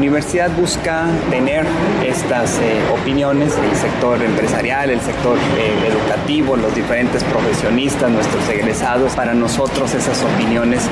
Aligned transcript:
Universidad 0.00 0.50
busca 0.56 1.04
tener 1.28 1.66
estas 2.02 2.58
eh, 2.58 2.80
opiniones, 2.90 3.52
el 3.58 3.76
sector 3.76 4.22
empresarial, 4.22 4.88
el 4.88 5.00
sector 5.00 5.36
eh, 5.36 5.88
educativo, 5.88 6.56
los 6.56 6.74
diferentes 6.74 7.22
profesionistas, 7.24 8.10
nuestros 8.10 8.48
egresados, 8.48 9.14
para 9.14 9.34
nosotros 9.34 9.92
esas 9.92 10.22
opiniones 10.22 10.88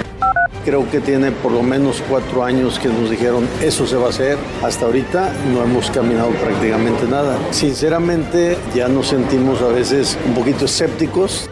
creo 0.65 0.91
que 0.91 1.01
tiene 1.01 1.33
por 1.33 1.51
lo 1.51 1.63
menos 1.63 2.03
cuatro 2.11 2.45
años 2.45 2.79
que 2.79 2.89
nos 2.89 3.09
dijeron 3.09 3.49
eso 3.63 3.87
se 3.87 3.97
va 3.97 4.09
a 4.09 4.11
hacer. 4.11 4.37
Hasta 4.63 4.85
ahorita 4.85 5.33
no 5.55 5.63
hemos 5.63 5.91
caminado 5.91 6.29
prácticamente 6.33 7.07
nada. 7.07 7.39
Sinceramente 7.53 8.59
ya 8.75 8.87
nos 8.89 9.09
sentimos 9.09 9.63
a 9.63 9.69
veces 9.69 10.19
un 10.27 10.35
poquito 10.35 10.67
escépticos 10.67 11.49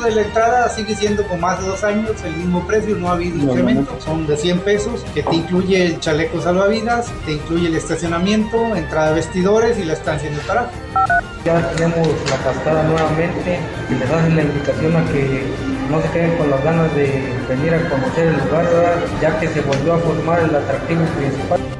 costo 0.00 0.08
de 0.08 0.14
la 0.14 0.22
entrada 0.22 0.68
sigue 0.68 0.94
siendo 0.94 1.26
con 1.26 1.40
más 1.40 1.60
de 1.60 1.66
dos 1.66 1.84
años 1.84 2.22
el 2.24 2.36
mismo 2.36 2.66
precio, 2.66 2.96
no 2.96 3.08
ha 3.08 3.12
habido 3.12 3.36
incremento. 3.36 3.96
Son 4.00 4.26
de 4.26 4.36
100 4.36 4.60
pesos, 4.60 5.04
que 5.14 5.22
te 5.22 5.36
incluye 5.36 5.86
el 5.86 6.00
chaleco 6.00 6.40
salvavidas, 6.40 7.10
te 7.26 7.32
incluye 7.32 7.68
el 7.68 7.76
estacionamiento, 7.76 8.76
entrada 8.76 9.08
de 9.08 9.14
vestidores 9.16 9.78
y 9.78 9.84
la 9.84 9.94
estancia 9.94 10.28
en 10.28 10.34
el 10.34 10.40
paraje. 10.40 10.70
Ya 11.44 11.70
tenemos 11.72 12.08
la 12.28 12.36
cascada 12.36 12.82
nuevamente 12.84 13.60
y 13.88 13.94
les 13.94 14.10
hacen 14.10 14.36
la 14.36 14.42
invitación 14.42 14.96
a 14.96 15.04
que 15.06 15.42
no 15.90 16.02
se 16.02 16.10
queden 16.10 16.36
con 16.36 16.50
las 16.50 16.62
ganas 16.62 16.94
de 16.94 17.22
venir 17.48 17.74
a 17.74 17.88
conocer 17.88 18.28
el 18.28 18.36
lugar, 18.36 18.66
ya 19.20 19.38
que 19.40 19.48
se 19.48 19.60
volvió 19.62 19.94
a 19.94 19.98
formar 19.98 20.40
el 20.40 20.54
atractivo 20.54 21.04
principal. 21.18 21.79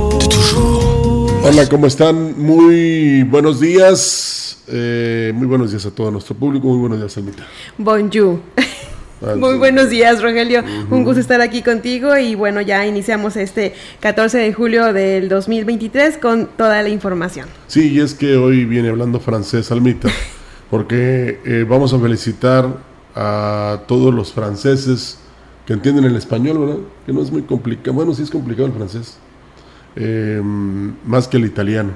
Hola, 1.43 1.67
¿cómo 1.67 1.87
están? 1.87 2.39
Muy 2.39 3.23
buenos 3.23 3.59
días. 3.59 4.61
Eh, 4.67 5.31
muy 5.33 5.47
buenos 5.47 5.71
días 5.71 5.83
a 5.87 5.91
todo 5.91 6.11
nuestro 6.11 6.35
público. 6.35 6.67
Muy 6.67 6.77
buenos 6.77 6.99
días, 6.99 7.17
Almita. 7.17 7.43
Bonjour. 7.79 8.39
Ah, 9.23 9.35
muy 9.35 9.57
buenos 9.57 9.89
días, 9.89 10.21
Rogelio. 10.21 10.63
Un 10.91 11.03
gusto 11.03 11.19
estar 11.19 11.41
aquí 11.41 11.63
contigo 11.63 12.15
y 12.15 12.35
bueno, 12.35 12.61
ya 12.61 12.85
iniciamos 12.85 13.37
este 13.37 13.73
14 14.01 14.37
de 14.37 14.53
julio 14.53 14.93
del 14.93 15.29
2023 15.29 16.19
con 16.19 16.45
toda 16.45 16.83
la 16.83 16.89
información. 16.89 17.47
Sí, 17.67 17.91
y 17.91 17.99
es 17.99 18.13
que 18.13 18.37
hoy 18.37 18.65
viene 18.65 18.89
hablando 18.89 19.19
francés, 19.19 19.71
Almita, 19.71 20.09
porque 20.69 21.39
eh, 21.43 21.65
vamos 21.67 21.91
a 21.91 21.99
felicitar 21.99 22.67
a 23.15 23.81
todos 23.87 24.13
los 24.13 24.31
franceses 24.31 25.17
que 25.65 25.73
entienden 25.73 26.05
el 26.05 26.15
español, 26.15 26.59
¿verdad? 26.59 26.77
Que 27.05 27.13
no 27.13 27.21
es 27.23 27.31
muy 27.31 27.41
complicado. 27.41 27.93
Bueno, 27.93 28.13
sí 28.13 28.21
es 28.21 28.29
complicado 28.29 28.67
el 28.67 28.73
francés 28.73 29.17
eh, 29.95 30.41
más 30.43 31.27
que 31.27 31.37
el 31.37 31.45
italiano. 31.45 31.91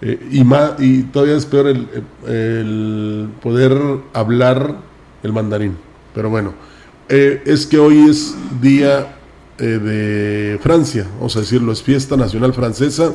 Eh, 0.00 0.28
y, 0.30 0.44
más, 0.44 0.74
y 0.78 1.02
todavía 1.04 1.36
es 1.36 1.46
peor 1.46 1.66
el, 1.66 3.28
poder 3.42 3.72
hablar 4.12 4.76
el 5.22 5.32
mandarín. 5.32 5.76
Pero 6.14 6.30
bueno, 6.30 6.54
eh, 7.08 7.42
es 7.44 7.66
que 7.66 7.78
hoy 7.78 8.08
es 8.08 8.34
día 8.60 9.14
de 9.58 10.56
Francia, 10.62 11.04
vamos 11.16 11.36
a 11.36 11.40
decirlo, 11.40 11.72
es 11.72 11.82
fiesta 11.82 12.16
nacional 12.16 12.54
francesa 12.54 13.12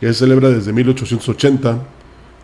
que 0.00 0.06
se 0.06 0.14
celebra 0.14 0.48
desde 0.48 0.72
1880. 0.72 1.82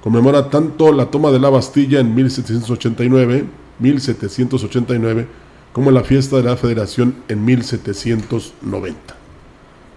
Conmemora 0.02 0.50
tanto 0.50 0.92
la 0.92 1.06
toma 1.06 1.30
de 1.30 1.38
la 1.38 1.48
Bastilla 1.48 2.00
en 2.00 2.14
1789, 2.14 3.46
1789 3.78 5.26
como 5.72 5.90
la 5.90 6.04
fiesta 6.04 6.36
de 6.36 6.42
la 6.42 6.56
Federación 6.56 7.14
en 7.28 7.44
1790. 7.44 9.21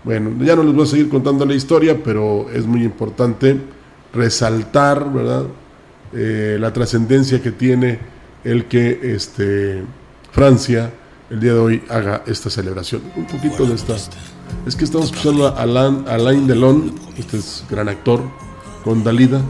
Bueno, 0.06 0.32
ya 0.46 0.56
no 0.56 0.62
les 0.62 0.76
voy 0.76 0.84
a 0.84 0.88
seguir 0.88 1.10
contando 1.10 1.46
la 1.48 1.56
historia, 1.56 2.00
pero 2.04 2.48
es 2.52 2.68
muy 2.68 2.84
importante 2.84 3.60
resaltar, 4.14 5.12
¿verdad? 5.12 5.46
Eh, 6.14 6.58
la 6.60 6.72
trascendencia 6.72 7.42
que 7.42 7.52
tiene 7.52 7.98
el 8.44 8.66
que 8.66 9.00
este, 9.02 9.84
Francia 10.32 10.94
el 11.32 11.40
día 11.40 11.54
de 11.54 11.60
hoy 11.60 11.84
haga 11.90 12.24
esta 12.28 12.52
celebración. 12.52 13.02
Un 13.16 13.26
poquito 13.26 13.66
de 13.66 13.74
esta. 13.74 13.96
Es 14.68 14.76
que 14.76 14.86
estamos 14.86 15.08
escuchando 15.08 15.48
a 15.48 15.62
Alain, 15.62 16.06
Alain 16.08 16.46
Delon, 16.46 16.94
este 17.18 17.38
es 17.38 17.66
gran 17.68 17.90
actor, 17.90 18.22
con 18.84 19.04
Dalida. 19.04 19.42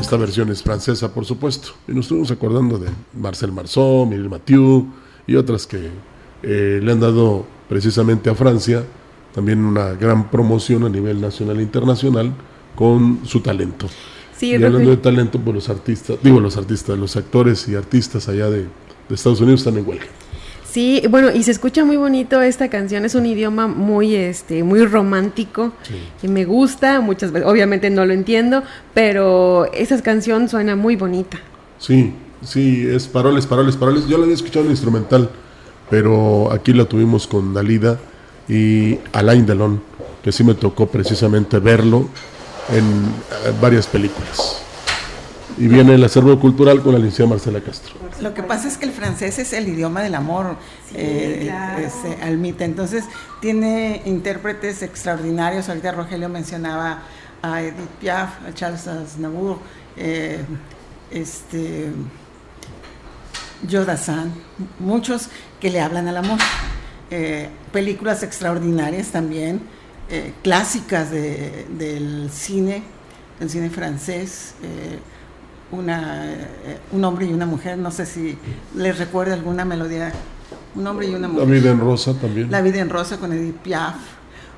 Esta 0.00 0.16
versión 0.16 0.50
es 0.50 0.62
francesa, 0.62 1.12
por 1.12 1.26
supuesto. 1.26 1.68
Y 1.86 1.92
nos 1.92 2.06
estuvimos 2.06 2.30
acordando 2.30 2.78
de 2.78 2.88
Marcel 3.12 3.52
Marceau, 3.52 4.06
Miguel 4.06 4.30
Mathieu, 4.30 4.86
y 5.28 5.36
otras 5.36 5.68
que 5.68 5.90
eh, 6.42 6.80
le 6.82 6.90
han 6.90 6.98
dado 6.98 7.46
precisamente 7.68 8.28
a 8.28 8.34
Francia 8.34 8.82
también 9.38 9.64
una 9.64 9.92
gran 9.92 10.30
promoción 10.30 10.84
a 10.84 10.88
nivel 10.88 11.20
nacional 11.20 11.60
e 11.60 11.62
internacional 11.62 12.32
con 12.74 13.20
su 13.24 13.40
talento. 13.40 13.86
y 14.40 14.54
hablando 14.54 14.90
de 14.90 14.96
talento, 14.96 15.38
pues 15.38 15.54
los 15.54 15.68
artistas, 15.68 16.18
digo 16.22 16.40
los 16.40 16.56
artistas, 16.56 16.98
los 16.98 17.16
actores 17.16 17.68
y 17.68 17.76
artistas 17.76 18.28
allá 18.28 18.50
de, 18.50 18.66
Estados 19.10 19.40
Unidos 19.40 19.60
están 19.60 19.78
en 19.78 19.88
huelga. 19.88 20.06
Sí, 20.68 21.02
bueno, 21.08 21.30
y 21.30 21.42
se 21.44 21.52
escucha 21.52 21.84
muy 21.84 21.96
bonito 21.96 22.42
esta 22.42 22.68
canción, 22.68 23.04
es 23.04 23.14
un 23.14 23.24
idioma 23.24 23.68
muy 23.68 24.16
este 24.16 24.62
muy 24.64 24.84
romántico 24.84 25.72
y 26.22 26.28
me 26.28 26.44
gusta, 26.44 27.00
muchas 27.00 27.30
veces 27.32 27.48
obviamente 27.48 27.90
no 27.90 28.04
lo 28.04 28.12
entiendo, 28.12 28.64
pero 28.92 29.72
esa 29.72 30.02
canción 30.02 30.48
suena 30.48 30.74
muy 30.74 30.96
bonita. 30.96 31.38
Sí, 31.78 32.12
Sí, 32.42 32.86
es 32.88 33.06
paroles, 33.06 33.46
paroles, 33.46 33.76
paroles. 33.76 34.06
Yo 34.06 34.16
la 34.16 34.24
había 34.24 34.34
escuchado 34.34 34.64
en 34.64 34.70
instrumental, 34.70 35.30
pero 35.90 36.52
aquí 36.52 36.72
la 36.72 36.84
tuvimos 36.84 37.26
con 37.26 37.52
Dalida 37.52 37.98
y 38.48 38.98
Alain 39.12 39.44
Delon, 39.44 39.82
que 40.22 40.32
sí 40.32 40.44
me 40.44 40.54
tocó 40.54 40.86
precisamente 40.86 41.58
verlo 41.58 42.08
en 42.70 42.84
eh, 42.84 43.52
varias 43.60 43.86
películas. 43.86 44.62
Y 45.58 45.66
viene 45.66 45.94
el 45.94 46.04
acervo 46.04 46.38
cultural 46.38 46.82
con 46.82 46.92
la 46.92 46.98
licenciada 46.98 47.30
Marcela 47.30 47.60
Castro. 47.60 47.94
Lo 48.20 48.32
que 48.32 48.44
pasa 48.44 48.68
es 48.68 48.78
que 48.78 48.86
el 48.86 48.92
francés 48.92 49.40
es 49.40 49.52
el 49.52 49.66
idioma 49.66 50.02
del 50.02 50.14
amor, 50.14 50.56
eh, 50.94 51.52
este, 51.78 52.22
Almita. 52.22 52.64
Entonces 52.64 53.04
tiene 53.40 54.02
intérpretes 54.04 54.82
extraordinarios. 54.82 55.68
Ahorita 55.68 55.90
Rogelio 55.90 56.28
mencionaba 56.28 57.02
a 57.42 57.62
Edith 57.62 57.88
Piaf, 58.00 58.46
a 58.46 58.54
Charles 58.54 58.86
Aznavour, 58.86 59.58
eh, 59.96 60.44
este, 61.10 61.90
Yodasan, 63.66 64.32
muchos 64.78 65.28
que 65.60 65.70
le 65.70 65.80
hablan 65.80 66.08
al 66.08 66.18
amor. 66.18 66.38
Eh, 67.10 67.48
películas 67.72 68.22
extraordinarias 68.22 69.08
también, 69.08 69.60
eh, 70.10 70.32
clásicas 70.42 71.10
del 71.10 72.30
cine, 72.32 72.82
del 73.38 73.50
cine 73.50 73.70
francés, 73.70 74.54
eh, 74.62 74.98
una, 75.70 76.32
eh, 76.32 76.78
un 76.92 77.04
hombre 77.04 77.26
y 77.26 77.32
una 77.32 77.44
mujer, 77.44 77.76
no 77.76 77.90
sé 77.90 78.06
si 78.06 78.38
les 78.74 78.98
recuerda 78.98 79.34
alguna 79.34 79.64
melodía, 79.64 80.12
un 80.74 80.86
hombre 80.86 81.08
y 81.08 81.14
una 81.14 81.28
mujer. 81.28 81.46
La 81.46 81.54
vida 81.54 81.70
en 81.70 81.80
rosa 81.80 82.14
también. 82.14 82.50
La 82.50 82.62
vida 82.62 82.78
en 82.78 82.88
rosa 82.88 83.18
con 83.18 83.32
Edith 83.32 83.56
Piaf. 83.56 83.96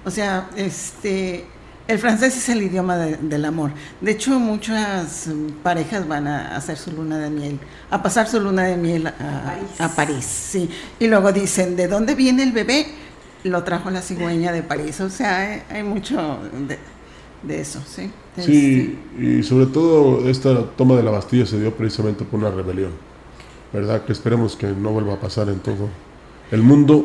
O 0.05 0.11
sea, 0.11 0.51
este, 0.57 1.47
el 1.91 1.99
francés 1.99 2.37
es 2.37 2.49
el 2.49 2.63
idioma 2.63 2.97
del 2.97 3.45
amor. 3.45 3.73
De 4.01 4.13
hecho, 4.13 4.39
muchas 4.39 5.29
parejas 5.65 6.07
van 6.07 6.29
a 6.29 6.57
hacer 6.57 6.77
su 6.77 6.93
luna 6.93 7.19
de 7.19 7.31
miel, 7.31 7.59
a 7.91 8.01
pasar 8.01 8.29
su 8.29 8.39
luna 8.39 8.63
de 8.63 8.77
miel 8.77 9.09
a, 9.09 9.89
París. 9.97 10.25
sí. 10.25 10.71
Y 11.01 11.09
luego 11.09 11.33
dicen, 11.33 11.75
¿de 11.75 11.89
dónde 11.89 12.15
viene 12.15 12.45
el 12.45 12.53
bebé? 12.53 12.87
Lo 13.43 13.65
trajo 13.65 13.91
la 13.91 14.03
cigüeña 14.03 14.53
de 14.53 14.63
París. 14.63 15.01
O 15.01 15.11
sea, 15.11 15.65
hay, 15.69 15.83
mucho 15.83 16.39
de, 17.43 17.61
eso, 17.61 17.83
sí. 17.85 18.09
Sí, 18.37 18.97
este, 19.17 19.25
y 19.25 19.43
sobre 19.43 19.67
todo 19.67 20.29
esta 20.29 20.63
toma 20.77 20.95
de 20.95 21.03
la 21.03 21.11
Bastilla 21.11 21.45
se 21.45 21.59
dio 21.59 21.75
precisamente 21.75 22.25
por 22.25 22.39
una 22.39 22.51
rebelión, 22.51 22.93
¿verdad? 23.73 24.05
Que 24.05 24.13
esperemos 24.13 24.55
que 24.55 24.69
no 24.69 24.91
vuelva 24.91 25.15
a 25.15 25.21
pasar 25.21 25.49
en 25.49 25.59
todo 25.59 25.89
el 26.53 26.63
mundo, 26.63 27.05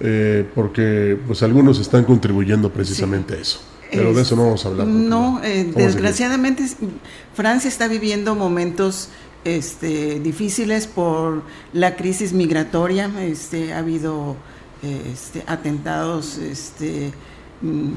eh, 0.00 0.46
porque 0.54 1.18
pues 1.26 1.42
algunos 1.42 1.78
están 1.78 2.04
contribuyendo 2.04 2.70
precisamente 2.70 3.34
a 3.34 3.38
eso. 3.38 3.71
Pero 3.92 4.14
de 4.14 4.22
eso 4.22 4.36
no 4.36 4.44
vamos 4.44 4.64
a 4.64 4.68
hablar. 4.68 4.86
No, 4.86 5.40
eh, 5.44 5.70
desgraciadamente 5.76 6.66
Francia 7.34 7.68
está 7.68 7.88
viviendo 7.88 8.34
momentos 8.34 9.10
este, 9.44 10.18
difíciles 10.20 10.86
por 10.86 11.42
la 11.72 11.96
crisis 11.96 12.32
migratoria. 12.32 13.10
Este, 13.20 13.72
ha 13.72 13.78
habido 13.78 14.36
este, 14.82 15.44
atentados, 15.46 16.38
este, 16.38 17.12
mm, 17.60 17.90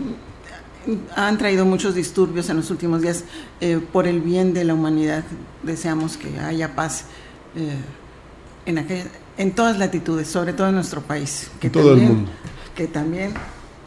han 1.16 1.38
traído 1.38 1.66
muchos 1.66 1.96
disturbios 1.96 2.50
en 2.50 2.58
los 2.58 2.70
últimos 2.70 3.02
días. 3.02 3.24
Eh, 3.62 3.80
por 3.92 4.08
el 4.08 4.22
bien 4.22 4.54
de 4.54 4.66
la 4.66 4.74
humanidad, 4.74 5.24
deseamos 5.64 6.18
que 6.18 6.40
haya 6.40 6.76
paz 6.76 7.06
eh, 7.56 7.76
en, 8.66 8.86
en 9.38 9.52
todas 9.52 9.80
latitudes, 9.80 10.28
sobre 10.28 10.54
todo 10.54 10.70
en 10.70 10.76
nuestro 10.76 11.02
país. 11.02 11.50
Que 11.60 11.68
en 11.68 11.74
todo 11.74 11.94
el 11.94 12.02
mundo. 12.02 12.32
Que 12.76 12.88
también 12.88 13.34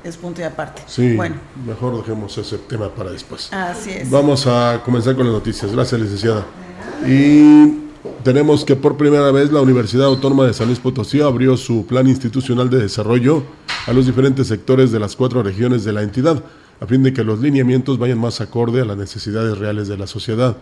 es 0.05 0.17
punto 0.17 0.41
y 0.41 0.45
aparte. 0.45 0.83
Sí, 0.87 1.15
bueno. 1.15 1.37
mejor 1.67 1.97
dejemos 1.97 2.37
ese 2.39 2.59
tema 2.59 2.89
para 2.89 3.11
después. 3.11 3.53
Así 3.53 3.91
es. 3.91 4.11
Vamos 4.11 4.47
a 4.47 4.81
comenzar 4.85 5.17
con 5.17 5.27
las 5.27 5.35
noticias. 5.35 5.73
Gracias, 5.73 6.01
licenciada. 6.01 6.47
Y 7.07 7.89
tenemos 8.23 8.65
que 8.65 8.77
por 8.77 8.97
primera 8.97 9.31
vez 9.31 9.53
la 9.53 9.61
Universidad 9.61 10.07
Autónoma 10.07 10.47
de 10.47 10.55
San 10.55 10.67
Luis 10.67 10.79
Potosí 10.79 11.21
abrió 11.21 11.57
su 11.57 11.87
plan 11.87 12.09
institucional 12.09 12.71
de 12.71 12.79
desarrollo 12.79 13.43
a 13.87 13.93
los 13.93 14.07
diferentes 14.07 14.47
sectores 14.47 14.93
de 14.93 14.99
las 14.99 15.17
cuatro 15.17 15.43
regiones 15.43 15.85
de 15.85 15.93
la 15.93 16.03
entidad, 16.03 16.43
a 16.81 16.87
fin 16.87 17.03
de 17.03 17.13
que 17.13 17.25
los 17.25 17.41
lineamientos 17.41 17.99
vayan 17.99 18.19
más 18.19 18.41
acorde 18.41 18.81
a 18.81 18.85
las 18.85 18.97
necesidades 18.97 19.59
reales 19.59 19.89
de 19.89 19.97
la 19.97 20.07
sociedad. 20.07 20.57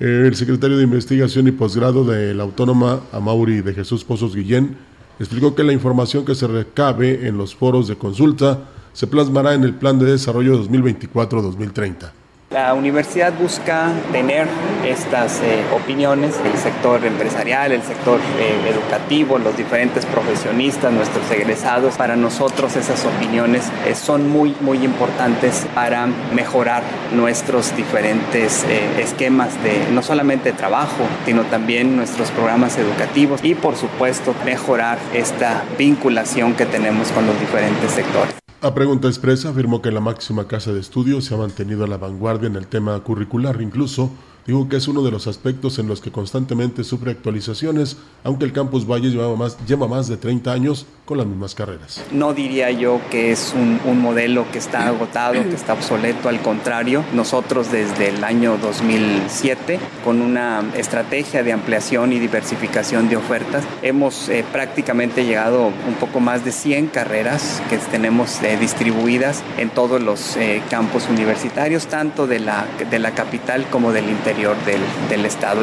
El 0.00 0.34
secretario 0.36 0.76
de 0.76 0.84
Investigación 0.84 1.48
y 1.48 1.52
Posgrado 1.52 2.04
de 2.04 2.34
la 2.34 2.44
Autónoma, 2.44 3.00
Amauri 3.12 3.62
de 3.62 3.74
Jesús 3.74 4.04
Pozos 4.04 4.34
Guillén, 4.34 4.76
explicó 5.18 5.54
que 5.54 5.64
la 5.64 5.72
información 5.72 6.24
que 6.24 6.34
se 6.34 6.46
recabe 6.46 7.26
en 7.26 7.36
los 7.36 7.54
foros 7.54 7.88
de 7.88 7.96
consulta 7.96 8.68
se 8.92 9.06
plasmará 9.06 9.54
en 9.54 9.64
el 9.64 9.74
Plan 9.74 9.98
de 9.98 10.06
Desarrollo 10.06 10.62
2024-2030. 10.64 12.17
La 12.50 12.72
universidad 12.72 13.34
busca 13.34 13.92
tener 14.10 14.48
estas 14.82 15.38
eh, 15.40 15.62
opiniones 15.76 16.42
del 16.42 16.56
sector 16.56 17.04
empresarial, 17.04 17.72
el 17.72 17.82
sector 17.82 18.18
eh, 18.38 18.70
educativo, 18.70 19.36
los 19.36 19.54
diferentes 19.54 20.06
profesionistas, 20.06 20.90
nuestros 20.90 21.30
egresados. 21.30 21.98
Para 21.98 22.16
nosotros 22.16 22.74
esas 22.76 23.04
opiniones 23.04 23.70
eh, 23.86 23.94
son 23.94 24.30
muy, 24.30 24.56
muy 24.62 24.82
importantes 24.82 25.66
para 25.74 26.06
mejorar 26.06 26.82
nuestros 27.12 27.76
diferentes 27.76 28.64
esquemas 28.98 29.62
de 29.62 29.86
no 29.92 30.02
solamente 30.02 30.52
trabajo, 30.52 31.04
sino 31.26 31.42
también 31.42 31.96
nuestros 31.96 32.30
programas 32.30 32.78
educativos 32.78 33.44
y 33.44 33.56
por 33.56 33.76
supuesto 33.76 34.34
mejorar 34.46 34.98
esta 35.12 35.64
vinculación 35.76 36.54
que 36.54 36.64
tenemos 36.64 37.12
con 37.12 37.26
los 37.26 37.38
diferentes 37.38 37.90
sectores. 37.90 38.47
A 38.60 38.74
pregunta 38.74 39.06
expresa 39.06 39.50
afirmó 39.50 39.80
que 39.80 39.92
la 39.92 40.00
máxima 40.00 40.48
casa 40.48 40.72
de 40.72 40.80
estudios 40.80 41.24
se 41.24 41.32
ha 41.32 41.36
mantenido 41.36 41.84
a 41.84 41.86
la 41.86 41.96
vanguardia 41.96 42.48
en 42.48 42.56
el 42.56 42.66
tema 42.66 42.98
curricular, 43.04 43.62
incluso 43.62 44.10
Digo 44.48 44.66
que 44.66 44.76
es 44.76 44.88
uno 44.88 45.02
de 45.02 45.10
los 45.10 45.26
aspectos 45.26 45.78
en 45.78 45.88
los 45.88 46.00
que 46.00 46.10
constantemente 46.10 46.82
sufre 46.82 47.10
actualizaciones, 47.10 47.98
aunque 48.24 48.46
el 48.46 48.54
Campus 48.54 48.88
Valle 48.90 49.10
lleva 49.10 49.36
más, 49.36 49.58
lleva 49.66 49.86
más 49.86 50.08
de 50.08 50.16
30 50.16 50.50
años 50.50 50.86
con 51.04 51.18
las 51.18 51.26
mismas 51.26 51.54
carreras. 51.54 52.02
No 52.12 52.32
diría 52.32 52.70
yo 52.70 52.98
que 53.10 53.30
es 53.30 53.52
un, 53.54 53.78
un 53.84 54.00
modelo 54.00 54.50
que 54.50 54.56
está 54.56 54.88
agotado, 54.88 55.34
que 55.34 55.54
está 55.54 55.74
obsoleto, 55.74 56.30
al 56.30 56.40
contrario, 56.40 57.04
nosotros 57.12 57.70
desde 57.70 58.08
el 58.08 58.24
año 58.24 58.56
2007, 58.56 59.78
con 60.02 60.22
una 60.22 60.64
estrategia 60.74 61.42
de 61.42 61.52
ampliación 61.52 62.14
y 62.14 62.18
diversificación 62.18 63.10
de 63.10 63.16
ofertas, 63.16 63.64
hemos 63.82 64.30
eh, 64.30 64.46
prácticamente 64.50 65.26
llegado 65.26 65.66
un 65.66 65.94
poco 66.00 66.20
más 66.20 66.46
de 66.46 66.52
100 66.52 66.86
carreras 66.86 67.62
que 67.68 67.76
tenemos 67.76 68.42
eh, 68.42 68.56
distribuidas 68.58 69.42
en 69.58 69.68
todos 69.68 70.00
los 70.00 70.38
eh, 70.38 70.62
campos 70.70 71.06
universitarios, 71.10 71.86
tanto 71.86 72.26
de 72.26 72.40
la, 72.40 72.66
de 72.90 72.98
la 72.98 73.10
capital 73.10 73.66
como 73.70 73.92
del 73.92 74.08
interior 74.08 74.37
del, 74.38 75.24
Estado 75.26 75.62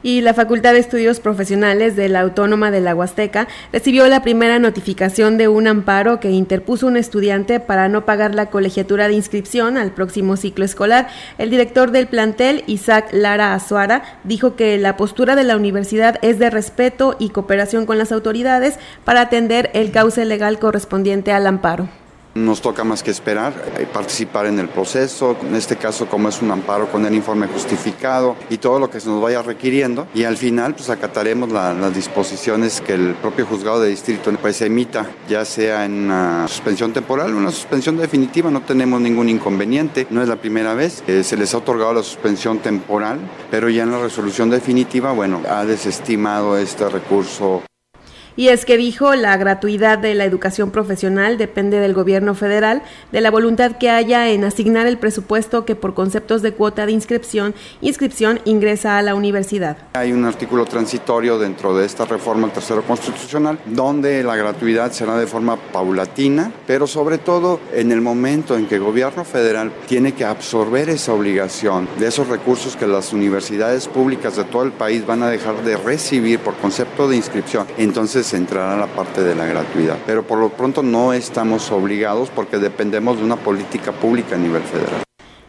y 0.00 0.20
la 0.20 0.32
Facultad 0.32 0.74
de 0.74 0.78
Estudios 0.78 1.18
Profesionales 1.18 1.96
de 1.96 2.08
la 2.08 2.20
Autónoma 2.20 2.70
de 2.70 2.80
la 2.80 2.94
Huasteca 2.94 3.48
recibió 3.72 4.06
la 4.06 4.22
primera 4.22 4.60
notificación 4.60 5.38
de 5.38 5.48
un 5.48 5.66
amparo 5.66 6.20
que 6.20 6.30
interpuso 6.30 6.86
un 6.86 6.96
estudiante 6.96 7.58
para 7.58 7.88
no 7.88 8.04
pagar 8.04 8.32
la 8.32 8.46
colegiatura 8.46 9.08
de 9.08 9.14
inscripción 9.14 9.76
al 9.76 9.90
próximo 9.90 10.36
ciclo 10.36 10.64
escolar. 10.64 11.08
El 11.38 11.50
director 11.50 11.90
del 11.90 12.06
plantel, 12.06 12.62
Isaac 12.68 13.08
Lara 13.10 13.54
Azuara, 13.54 14.20
dijo 14.22 14.54
que 14.54 14.78
la 14.78 14.96
postura 14.96 15.34
de 15.34 15.42
la 15.42 15.56
universidad 15.56 16.20
es 16.22 16.38
de 16.38 16.50
respeto 16.50 17.16
y 17.18 17.30
cooperación 17.30 17.86
con 17.86 17.98
las 17.98 18.12
autoridades 18.12 18.78
para 19.04 19.22
atender 19.22 19.70
el 19.74 19.90
cauce 19.90 20.24
legal 20.24 20.60
correspondiente 20.60 21.32
al 21.32 21.48
amparo. 21.48 21.88
Nos 22.36 22.60
toca 22.60 22.84
más 22.84 23.02
que 23.02 23.10
esperar 23.10 23.54
eh, 23.78 23.86
participar 23.90 24.44
en 24.44 24.58
el 24.58 24.68
proceso, 24.68 25.38
en 25.40 25.54
este 25.54 25.76
caso 25.76 26.06
como 26.06 26.28
es 26.28 26.42
un 26.42 26.50
amparo 26.50 26.92
con 26.92 27.06
el 27.06 27.14
informe 27.14 27.46
justificado 27.46 28.36
y 28.50 28.58
todo 28.58 28.78
lo 28.78 28.90
que 28.90 29.00
se 29.00 29.08
nos 29.08 29.22
vaya 29.22 29.40
requiriendo. 29.40 30.06
Y 30.14 30.24
al 30.24 30.36
final 30.36 30.74
pues 30.74 30.90
acataremos 30.90 31.50
las 31.50 31.94
disposiciones 31.94 32.82
que 32.82 32.92
el 32.92 33.14
propio 33.14 33.46
juzgado 33.46 33.80
de 33.80 33.88
distrito 33.88 34.30
pues 34.40 34.60
emita, 34.60 35.06
ya 35.30 35.46
sea 35.46 35.86
en 35.86 36.04
una 36.04 36.46
suspensión 36.46 36.92
temporal 36.92 37.32
o 37.32 37.38
una 37.38 37.50
suspensión 37.50 37.96
definitiva, 37.96 38.50
no 38.50 38.60
tenemos 38.60 39.00
ningún 39.00 39.30
inconveniente, 39.30 40.06
no 40.10 40.20
es 40.20 40.28
la 40.28 40.36
primera 40.36 40.74
vez, 40.74 41.02
eh, 41.06 41.24
se 41.24 41.38
les 41.38 41.54
ha 41.54 41.58
otorgado 41.58 41.94
la 41.94 42.02
suspensión 42.02 42.58
temporal, 42.58 43.18
pero 43.50 43.70
ya 43.70 43.84
en 43.84 43.92
la 43.92 43.98
resolución 43.98 44.50
definitiva, 44.50 45.12
bueno, 45.12 45.40
ha 45.48 45.64
desestimado 45.64 46.58
este 46.58 46.86
recurso 46.90 47.62
y 48.36 48.48
es 48.48 48.64
que 48.64 48.76
dijo, 48.76 49.14
la 49.14 49.36
gratuidad 49.36 49.98
de 49.98 50.14
la 50.14 50.24
educación 50.24 50.70
profesional 50.70 51.38
depende 51.38 51.80
del 51.80 51.94
gobierno 51.94 52.34
federal, 52.34 52.82
de 53.10 53.20
la 53.20 53.30
voluntad 53.30 53.72
que 53.78 53.90
haya 53.90 54.28
en 54.28 54.44
asignar 54.44 54.86
el 54.86 54.98
presupuesto 54.98 55.64
que 55.64 55.74
por 55.74 55.94
conceptos 55.94 56.42
de 56.42 56.52
cuota 56.52 56.86
de 56.86 56.92
inscripción, 56.92 57.54
inscripción 57.80 58.40
ingresa 58.44 58.98
a 58.98 59.02
la 59.02 59.14
universidad. 59.14 59.78
Hay 59.94 60.12
un 60.12 60.24
artículo 60.24 60.66
transitorio 60.66 61.38
dentro 61.38 61.76
de 61.76 61.86
esta 61.86 62.04
reforma 62.04 62.46
al 62.46 62.52
tercero 62.52 62.82
constitucional 62.82 63.58
donde 63.64 64.22
la 64.22 64.36
gratuidad 64.36 64.92
será 64.92 65.16
de 65.16 65.26
forma 65.26 65.56
paulatina, 65.56 66.52
pero 66.66 66.86
sobre 66.86 67.18
todo 67.18 67.60
en 67.72 67.90
el 67.90 68.00
momento 68.00 68.56
en 68.56 68.66
que 68.66 68.76
el 68.76 68.82
gobierno 68.82 69.24
federal 69.24 69.72
tiene 69.86 70.12
que 70.12 70.24
absorber 70.24 70.90
esa 70.90 71.12
obligación 71.12 71.88
de 71.98 72.08
esos 72.08 72.28
recursos 72.28 72.76
que 72.76 72.86
las 72.86 73.12
universidades 73.12 73.88
públicas 73.88 74.36
de 74.36 74.44
todo 74.44 74.64
el 74.64 74.72
país 74.72 75.06
van 75.06 75.22
a 75.22 75.30
dejar 75.30 75.62
de 75.62 75.76
recibir 75.76 76.38
por 76.40 76.54
concepto 76.56 77.08
de 77.08 77.16
inscripción. 77.16 77.66
Entonces 77.78 78.25
se 78.26 78.36
entrará 78.36 78.76
la 78.76 78.88
parte 78.88 79.22
de 79.22 79.34
la 79.34 79.46
gratuidad. 79.46 79.96
Pero 80.04 80.24
por 80.24 80.38
lo 80.38 80.50
pronto 80.50 80.82
no 80.82 81.12
estamos 81.12 81.70
obligados 81.70 82.28
porque 82.28 82.58
dependemos 82.58 83.18
de 83.18 83.24
una 83.24 83.36
política 83.36 83.92
pública 83.92 84.34
a 84.34 84.38
nivel 84.38 84.62
federal. 84.62 85.02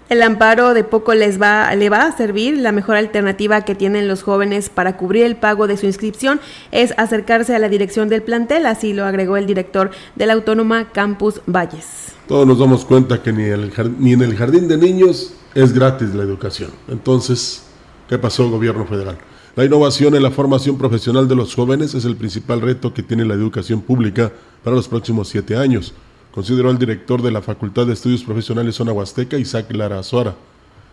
El 0.10 0.22
amparo 0.22 0.74
de 0.74 0.86
poco 0.86 1.14
les 1.14 1.42
va, 1.42 1.76
le 1.76 1.90
va 1.90 2.04
a 2.04 2.16
servir. 2.16 2.58
La 2.58 2.72
mejor 2.72 2.96
alternativa 2.96 3.66
que 3.66 3.76
tienen 3.76 4.08
los 4.08 4.24
jóvenes 4.24 4.70
para 4.70 4.96
cubrir 4.96 5.26
el 5.26 5.36
pago 5.36 5.68
de 5.68 5.76
su 5.76 5.86
inscripción 5.86 6.40
es 6.72 6.94
acercarse 6.98 7.54
a 7.54 7.60
la 7.60 7.68
dirección 7.68 8.08
del 8.08 8.24
plantel, 8.24 8.68
así 8.68 8.94
lo 8.94 9.04
agregó 9.04 9.36
el 9.36 9.46
director 9.46 9.92
de 10.16 10.26
la 10.26 10.34
Autónoma 10.34 10.94
Campus 10.94 11.42
Valles. 11.46 12.14
Todos 12.26 12.48
nos 12.48 12.58
damos 12.58 12.86
cuenta 12.86 13.22
que 13.22 13.34
ni, 13.34 13.44
el, 13.44 13.74
ni 14.00 14.14
en 14.14 14.22
el 14.22 14.38
jardín 14.38 14.70
de 14.70 14.78
niños 14.78 15.34
es 15.54 15.74
gratis 15.74 16.16
la 16.16 16.24
educación. 16.24 16.72
Entonces, 16.88 17.64
¿qué 18.08 18.18
pasó 18.18 18.44
el 18.44 18.52
gobierno 18.52 18.86
federal? 18.86 19.18
La 19.58 19.66
innovación 19.66 20.14
en 20.14 20.22
la 20.22 20.30
formación 20.30 20.78
profesional 20.78 21.28
de 21.28 21.34
los 21.34 21.56
jóvenes 21.56 21.96
es 21.96 22.06
el 22.06 22.16
principal 22.16 22.62
reto 22.62 22.94
que 22.94 23.02
tiene 23.02 23.26
la 23.26 23.34
educación 23.34 23.82
pública 23.82 24.32
para 24.64 24.76
los 24.76 24.88
próximos 24.88 25.30
siete 25.30 25.58
años, 25.58 25.96
consideró 26.32 26.70
el 26.70 26.78
director 26.78 27.24
de 27.24 27.32
la 27.32 27.42
Facultad 27.42 27.88
de 27.88 27.94
Estudios 27.94 28.24
Profesionales 28.24 28.76
Zona 28.76 28.92
Huasteca, 28.92 29.36
Isaac 29.40 29.74
Lara 29.74 29.98
Azuara. 29.98 30.36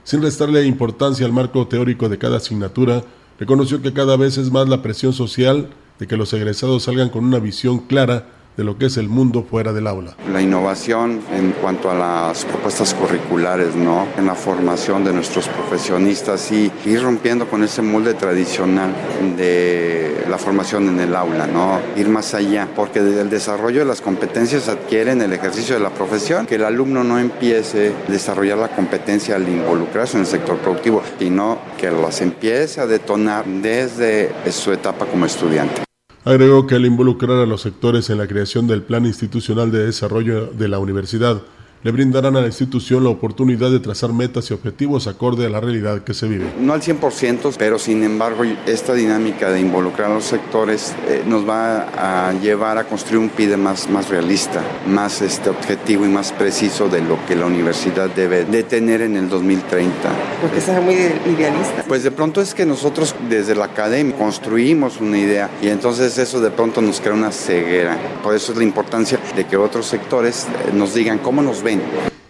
Sin 0.02 0.22
restarle 0.22 0.64
importancia 0.64 1.26
al 1.26 1.32
marco 1.34 1.68
teórico 1.68 2.08
de 2.08 2.16
cada 2.16 2.38
asignatura, 2.38 3.04
reconoció 3.38 3.82
que 3.82 3.92
cada 3.92 4.16
vez 4.16 4.38
es 4.38 4.50
más 4.50 4.66
la 4.66 4.80
presión 4.80 5.12
social 5.12 5.68
de 5.98 6.06
que 6.06 6.16
los 6.16 6.32
egresados 6.32 6.84
salgan 6.84 7.10
con 7.10 7.26
una 7.26 7.40
visión 7.40 7.80
clara 7.80 8.28
de 8.56 8.64
lo 8.64 8.78
que 8.78 8.86
es 8.86 8.96
el 8.96 9.08
mundo 9.08 9.44
fuera 9.48 9.72
del 9.72 9.86
aula. 9.86 10.16
La 10.32 10.40
innovación 10.40 11.20
en 11.32 11.52
cuanto 11.52 11.90
a 11.90 11.94
las 11.94 12.44
propuestas 12.44 12.94
curriculares, 12.94 13.74
¿no? 13.74 14.06
En 14.16 14.26
la 14.26 14.34
formación 14.34 15.04
de 15.04 15.12
nuestros 15.12 15.48
profesionistas 15.48 16.50
y 16.52 16.70
ir 16.86 17.02
rompiendo 17.02 17.48
con 17.48 17.62
ese 17.64 17.82
molde 17.82 18.14
tradicional 18.14 18.94
de 19.36 20.24
la 20.28 20.38
formación 20.38 20.88
en 20.88 21.00
el 21.00 21.14
aula, 21.16 21.46
¿no? 21.46 21.80
Ir 21.96 22.08
más 22.08 22.34
allá, 22.34 22.68
porque 22.74 23.00
el 23.00 23.30
desarrollo 23.30 23.80
de 23.80 23.86
las 23.86 24.00
competencias 24.00 24.68
adquiere 24.68 25.12
en 25.12 25.22
el 25.22 25.32
ejercicio 25.32 25.74
de 25.74 25.80
la 25.80 25.90
profesión, 25.90 26.46
que 26.46 26.54
el 26.56 26.64
alumno 26.64 27.04
no 27.04 27.18
empiece 27.18 27.92
a 28.06 28.10
desarrollar 28.10 28.58
la 28.58 28.68
competencia 28.68 29.36
al 29.36 29.48
involucrarse 29.48 30.16
en 30.16 30.22
el 30.22 30.26
sector 30.26 30.58
productivo, 30.58 31.02
sino 31.18 31.58
que 31.78 31.90
las 31.90 32.20
empiece 32.20 32.80
a 32.80 32.86
detonar 32.86 33.44
desde 33.44 34.30
su 34.50 34.72
etapa 34.72 35.06
como 35.06 35.26
estudiante. 35.26 35.82
Agregó 36.24 36.66
que 36.66 36.74
al 36.74 36.86
involucrar 36.86 37.36
a 37.38 37.46
los 37.46 37.60
sectores 37.60 38.08
en 38.08 38.16
la 38.16 38.26
creación 38.26 38.66
del 38.66 38.82
Plan 38.82 39.04
Institucional 39.04 39.70
de 39.70 39.84
Desarrollo 39.84 40.46
de 40.46 40.68
la 40.68 40.78
Universidad, 40.78 41.42
le 41.84 41.92
brindarán 41.92 42.34
a 42.34 42.40
la 42.40 42.46
institución 42.46 43.04
la 43.04 43.10
oportunidad 43.10 43.70
de 43.70 43.78
trazar 43.78 44.10
metas 44.14 44.50
y 44.50 44.54
objetivos 44.54 45.06
acorde 45.06 45.44
a 45.44 45.50
la 45.50 45.60
realidad 45.60 46.02
que 46.02 46.14
se 46.14 46.26
vive. 46.26 46.46
No 46.58 46.72
al 46.72 46.80
100%, 46.80 47.54
pero 47.58 47.78
sin 47.78 48.02
embargo 48.02 48.42
esta 48.66 48.94
dinámica 48.94 49.50
de 49.50 49.60
involucrar 49.60 50.10
a 50.10 50.14
los 50.14 50.24
sectores 50.24 50.94
eh, 51.06 51.22
nos 51.26 51.46
va 51.46 52.28
a 52.28 52.32
llevar 52.40 52.78
a 52.78 52.84
construir 52.84 53.18
un 53.18 53.28
PIDE 53.28 53.58
más, 53.58 53.90
más 53.90 54.08
realista, 54.08 54.62
más 54.86 55.20
este, 55.20 55.50
objetivo 55.50 56.06
y 56.06 56.08
más 56.08 56.32
preciso 56.32 56.88
de 56.88 57.02
lo 57.02 57.18
que 57.26 57.36
la 57.36 57.44
universidad 57.44 58.08
debe 58.08 58.46
de 58.46 58.62
tener 58.62 59.02
en 59.02 59.16
el 59.16 59.28
2030. 59.28 59.92
Porque 60.40 60.58
es 60.60 60.68
muy 60.82 60.94
idealista. 60.94 61.84
Pues 61.86 62.02
de 62.02 62.10
pronto 62.10 62.40
es 62.40 62.54
que 62.54 62.64
nosotros 62.64 63.14
desde 63.28 63.54
la 63.54 63.66
academia 63.66 64.16
construimos 64.16 65.02
una 65.02 65.18
idea 65.18 65.50
y 65.60 65.68
entonces 65.68 66.16
eso 66.16 66.40
de 66.40 66.50
pronto 66.50 66.80
nos 66.80 67.02
crea 67.02 67.12
una 67.12 67.30
ceguera. 67.30 67.98
Por 68.22 68.34
eso 68.34 68.52
es 68.52 68.58
la 68.58 68.64
importancia 68.64 69.18
de 69.36 69.46
que 69.46 69.58
otros 69.58 69.84
sectores 69.84 70.46
eh, 70.46 70.72
nos 70.72 70.94
digan 70.94 71.18
cómo 71.18 71.42
nos 71.42 71.62
ven 71.62 71.73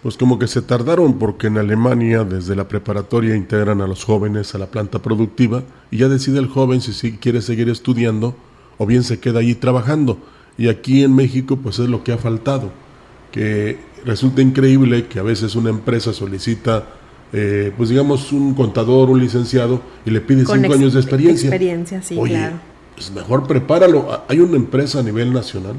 pues 0.05 0.17
como 0.17 0.37
que 0.37 0.45
se 0.45 0.61
tardaron 0.61 1.17
porque 1.17 1.47
en 1.47 1.57
Alemania 1.57 2.23
desde 2.23 2.55
la 2.55 2.67
preparatoria 2.67 3.35
integran 3.35 3.81
a 3.81 3.87
los 3.87 4.03
jóvenes 4.03 4.53
a 4.53 4.59
la 4.59 4.67
planta 4.67 4.99
productiva 4.99 5.63
y 5.89 5.97
ya 5.97 6.07
decide 6.07 6.37
el 6.37 6.47
joven 6.47 6.79
si 6.81 7.13
quiere 7.13 7.41
seguir 7.41 7.69
estudiando 7.69 8.35
o 8.77 8.85
bien 8.85 9.01
se 9.01 9.19
queda 9.19 9.39
allí 9.39 9.55
trabajando. 9.55 10.19
Y 10.59 10.67
aquí 10.67 11.03
en 11.03 11.15
México 11.15 11.57
pues 11.57 11.79
es 11.79 11.89
lo 11.89 12.03
que 12.03 12.11
ha 12.11 12.19
faltado, 12.19 12.71
que 13.31 13.79
resulta 14.05 14.43
increíble 14.43 15.07
que 15.07 15.17
a 15.17 15.23
veces 15.23 15.55
una 15.55 15.71
empresa 15.71 16.13
solicita 16.13 16.85
eh, 17.33 17.73
pues 17.75 17.89
digamos 17.89 18.31
un 18.31 18.53
contador, 18.53 19.09
un 19.09 19.19
licenciado 19.19 19.81
y 20.05 20.11
le 20.11 20.21
pide 20.21 20.45
cinco 20.45 20.71
años 20.71 20.93
de 20.93 20.99
experiencia. 20.99 21.49
Experiencia, 21.49 22.03
sí, 22.03 22.15
Oye, 22.15 22.51
Pues 22.93 23.09
mejor 23.09 23.47
prepáralo. 23.47 24.21
Hay 24.27 24.39
una 24.39 24.55
empresa 24.55 24.99
a 24.99 25.01
nivel 25.03 25.33
nacional 25.33 25.73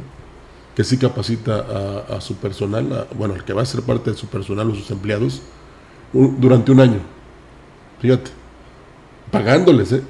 que 0.77 0.85
sí 0.85 0.99
capacita 0.99 2.05
a, 2.15 2.21
su 2.21 2.35
personal, 2.35 3.09
bueno, 3.17 3.35
el 3.35 3.45
que 3.45 3.55
va 3.55 3.63
a 3.63 3.67
ser 3.67 3.81
parte 3.81 4.11
de 4.11 4.17
su 4.17 4.27
personal 4.27 4.71
o 4.71 4.75
sus 4.75 4.91
empleados, 4.91 5.41
durante 6.13 6.71
un 6.71 6.81
año. 6.81 6.99
Fíjate, 7.99 8.31
pagándoles, 9.31 9.93
¿eh? 9.93 10.03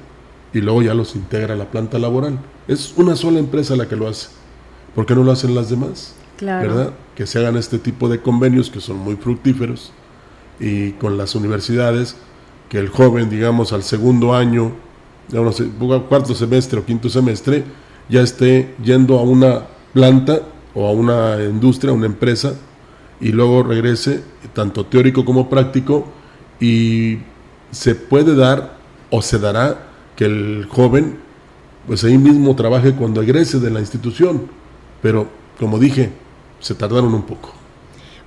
Y 0.53 0.59
luego 0.59 0.81
ya 0.81 0.93
los 0.93 1.15
integra 1.15 1.53
a 1.53 1.57
la 1.57 1.71
planta 1.71 1.97
laboral. 1.97 2.37
Es 2.67 2.93
una 2.97 3.15
sola 3.15 3.39
empresa 3.39 3.77
la 3.77 3.87
que 3.87 3.95
lo 3.95 4.09
hace. 4.09 4.27
¿Por 4.93 5.05
qué 5.05 5.15
no 5.15 5.23
lo 5.23 5.31
hacen 5.31 5.55
las 5.55 5.69
demás? 5.69 6.15
Claro. 6.35 6.67
¿Verdad? 6.67 6.93
Que 7.15 7.25
se 7.25 7.39
hagan 7.39 7.55
este 7.55 7.79
tipo 7.79 8.09
de 8.09 8.21
convenios 8.21 8.69
que 8.69 8.81
son 8.81 8.97
muy 8.97 9.15
fructíferos 9.15 9.93
y 10.59 10.91
con 10.93 11.17
las 11.17 11.33
universidades, 11.33 12.17
que 12.67 12.77
el 12.77 12.89
joven, 12.89 13.29
digamos, 13.29 13.71
al 13.71 13.83
segundo 13.83 14.35
año, 14.35 14.73
no 15.31 15.51
sé, 15.53 15.69
cuarto 16.09 16.35
semestre 16.35 16.79
o 16.79 16.85
quinto 16.85 17.07
semestre, 17.07 17.63
ya 18.09 18.21
esté 18.21 18.75
yendo 18.83 19.17
a 19.17 19.21
una 19.21 19.61
planta 19.93 20.41
o 20.77 20.87
a 20.87 20.91
una 20.91 21.43
industria, 21.43 21.91
a 21.91 21.95
una 21.95 22.05
empresa, 22.05 22.53
y 23.19 23.29
luego 23.31 23.63
regrese, 23.63 24.23
tanto 24.53 24.85
teórico 24.85 25.25
como 25.25 25.49
práctico, 25.49 26.05
y 26.59 27.17
se 27.71 27.95
puede 27.95 28.35
dar 28.35 28.77
o 29.09 29.23
se 29.23 29.39
dará 29.39 29.87
que 30.15 30.25
el 30.25 30.67
joven, 30.69 31.17
pues 31.87 32.03
ahí 32.03 32.19
mismo 32.19 32.55
trabaje 32.55 32.93
cuando 32.93 33.23
egrese 33.23 33.59
de 33.59 33.71
la 33.71 33.79
institución, 33.79 34.51
pero 35.01 35.27
como 35.59 35.79
dije, 35.79 36.11
se 36.59 36.75
tardaron 36.75 37.11
un 37.15 37.23
poco. 37.23 37.56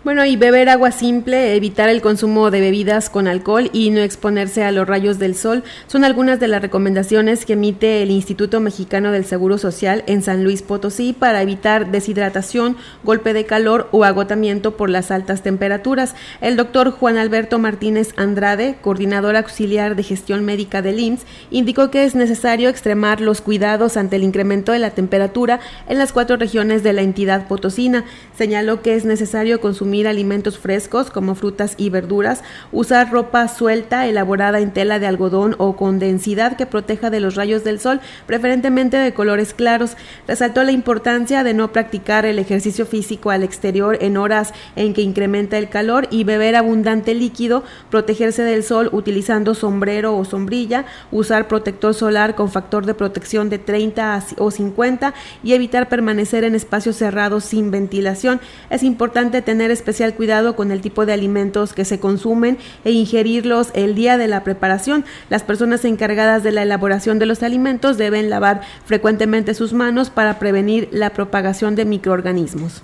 Bueno, 0.02 0.24
y 0.24 0.34
beber 0.36 0.70
agua 0.70 0.92
simple, 0.92 1.54
evitar 1.56 1.90
el 1.90 2.00
consumo 2.00 2.50
de 2.50 2.62
bebidas 2.62 3.10
con 3.10 3.28
alcohol 3.28 3.68
y 3.74 3.90
no 3.90 4.00
exponerse 4.00 4.64
a 4.64 4.72
los 4.72 4.88
rayos 4.88 5.18
del 5.18 5.34
sol 5.34 5.62
son 5.88 6.04
algunas 6.04 6.40
de 6.40 6.48
las 6.48 6.62
recomendaciones 6.62 7.44
que 7.44 7.52
emite 7.52 8.02
el 8.02 8.10
Instituto 8.10 8.60
Mexicano 8.60 9.12
del 9.12 9.26
Seguro 9.26 9.58
Social 9.58 10.02
en 10.06 10.22
San 10.22 10.42
Luis 10.42 10.62
Potosí 10.62 11.12
para 11.12 11.42
evitar 11.42 11.90
deshidratación, 11.90 12.78
golpe 13.04 13.34
de 13.34 13.44
calor 13.44 13.90
o 13.92 14.04
agotamiento 14.04 14.74
por 14.74 14.88
las 14.88 15.10
altas 15.10 15.42
temperaturas. 15.42 16.14
El 16.40 16.56
doctor 16.56 16.92
Juan 16.92 17.18
Alberto 17.18 17.58
Martínez 17.58 18.14
Andrade, 18.16 18.76
coordinador 18.80 19.36
auxiliar 19.36 19.96
de 19.96 20.02
gestión 20.02 20.46
médica 20.46 20.80
del 20.80 20.98
IMSS, 20.98 21.26
indicó 21.50 21.90
que 21.90 22.04
es 22.04 22.14
necesario 22.14 22.70
extremar 22.70 23.20
los 23.20 23.42
cuidados 23.42 23.98
ante 23.98 24.16
el 24.16 24.24
incremento 24.24 24.72
de 24.72 24.78
la 24.78 24.92
temperatura 24.92 25.60
en 25.90 25.98
las 25.98 26.14
cuatro 26.14 26.38
regiones 26.38 26.82
de 26.82 26.94
la 26.94 27.02
entidad 27.02 27.48
potosina. 27.48 28.06
Señaló 28.34 28.80
que 28.80 28.94
es 28.94 29.04
necesario 29.04 29.60
consumir 29.60 29.89
alimentos 30.06 30.58
frescos 30.58 31.10
como 31.10 31.34
frutas 31.34 31.74
y 31.76 31.90
verduras, 31.90 32.42
usar 32.72 33.10
ropa 33.10 33.48
suelta 33.48 34.06
elaborada 34.06 34.60
en 34.60 34.72
tela 34.72 34.98
de 34.98 35.06
algodón 35.06 35.56
o 35.58 35.76
con 35.76 35.98
densidad 35.98 36.56
que 36.56 36.66
proteja 36.66 37.10
de 37.10 37.20
los 37.20 37.34
rayos 37.34 37.64
del 37.64 37.80
sol, 37.80 38.00
preferentemente 38.26 38.96
de 38.96 39.12
colores 39.12 39.52
claros. 39.52 39.96
Resaltó 40.26 40.62
la 40.62 40.72
importancia 40.72 41.42
de 41.42 41.54
no 41.54 41.72
practicar 41.72 42.24
el 42.24 42.38
ejercicio 42.38 42.86
físico 42.86 43.30
al 43.30 43.42
exterior 43.42 43.98
en 44.00 44.16
horas 44.16 44.52
en 44.76 44.94
que 44.94 45.02
incrementa 45.02 45.58
el 45.58 45.68
calor 45.68 46.06
y 46.10 46.24
beber 46.24 46.56
abundante 46.56 47.14
líquido, 47.14 47.64
protegerse 47.90 48.42
del 48.42 48.62
sol 48.62 48.88
utilizando 48.92 49.54
sombrero 49.54 50.16
o 50.16 50.24
sombrilla, 50.24 50.84
usar 51.10 51.48
protector 51.48 51.94
solar 51.94 52.34
con 52.34 52.50
factor 52.50 52.86
de 52.86 52.94
protección 52.94 53.50
de 53.50 53.58
30 53.58 54.24
o 54.38 54.50
50 54.50 55.14
y 55.42 55.52
evitar 55.52 55.88
permanecer 55.88 56.44
en 56.44 56.54
espacios 56.54 56.96
cerrados 56.96 57.44
sin 57.44 57.70
ventilación. 57.70 58.40
Es 58.70 58.82
importante 58.82 59.42
tener 59.42 59.70
especial 59.80 60.14
cuidado 60.14 60.54
con 60.54 60.70
el 60.70 60.82
tipo 60.82 61.06
de 61.06 61.14
alimentos 61.14 61.72
que 61.72 61.84
se 61.84 61.98
consumen 61.98 62.58
e 62.84 62.92
ingerirlos 62.92 63.68
el 63.74 63.94
día 63.94 64.18
de 64.18 64.28
la 64.28 64.44
preparación. 64.44 65.04
Las 65.30 65.42
personas 65.42 65.84
encargadas 65.84 66.42
de 66.42 66.52
la 66.52 66.62
elaboración 66.62 67.18
de 67.18 67.26
los 67.26 67.42
alimentos 67.42 67.96
deben 67.96 68.30
lavar 68.30 68.60
frecuentemente 68.84 69.54
sus 69.54 69.72
manos 69.72 70.10
para 70.10 70.38
prevenir 70.38 70.88
la 70.92 71.10
propagación 71.10 71.74
de 71.74 71.86
microorganismos. 71.86 72.82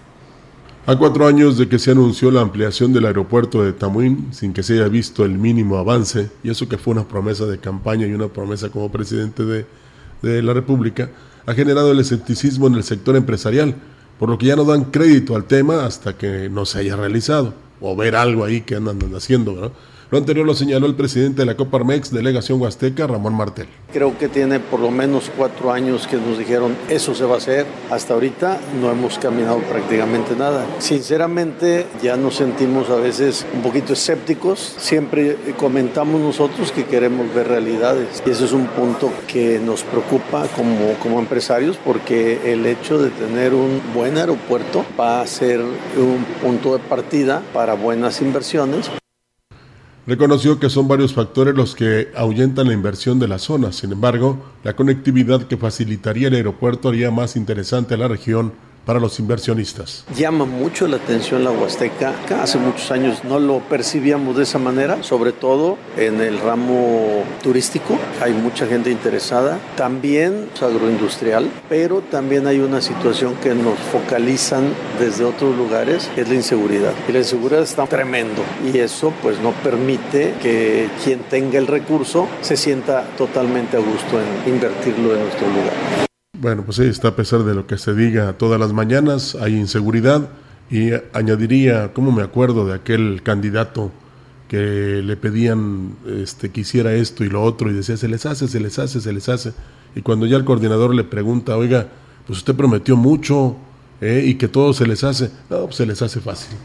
A 0.86 0.96
cuatro 0.96 1.26
años 1.26 1.58
de 1.58 1.68
que 1.68 1.78
se 1.78 1.90
anunció 1.90 2.30
la 2.30 2.40
ampliación 2.40 2.92
del 2.92 3.06
aeropuerto 3.06 3.62
de 3.64 3.72
Tamuín, 3.72 4.28
sin 4.30 4.52
que 4.52 4.62
se 4.62 4.74
haya 4.74 4.88
visto 4.88 5.24
el 5.24 5.32
mínimo 5.32 5.78
avance, 5.78 6.30
y 6.44 6.50
eso 6.50 6.68
que 6.68 6.78
fue 6.78 6.94
una 6.94 7.08
promesa 7.08 7.44
de 7.44 7.58
campaña 7.58 8.06
y 8.06 8.12
una 8.12 8.28
promesa 8.28 8.68
como 8.70 8.90
presidente 8.90 9.44
de, 9.44 9.66
de 10.22 10.42
la 10.42 10.54
República, 10.54 11.10
ha 11.44 11.54
generado 11.54 11.90
el 11.90 11.98
escepticismo 11.98 12.68
en 12.68 12.74
el 12.74 12.84
sector 12.84 13.16
empresarial, 13.16 13.74
por 14.18 14.28
lo 14.28 14.38
que 14.38 14.46
ya 14.46 14.56
no 14.56 14.64
dan 14.64 14.84
crédito 14.84 15.36
al 15.36 15.44
tema 15.44 15.84
hasta 15.84 16.16
que 16.16 16.48
no 16.48 16.64
se 16.64 16.80
haya 16.80 16.96
realizado 16.96 17.54
o 17.80 17.94
ver 17.94 18.16
algo 18.16 18.44
ahí 18.44 18.62
que 18.62 18.76
andan 18.76 18.98
haciendo, 19.14 19.54
¿verdad? 19.54 19.72
Lo 20.08 20.18
anterior 20.18 20.46
lo 20.46 20.54
señaló 20.54 20.86
el 20.86 20.94
presidente 20.94 21.42
de 21.42 21.46
la 21.46 21.56
Coparmex, 21.56 22.12
delegación 22.12 22.60
Huasteca, 22.60 23.08
Ramón 23.08 23.34
Martel. 23.34 23.66
Creo 23.92 24.16
que 24.16 24.28
tiene 24.28 24.60
por 24.60 24.78
lo 24.78 24.92
menos 24.92 25.32
cuatro 25.36 25.72
años 25.72 26.06
que 26.06 26.16
nos 26.16 26.38
dijeron 26.38 26.76
eso 26.88 27.12
se 27.12 27.24
va 27.24 27.34
a 27.34 27.38
hacer. 27.38 27.66
Hasta 27.90 28.14
ahorita 28.14 28.60
no 28.80 28.92
hemos 28.92 29.18
caminado 29.18 29.58
prácticamente 29.58 30.36
nada. 30.36 30.64
Sinceramente 30.78 31.86
ya 32.00 32.16
nos 32.16 32.36
sentimos 32.36 32.88
a 32.88 32.96
veces 32.96 33.44
un 33.52 33.62
poquito 33.62 33.94
escépticos. 33.94 34.76
Siempre 34.78 35.36
comentamos 35.58 36.20
nosotros 36.20 36.70
que 36.70 36.84
queremos 36.84 37.34
ver 37.34 37.48
realidades. 37.48 38.22
Y 38.24 38.30
eso 38.30 38.44
es 38.44 38.52
un 38.52 38.68
punto 38.68 39.10
que 39.26 39.58
nos 39.58 39.82
preocupa 39.82 40.46
como, 40.54 40.94
como 41.02 41.18
empresarios 41.18 41.78
porque 41.84 42.52
el 42.52 42.64
hecho 42.64 42.98
de 43.02 43.10
tener 43.10 43.54
un 43.54 43.80
buen 43.92 44.18
aeropuerto 44.18 44.86
va 44.98 45.20
a 45.20 45.26
ser 45.26 45.60
un 45.60 46.24
punto 46.40 46.76
de 46.76 46.78
partida 46.78 47.42
para 47.52 47.74
buenas 47.74 48.22
inversiones. 48.22 48.88
Reconoció 50.06 50.60
que 50.60 50.70
son 50.70 50.86
varios 50.86 51.14
factores 51.14 51.56
los 51.56 51.74
que 51.74 52.12
ahuyentan 52.14 52.68
la 52.68 52.74
inversión 52.74 53.18
de 53.18 53.26
la 53.26 53.40
zona. 53.40 53.72
Sin 53.72 53.90
embargo, 53.90 54.38
la 54.62 54.76
conectividad 54.76 55.42
que 55.48 55.56
facilitaría 55.56 56.28
el 56.28 56.34
aeropuerto 56.34 56.90
haría 56.90 57.10
más 57.10 57.34
interesante 57.34 57.94
a 57.94 57.96
la 57.96 58.06
región 58.06 58.52
para 58.86 59.00
los 59.00 59.18
inversionistas. 59.18 60.04
Llama 60.16 60.46
mucho 60.46 60.86
la 60.86 60.96
atención 60.96 61.44
la 61.44 61.50
Huasteca. 61.50 62.14
Hace 62.40 62.56
muchos 62.56 62.90
años 62.92 63.24
no 63.24 63.40
lo 63.40 63.58
percibíamos 63.58 64.36
de 64.36 64.44
esa 64.44 64.58
manera, 64.58 65.02
sobre 65.02 65.32
todo 65.32 65.76
en 65.98 66.20
el 66.20 66.38
ramo 66.38 67.24
turístico. 67.42 67.98
Hay 68.22 68.32
mucha 68.32 68.66
gente 68.66 68.90
interesada. 68.90 69.58
También 69.76 70.48
agroindustrial, 70.64 71.50
pero 71.68 72.00
también 72.00 72.46
hay 72.46 72.60
una 72.60 72.80
situación 72.80 73.34
que 73.42 73.54
nos 73.54 73.78
focalizan 73.78 74.72
desde 74.98 75.24
otros 75.24 75.56
lugares, 75.56 76.08
que 76.14 76.22
es 76.22 76.28
la 76.28 76.34
inseguridad. 76.34 76.92
Y 77.08 77.12
la 77.12 77.18
inseguridad 77.18 77.62
está 77.62 77.86
tremendo. 77.86 78.42
Y 78.72 78.78
eso 78.78 79.12
pues 79.22 79.40
no 79.40 79.50
permite 79.52 80.34
que 80.40 80.88
quien 81.04 81.20
tenga 81.24 81.58
el 81.58 81.66
recurso 81.66 82.28
se 82.40 82.56
sienta 82.56 83.04
totalmente 83.18 83.76
a 83.76 83.80
gusto 83.80 84.20
en 84.20 84.54
invertirlo 84.54 85.14
en 85.14 85.22
nuestro 85.22 85.46
lugar. 85.48 86.05
Bueno, 86.40 86.64
pues 86.64 86.78
ahí 86.78 86.88
está, 86.88 87.08
a 87.08 87.16
pesar 87.16 87.44
de 87.44 87.54
lo 87.54 87.66
que 87.66 87.78
se 87.78 87.94
diga 87.94 88.34
todas 88.34 88.60
las 88.60 88.72
mañanas, 88.72 89.34
hay 89.36 89.56
inseguridad 89.56 90.28
y 90.70 90.90
añadiría, 91.12 91.92
¿cómo 91.94 92.12
me 92.12 92.22
acuerdo 92.22 92.66
de 92.66 92.74
aquel 92.74 93.22
candidato 93.22 93.90
que 94.48 95.02
le 95.02 95.16
pedían 95.16 95.96
este, 96.06 96.50
que 96.50 96.60
hiciera 96.60 96.92
esto 96.94 97.24
y 97.24 97.28
lo 97.28 97.42
otro 97.42 97.70
y 97.70 97.74
decía, 97.74 97.96
se 97.96 98.08
les 98.08 98.26
hace, 98.26 98.48
se 98.48 98.60
les 98.60 98.78
hace, 98.78 99.00
se 99.00 99.12
les 99.12 99.28
hace? 99.28 99.52
Y 99.94 100.02
cuando 100.02 100.26
ya 100.26 100.36
el 100.36 100.44
coordinador 100.44 100.94
le 100.94 101.04
pregunta, 101.04 101.56
oiga, 101.56 101.88
pues 102.26 102.40
usted 102.40 102.54
prometió 102.54 102.96
mucho 102.96 103.56
¿eh? 104.00 104.22
y 104.26 104.34
que 104.34 104.48
todo 104.48 104.74
se 104.74 104.86
les 104.86 105.04
hace, 105.04 105.30
no, 105.48 105.64
pues 105.64 105.76
se 105.76 105.86
les 105.86 106.02
hace 106.02 106.20
fácil, 106.20 106.58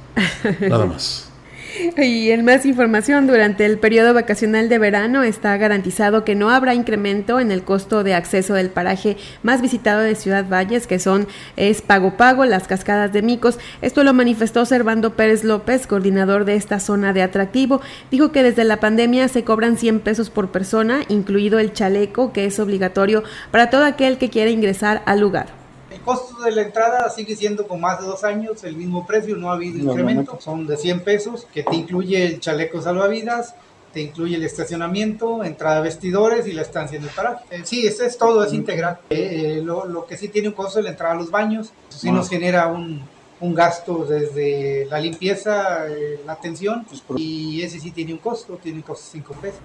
nada 0.70 0.86
más. 0.86 1.31
Y 1.98 2.32
en 2.32 2.46
más 2.46 2.66
información, 2.66 3.28
durante 3.28 3.66
el 3.66 3.78
periodo 3.78 4.14
vacacional 4.14 4.70
de 4.70 4.80
verano 4.80 5.24
está 5.24 5.56
garantizado 5.58 6.24
que 6.24 6.36
no 6.36 6.50
habrá 6.50 6.74
incremento 6.74 7.40
en 7.40 7.52
el 7.52 7.64
costo 7.64 8.04
de 8.04 8.14
acceso 8.14 8.54
del 8.54 8.70
paraje 8.70 9.18
más 9.44 9.62
visitado 9.62 10.02
de 10.02 10.16
Ciudad 10.16 10.46
Valles, 10.50 10.88
que 10.88 11.00
son 11.00 11.28
es 11.58 11.82
Pago 11.82 12.18
Pago, 12.18 12.46
las 12.46 12.68
cascadas 12.68 13.14
de 13.14 13.22
Micos. 13.22 13.60
Esto 13.82 14.04
lo 14.04 14.14
manifestó 14.14 14.66
Servando 14.66 15.16
Pérez 15.16 15.44
López, 15.44 15.88
coordinador 15.88 16.46
de 16.46 16.56
esta 16.56 16.80
zona 16.80 17.14
de 17.14 17.24
atractivo. 17.24 17.82
Dijo 18.10 18.32
que 18.32 18.44
desde 18.44 18.64
la 18.64 18.80
pandemia 18.80 19.28
se 19.28 19.44
cobran 19.44 19.78
100 19.78 20.00
pesos 20.02 20.30
por 20.30 20.52
persona, 20.52 21.02
incluido 21.10 21.60
el 21.60 21.74
chaleco, 21.74 22.34
que 22.34 22.46
es 22.46 22.60
obligatorio 22.60 23.24
para 23.52 23.70
todo 23.70 23.86
aquel 23.86 24.18
que 24.18 24.30
quiera 24.30 24.52
ingresar 24.52 25.02
al 25.06 25.20
lugar. 25.20 25.61
Costo 26.04 26.42
de 26.42 26.52
la 26.52 26.64
entrada 26.64 27.10
sigue 27.10 27.36
siendo 27.36 27.68
con 27.68 27.80
más 27.80 28.00
de 28.00 28.08
dos 28.08 28.24
años 28.24 28.64
el 28.64 28.76
mismo 28.76 29.06
precio, 29.06 29.36
no 29.36 29.50
ha 29.52 29.54
habido 29.54 29.78
incremento. 29.78 30.40
Son 30.42 30.66
de 30.68 30.78
100 30.78 31.02
pesos, 31.02 31.48
que 31.54 31.64
te 31.64 31.76
incluye 31.76 32.26
el 32.26 32.40
chaleco 32.40 32.82
salvavidas, 32.82 33.56
te 33.94 34.02
incluye 34.02 34.36
el 34.36 34.44
estacionamiento, 34.44 35.44
entrada 35.44 35.78
a 35.78 35.82
vestidores 35.82 36.48
y 36.48 36.54
la 36.54 36.62
estancia 36.62 36.98
en 36.98 37.04
el 37.04 37.10
paraje. 37.10 37.44
Eh, 37.52 37.62
sí, 37.64 37.86
eso 37.86 38.04
es 38.04 38.18
todo, 38.18 38.44
es 38.44 38.54
integral. 38.54 39.00
Eh, 39.10 39.58
eh, 39.58 39.62
lo, 39.62 40.06
que 40.06 40.18
sí 40.18 40.30
tiene 40.30 40.48
un 40.50 40.54
costo 40.54 40.80
es 40.80 40.86
la 40.86 40.92
entrada 40.92 41.14
a 41.14 41.18
los 41.18 41.30
baños, 41.30 41.72
eso 41.90 42.00
sí 42.00 42.12
nos 42.12 42.30
genera 42.30 42.68
un, 42.68 43.02
un 43.40 43.54
gasto 43.54 44.06
desde 44.06 44.86
la 44.90 45.00
limpieza, 45.00 45.86
la 46.26 46.34
atención, 46.34 46.86
pues, 46.86 47.04
y 47.18 47.62
ese 47.62 47.80
sí 47.80 47.92
tiene 47.92 48.14
un 48.14 48.20
costo, 48.20 48.58
tiene 48.62 48.78
un 48.78 48.84
costo 48.84 49.06
de 49.06 49.12
5 49.12 49.34
pesos. 49.42 49.60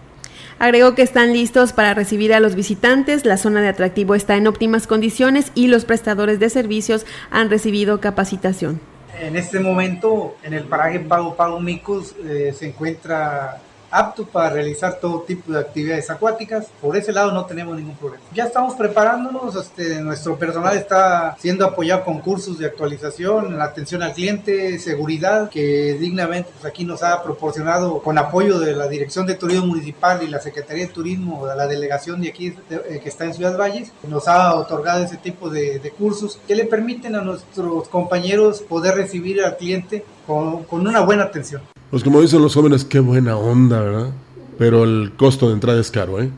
Agregó 0.58 0.94
que 0.94 1.02
están 1.02 1.32
listos 1.32 1.72
para 1.72 1.94
recibir 1.94 2.32
a 2.32 2.40
los 2.40 2.54
visitantes, 2.54 3.24
la 3.24 3.36
zona 3.36 3.60
de 3.60 3.68
atractivo 3.68 4.14
está 4.14 4.36
en 4.36 4.46
óptimas 4.46 4.86
condiciones 4.86 5.52
y 5.54 5.68
los 5.68 5.84
prestadores 5.84 6.40
de 6.40 6.50
servicios 6.50 7.06
han 7.30 7.50
recibido 7.50 8.00
capacitación. 8.00 8.80
En 9.20 9.36
este 9.36 9.60
momento, 9.60 10.36
en 10.42 10.52
el 10.52 10.64
paraje 10.64 11.00
Pago 11.00 11.36
Pago 11.36 11.60
Micos 11.60 12.14
eh, 12.24 12.54
se 12.56 12.66
encuentra 12.66 13.62
apto 13.96 14.26
para 14.26 14.50
realizar 14.50 14.98
todo 15.00 15.22
tipo 15.22 15.52
de 15.52 15.60
actividades 15.60 16.10
acuáticas. 16.10 16.66
Por 16.80 16.96
ese 16.96 17.12
lado 17.12 17.32
no 17.32 17.46
tenemos 17.46 17.76
ningún 17.76 17.96
problema. 17.96 18.22
Ya 18.34 18.44
estamos 18.44 18.74
preparándonos, 18.74 19.56
este, 19.56 20.00
nuestro 20.00 20.36
personal 20.36 20.76
está 20.76 21.36
siendo 21.38 21.64
apoyado 21.64 22.04
con 22.04 22.20
cursos 22.20 22.58
de 22.58 22.66
actualización, 22.66 23.60
atención 23.60 24.02
al 24.02 24.12
cliente, 24.12 24.78
seguridad, 24.78 25.48
que 25.48 25.94
dignamente 25.94 26.50
pues, 26.52 26.70
aquí 26.70 26.84
nos 26.84 27.02
ha 27.02 27.22
proporcionado 27.22 28.00
con 28.02 28.18
apoyo 28.18 28.58
de 28.58 28.76
la 28.76 28.86
Dirección 28.88 29.26
de 29.26 29.34
Turismo 29.34 29.66
Municipal 29.66 30.22
y 30.22 30.28
la 30.28 30.40
Secretaría 30.40 30.86
de 30.86 30.92
Turismo 30.92 31.46
de 31.46 31.56
la 31.56 31.66
delegación 31.66 32.20
de 32.20 32.28
aquí 32.28 32.54
eh, 32.70 33.00
que 33.02 33.08
está 33.08 33.24
en 33.24 33.34
Ciudad 33.34 33.56
Valles, 33.56 33.92
nos 34.06 34.28
ha 34.28 34.54
otorgado 34.54 35.04
ese 35.04 35.16
tipo 35.16 35.48
de, 35.50 35.76
cursos 35.96 36.38
que 36.46 36.54
le 36.54 36.64
permiten 36.64 37.14
a 37.14 37.22
nuestros 37.22 37.88
compañeros 37.88 38.60
poder 38.60 38.96
recibir 38.96 39.42
al 39.42 39.56
cliente 39.56 40.04
con, 40.26 40.64
con 40.64 40.86
una 40.86 41.00
buena 41.00 41.24
atención. 41.24 41.62
Pues 41.90 42.02
como 42.02 42.20
dicen 42.20 42.42
los 42.42 42.54
jóvenes, 42.54 42.84
qué 42.84 43.00
buena 43.00 43.36
onda, 43.36 43.80
¿verdad? 43.80 44.10
Pero 44.58 44.84
el 44.84 45.12
costo 45.16 45.48
de 45.48 45.54
entrada 45.54 45.80
es 45.80 45.90
caro, 45.90 46.20
¿eh? 46.20 46.30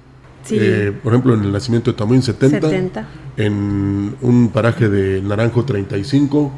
Sí. 0.45 0.57
Eh, 0.59 0.93
por 1.03 1.13
ejemplo, 1.13 1.35
en 1.35 1.43
el 1.43 1.53
nacimiento 1.53 1.91
de 1.91 1.97
Tamuín 1.97 2.23
70, 2.23 2.61
70, 2.61 3.09
en 3.37 4.17
un 4.21 4.51
paraje 4.53 4.89
de 4.89 5.21
Naranjo 5.23 5.65
35, 5.65 6.53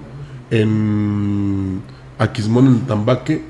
en 0.51 1.83
Aquismón 2.19 2.67
en 2.67 2.81
Tambaque 2.81 3.43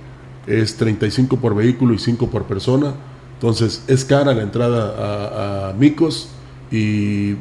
es 0.46 0.76
35 0.76 1.36
por 1.36 1.54
vehículo 1.54 1.94
y 1.94 1.98
5 1.98 2.30
por 2.30 2.44
persona. 2.44 2.94
Entonces 3.34 3.84
es 3.86 4.04
cara 4.04 4.34
la 4.34 4.42
entrada 4.42 4.94
a, 4.96 5.70
a 5.70 5.72
Micos 5.72 6.30
y 6.70 7.34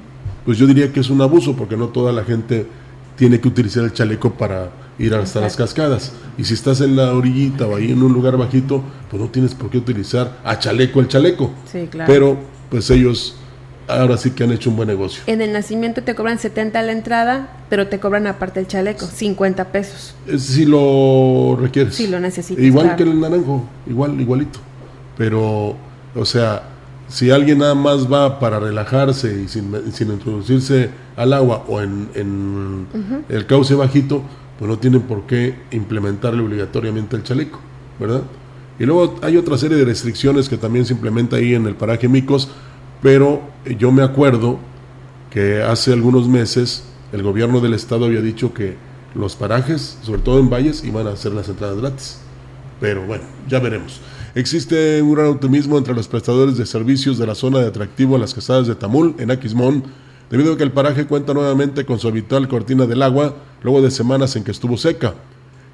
pues 0.45 0.57
yo 0.57 0.65
diría 0.65 0.91
que 0.91 1.01
es 1.01 1.09
un 1.09 1.21
abuso 1.21 1.55
porque 1.55 1.75
no 1.77 1.89
toda 1.89 2.11
la 2.11 2.23
gente 2.23 2.65
tiene 3.17 3.39
que 3.39 3.47
utilizar 3.47 3.83
el 3.83 3.93
chaleco 3.93 4.31
para 4.31 4.71
ir 4.99 5.15
hasta 5.15 5.41
las 5.41 5.55
cascadas. 5.55 6.11
Y 6.37 6.43
si 6.43 6.53
estás 6.53 6.81
en 6.81 6.95
la 6.95 7.13
orillita 7.13 7.65
o 7.65 7.75
ahí 7.75 7.91
en 7.91 8.03
un 8.03 8.13
lugar 8.13 8.37
bajito, 8.37 8.83
pues 9.09 9.21
no 9.21 9.29
tienes 9.29 9.55
por 9.55 9.69
qué 9.69 9.77
utilizar 9.77 10.37
a 10.43 10.59
chaleco 10.59 10.99
el 10.99 11.07
chaleco. 11.07 11.51
Sí, 11.71 11.87
claro. 11.89 12.11
Pero 12.11 12.37
pues 12.69 12.89
ellos 12.91 13.35
ahora 13.87 14.17
sí 14.17 14.31
que 14.31 14.43
han 14.43 14.51
hecho 14.51 14.69
un 14.69 14.75
buen 14.75 14.87
negocio. 14.87 15.23
En 15.25 15.41
el 15.41 15.51
nacimiento 15.51 16.03
te 16.03 16.13
cobran 16.15 16.37
70 16.37 16.81
la 16.83 16.91
entrada, 16.91 17.49
pero 17.69 17.87
te 17.87 17.99
cobran 17.99 18.27
aparte 18.27 18.59
el 18.59 18.67
chaleco, 18.67 19.05
50 19.05 19.71
pesos. 19.71 20.15
Si 20.37 20.65
lo 20.65 21.57
requieres. 21.59 21.95
Si 21.95 22.07
lo 22.07 22.19
necesitas. 22.19 22.63
Igual 22.63 22.95
que 22.95 23.03
el 23.03 23.19
naranjo, 23.19 23.67
igual, 23.87 24.19
igualito. 24.21 24.59
Pero, 25.17 25.75
o 26.15 26.25
sea, 26.25 26.63
si 27.07 27.31
alguien 27.31 27.57
nada 27.57 27.75
más 27.75 28.11
va 28.11 28.39
para 28.39 28.59
relajarse 28.59 29.41
y 29.41 29.47
sin, 29.47 29.73
sin 29.91 30.11
introducirse 30.11 30.91
al 31.15 31.33
agua 31.33 31.65
o 31.67 31.81
en, 31.81 32.09
en 32.13 32.87
el 33.27 33.45
cauce 33.45 33.73
bajito, 33.73 34.23
pues 34.59 34.69
no 34.69 34.77
tienen 34.77 35.01
por 35.03 35.25
qué 35.25 35.55
implementarle 35.71 36.43
obligatoriamente 36.43 37.15
el 37.15 37.23
chaleco, 37.23 37.59
¿verdad? 37.97 38.23
Y 38.77 38.85
luego 38.85 39.15
hay 39.21 39.37
otra 39.37 39.57
serie 39.57 39.77
de 39.77 39.85
restricciones 39.85 40.49
que 40.49 40.57
también 40.57 40.85
se 40.85 40.93
implementa 40.93 41.37
ahí 41.37 41.53
en 41.53 41.65
el 41.65 41.75
paraje 41.75 42.09
Micos, 42.09 42.49
pero 43.01 43.41
yo 43.77 43.93
me 43.93 44.03
acuerdo 44.03 44.59
que 45.31 45.63
hace 45.63 45.93
algunos 45.93 46.27
meses 46.27 46.83
el 47.13 47.23
gobierno 47.23 47.61
del 47.61 47.73
estado 47.73 48.05
había 48.05 48.21
dicho 48.21 48.53
que 48.53 48.75
los 49.15 49.37
parajes, 49.37 49.97
sobre 50.01 50.21
todo 50.21 50.39
en 50.39 50.49
valles, 50.49 50.83
iban 50.83 51.07
a 51.07 51.11
hacer 51.11 51.31
las 51.31 51.47
entradas 51.47 51.77
gratis. 51.77 52.19
Pero 52.81 53.05
bueno, 53.05 53.23
ya 53.47 53.59
veremos. 53.59 54.01
Existe 54.35 55.01
un 55.01 55.13
gran 55.13 55.27
optimismo 55.27 55.77
entre 55.77 55.93
los 55.93 56.07
prestadores 56.07 56.57
de 56.57 56.65
servicios 56.65 57.17
de 57.17 57.27
la 57.27 57.35
zona 57.35 57.59
de 57.59 57.67
atractivo 57.67 58.15
a 58.15 58.19
las 58.19 58.33
casadas 58.33 58.67
de 58.67 58.75
Tamul, 58.75 59.15
en 59.19 59.31
Aquismón, 59.31 59.83
debido 60.29 60.53
a 60.53 60.57
que 60.57 60.63
el 60.63 60.71
paraje 60.71 61.05
cuenta 61.05 61.33
nuevamente 61.33 61.85
con 61.85 61.99
su 61.99 62.07
habitual 62.07 62.47
cortina 62.47 62.85
del 62.85 63.01
agua 63.01 63.35
luego 63.63 63.81
de 63.81 63.91
semanas 63.91 64.35
en 64.35 64.43
que 64.43 64.51
estuvo 64.51 64.77
seca. 64.77 65.15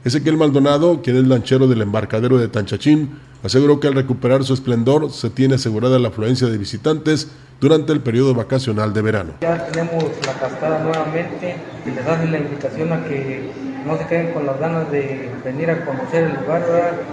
Ezequiel 0.04 0.38
Maldonado, 0.38 1.02
quien 1.02 1.18
es 1.18 1.28
lanchero 1.28 1.68
del 1.68 1.82
embarcadero 1.82 2.38
de 2.38 2.48
Tanchachín, 2.48 3.10
aseguró 3.46 3.80
que 3.80 3.88
al 3.88 3.94
recuperar 3.94 4.44
su 4.44 4.54
esplendor 4.54 5.12
se 5.12 5.30
tiene 5.30 5.56
asegurada 5.56 6.00
la 6.00 6.10
afluencia 6.10 6.48
de 6.48 6.58
visitantes 6.58 7.30
durante 7.62 7.94
el 7.94 8.02
periodo 8.02 8.34
vacacional 8.34 8.94
de 8.94 9.02
verano. 9.02 9.34
Ya 9.42 9.66
tenemos 9.68 10.04
la 10.26 10.34
cascada 10.34 10.84
nuevamente 10.84 11.56
y 11.86 11.92
les 11.92 12.06
hacen 12.06 12.32
la 12.32 12.40
invitación 12.40 12.92
a 12.92 13.04
que 13.06 13.50
no 13.86 13.98
se 13.98 14.08
queden 14.08 14.34
con 14.34 14.48
las 14.48 14.60
ganas 14.60 14.92
de 14.92 15.30
venir 15.44 15.70
a 15.70 15.86
conocer 15.86 16.24
el 16.24 16.34
lugar, 16.42 16.64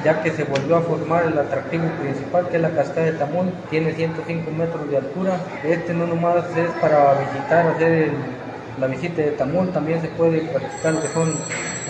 ya 0.05 0.23
que 0.23 0.31
se 0.31 0.45
volvió 0.45 0.77
a 0.77 0.81
formar 0.81 1.27
el 1.27 1.39
atractivo 1.39 1.85
principal 2.01 2.49
que 2.49 2.57
es 2.57 2.63
la 2.63 2.71
cascada 2.71 3.07
de 3.07 3.13
Tamón, 3.13 3.53
tiene 3.69 3.93
105 3.93 4.51
metros 4.53 4.91
de 4.91 4.97
altura. 4.97 5.39
Este 5.63 5.93
no 5.93 6.07
nomás 6.07 6.45
es 6.57 6.71
para 6.81 7.21
visitar, 7.21 7.67
hacer 7.67 8.11
la 8.81 8.87
visita 8.87 9.21
de 9.21 9.33
Tamón, 9.33 9.71
también 9.73 10.01
se 10.01 10.09
puede 10.09 10.41
practicar 10.41 10.95
lo 10.95 11.03
que 11.03 11.09
son 11.09 11.35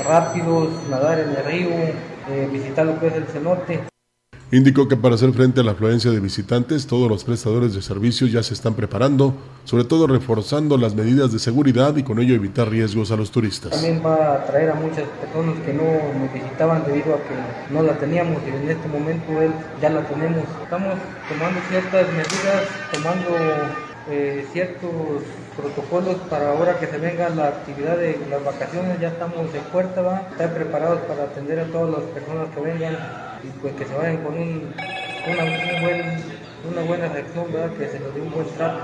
rápidos, 0.04 0.68
nadar 0.90 1.20
en 1.20 1.30
el 1.30 1.44
río, 1.44 1.68
eh, 1.68 2.48
visitar 2.52 2.84
lo 2.84 2.98
que 2.98 3.06
es 3.06 3.14
el 3.14 3.26
cenote. 3.26 3.92
Indicó 4.52 4.86
que 4.86 4.98
para 4.98 5.14
hacer 5.14 5.32
frente 5.32 5.62
a 5.62 5.64
la 5.64 5.72
afluencia 5.72 6.10
de 6.10 6.20
visitantes, 6.20 6.86
todos 6.86 7.08
los 7.08 7.24
prestadores 7.24 7.72
de 7.72 7.80
servicios 7.80 8.30
ya 8.30 8.42
se 8.42 8.52
están 8.52 8.74
preparando, 8.74 9.32
sobre 9.64 9.84
todo 9.84 10.06
reforzando 10.06 10.76
las 10.76 10.94
medidas 10.94 11.32
de 11.32 11.38
seguridad 11.38 11.96
y 11.96 12.02
con 12.02 12.18
ello 12.18 12.34
evitar 12.34 12.68
riesgos 12.68 13.10
a 13.10 13.16
los 13.16 13.30
turistas. 13.30 13.70
También 13.70 14.02
va 14.04 14.14
a 14.14 14.34
atraer 14.42 14.68
a 14.68 14.74
muchas 14.74 15.04
personas 15.08 15.58
que 15.64 15.72
no 15.72 15.84
nos 16.18 16.34
visitaban 16.34 16.84
debido 16.84 17.14
a 17.14 17.16
que 17.16 17.72
no 17.72 17.82
la 17.82 17.98
teníamos 17.98 18.42
y 18.46 18.50
en 18.50 18.70
este 18.70 18.88
momento 18.88 19.32
ya 19.80 19.88
la 19.88 20.06
tenemos. 20.06 20.44
Estamos 20.62 20.96
tomando 21.30 21.58
ciertas 21.70 22.08
medidas, 22.08 22.68
tomando 22.92 23.30
eh, 24.10 24.46
ciertos 24.52 24.90
protocolos 25.56 26.16
para 26.30 26.50
ahora 26.50 26.78
que 26.78 26.86
se 26.86 26.98
venga 26.98 27.28
la 27.30 27.48
actividad 27.48 27.96
de 27.96 28.18
las 28.30 28.44
vacaciones, 28.44 29.00
ya 29.00 29.08
estamos 29.08 29.52
de 29.52 29.60
puerta, 29.60 30.02
¿va? 30.02 30.22
estar 30.30 30.52
preparados 30.54 31.00
para 31.02 31.24
atender 31.24 31.60
a 31.60 31.64
todas 31.66 31.90
las 31.90 32.02
personas 32.10 32.48
que 32.54 32.60
vengan 32.60 32.96
y 33.42 33.48
pues 33.60 33.74
que 33.74 33.84
se 33.84 33.94
vayan 33.94 34.18
con 34.18 34.34
un, 34.34 34.72
una, 35.28 35.44
una 36.70 36.82
buena 36.88 37.08
reacción, 37.08 37.46
que 37.78 37.88
se 37.88 37.98
les 38.00 38.14
dé 38.14 38.20
un 38.20 38.32
buen 38.32 38.46
trato 38.56 38.78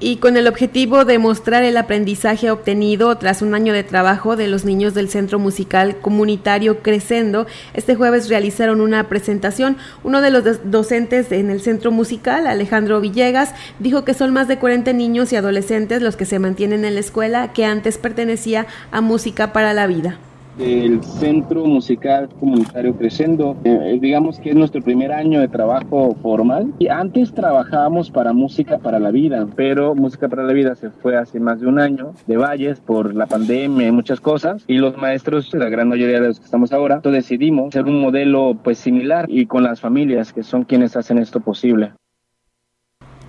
y 0.00 0.16
con 0.16 0.36
el 0.36 0.46
objetivo 0.46 1.04
de 1.04 1.18
mostrar 1.18 1.64
el 1.64 1.76
aprendizaje 1.76 2.50
obtenido 2.50 3.16
tras 3.16 3.42
un 3.42 3.54
año 3.54 3.72
de 3.72 3.82
trabajo 3.82 4.36
de 4.36 4.46
los 4.46 4.64
niños 4.64 4.94
del 4.94 5.08
Centro 5.08 5.38
Musical 5.38 5.96
Comunitario 6.00 6.82
Crescendo, 6.82 7.46
este 7.74 7.94
jueves 7.94 8.28
realizaron 8.28 8.80
una 8.80 9.08
presentación. 9.08 9.76
Uno 10.04 10.20
de 10.20 10.30
los 10.30 10.70
docentes 10.70 11.32
en 11.32 11.50
el 11.50 11.60
Centro 11.60 11.90
Musical, 11.90 12.46
Alejandro 12.46 13.00
Villegas, 13.00 13.54
dijo 13.78 14.04
que 14.04 14.14
son 14.14 14.32
más 14.32 14.48
de 14.48 14.58
40 14.58 14.92
niños 14.92 15.32
y 15.32 15.36
adolescentes 15.36 16.02
los 16.02 16.16
que 16.16 16.26
se 16.26 16.38
mantienen 16.38 16.84
en 16.84 16.94
la 16.94 17.00
escuela 17.00 17.52
que 17.52 17.64
antes 17.64 17.98
pertenecía 17.98 18.66
a 18.90 19.00
Música 19.00 19.52
para 19.52 19.74
la 19.74 19.86
Vida. 19.86 20.18
Del 20.58 21.02
Centro 21.02 21.64
Musical 21.64 22.28
Comunitario 22.40 22.94
Crescendo. 22.96 23.56
Eh, 23.64 23.98
digamos 24.00 24.38
que 24.40 24.50
es 24.50 24.56
nuestro 24.56 24.82
primer 24.82 25.12
año 25.12 25.40
de 25.40 25.48
trabajo 25.48 26.16
formal. 26.20 26.72
Y 26.78 26.88
antes 26.88 27.32
trabajábamos 27.32 28.10
para 28.10 28.32
Música 28.32 28.78
para 28.78 28.98
la 28.98 29.10
Vida, 29.10 29.46
pero 29.56 29.94
Música 29.94 30.28
para 30.28 30.42
la 30.42 30.52
Vida 30.52 30.74
se 30.74 30.90
fue 30.90 31.16
hace 31.16 31.40
más 31.40 31.60
de 31.60 31.66
un 31.68 31.78
año 31.78 32.12
de 32.26 32.36
Valles 32.36 32.80
por 32.80 33.14
la 33.14 33.26
pandemia 33.26 33.88
y 33.88 33.92
muchas 33.92 34.20
cosas. 34.20 34.64
Y 34.66 34.78
los 34.78 34.96
maestros, 34.96 35.52
la 35.54 35.68
gran 35.68 35.88
mayoría 35.88 36.20
de 36.20 36.28
los 36.28 36.38
que 36.38 36.44
estamos 36.44 36.72
ahora, 36.72 37.00
decidimos 37.02 37.68
hacer 37.68 37.84
un 37.84 38.00
modelo 38.00 38.56
pues 38.62 38.78
similar 38.78 39.26
y 39.28 39.46
con 39.46 39.62
las 39.62 39.80
familias 39.80 40.32
que 40.32 40.42
son 40.42 40.64
quienes 40.64 40.96
hacen 40.96 41.18
esto 41.18 41.40
posible. 41.40 41.92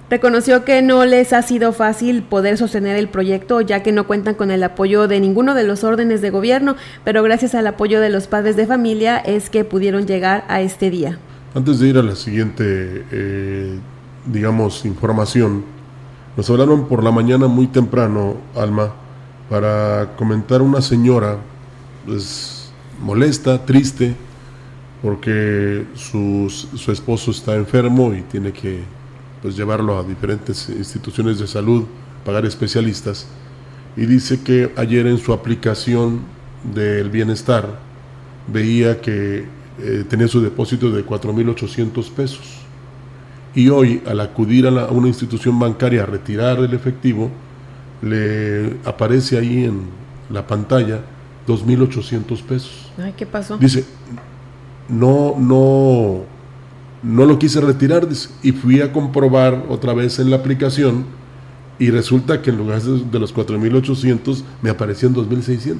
Reconoció 0.10 0.66
que 0.66 0.82
no 0.82 1.06
les 1.06 1.34
ha 1.34 1.44
sido 1.44 1.72
fácil 1.72 2.24
poder 2.24 2.58
sostener 2.58 2.96
el 2.96 3.10
proyecto 3.10 3.62
ya 3.62 3.84
que 3.84 3.92
no 3.92 4.08
cuentan 4.08 4.34
con 4.34 4.50
el 4.50 4.64
apoyo 4.64 5.08
de 5.08 5.20
ninguno 5.20 5.54
de 5.54 5.64
los 5.64 5.84
órdenes 5.84 6.22
de 6.22 6.32
gobierno, 6.32 6.76
pero 7.04 7.22
gracias 7.22 7.54
al 7.54 7.68
apoyo 7.68 8.02
de 8.02 8.10
los 8.10 8.26
padres 8.26 8.56
de 8.56 8.66
familia 8.66 9.18
es 9.20 9.52
que 9.52 9.64
pudieron 9.66 10.08
llegar 10.08 10.46
a 10.48 10.62
este 10.62 10.90
día. 10.90 11.20
Antes 11.54 11.80
de 11.80 11.90
ir 11.90 11.98
a 12.00 12.02
la 12.02 12.16
siguiente, 12.16 13.06
eh, 13.12 13.78
digamos, 14.26 14.84
información, 14.84 15.64
nos 16.36 16.50
hablaron 16.50 16.88
por 16.88 17.04
la 17.04 17.12
mañana 17.12 17.48
muy 17.48 17.68
temprano, 17.68 18.38
Alma, 18.56 18.92
para 19.48 20.16
comentar 20.18 20.64
una 20.64 20.82
señora, 20.82 21.38
pues 22.08 22.72
molesta, 23.00 23.64
triste, 23.64 24.16
porque 25.04 25.86
su, 25.94 26.50
su 26.50 26.92
esposo 26.92 27.30
está 27.30 27.56
enfermo 27.56 28.12
y 28.16 28.24
tiene 28.24 28.52
que 28.52 28.84
pues 29.42 29.56
llevarlo 29.56 29.98
a 29.98 30.04
diferentes 30.04 30.70
instituciones 30.70 31.40
de 31.40 31.48
salud, 31.48 31.86
pagar 32.26 32.46
especialistas. 32.46 33.28
Y 33.96 34.06
dice 34.06 34.42
que 34.42 34.72
ayer 34.76 35.08
en 35.08 35.18
su 35.18 35.34
aplicación 35.34 36.22
del 36.64 37.10
bienestar 37.10 37.80
veía 38.48 39.02
que 39.02 39.46
eh, 39.82 40.04
tenía 40.10 40.28
su 40.28 40.42
depósito 40.42 40.92
de 40.92 41.06
4.800 41.06 42.12
pesos. 42.12 42.60
Y 43.56 43.70
hoy, 43.70 44.02
al 44.06 44.20
acudir 44.20 44.68
a, 44.68 44.86
una 44.88 45.08
institución 45.08 45.58
bancaria 45.58 46.04
a 46.04 46.06
retirar 46.06 46.60
el 46.60 46.74
efectivo, 46.74 47.30
le 48.02 48.78
aparece 48.86 49.38
ahí 49.38 49.66
en 49.66 49.84
la 50.30 50.46
pantalla 50.46 51.02
2.800 51.48 52.44
pesos. 52.44 52.92
Ay, 52.98 53.14
¿qué 53.18 53.26
pasó? 53.26 53.58
Dice, 53.58 53.86
no, 54.88 55.36
no, 55.38 56.24
no 57.02 57.26
lo 57.26 57.40
quise 57.40 57.62
retirar 57.62 58.08
y 58.44 58.52
fui 58.52 58.82
a 58.82 58.92
comprobar 58.92 59.66
otra 59.70 59.94
vez 59.94 60.20
en 60.20 60.30
la 60.30 60.38
aplicación 60.38 61.06
y 61.80 61.92
resulta 61.92 62.42
que 62.42 62.50
en 62.50 62.58
lugar 62.58 62.82
de 62.82 63.20
los 63.20 63.34
4.800 63.34 64.44
me 64.62 64.70
aparecían 64.70 65.16
2.600. 65.16 65.78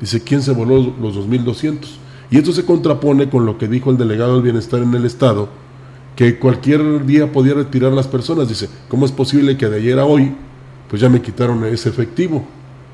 Dice, 0.00 0.22
¿quién 0.22 0.42
se 0.42 0.52
voló 0.52 0.94
los 1.00 1.16
2.200? 1.16 1.78
Y 2.30 2.38
esto 2.38 2.52
se 2.52 2.64
contrapone 2.64 3.28
con 3.28 3.44
lo 3.44 3.58
que 3.58 3.66
dijo 3.66 3.90
el 3.90 3.96
delegado 3.96 4.34
del 4.34 4.42
bienestar 4.42 4.80
en 4.80 4.94
el 4.94 5.04
Estado, 5.04 5.48
que 6.14 6.38
cualquier 6.38 7.04
día 7.04 7.32
podía 7.32 7.54
retirar 7.54 7.92
las 7.92 8.06
personas. 8.06 8.48
Dice, 8.48 8.68
¿cómo 8.88 9.06
es 9.06 9.12
posible 9.12 9.56
que 9.56 9.68
de 9.68 9.78
ayer 9.78 9.98
a 9.98 10.04
hoy, 10.04 10.34
pues 10.88 11.02
ya 11.02 11.08
me 11.08 11.20
quitaron 11.20 11.64
ese 11.64 11.88
efectivo? 11.88 12.46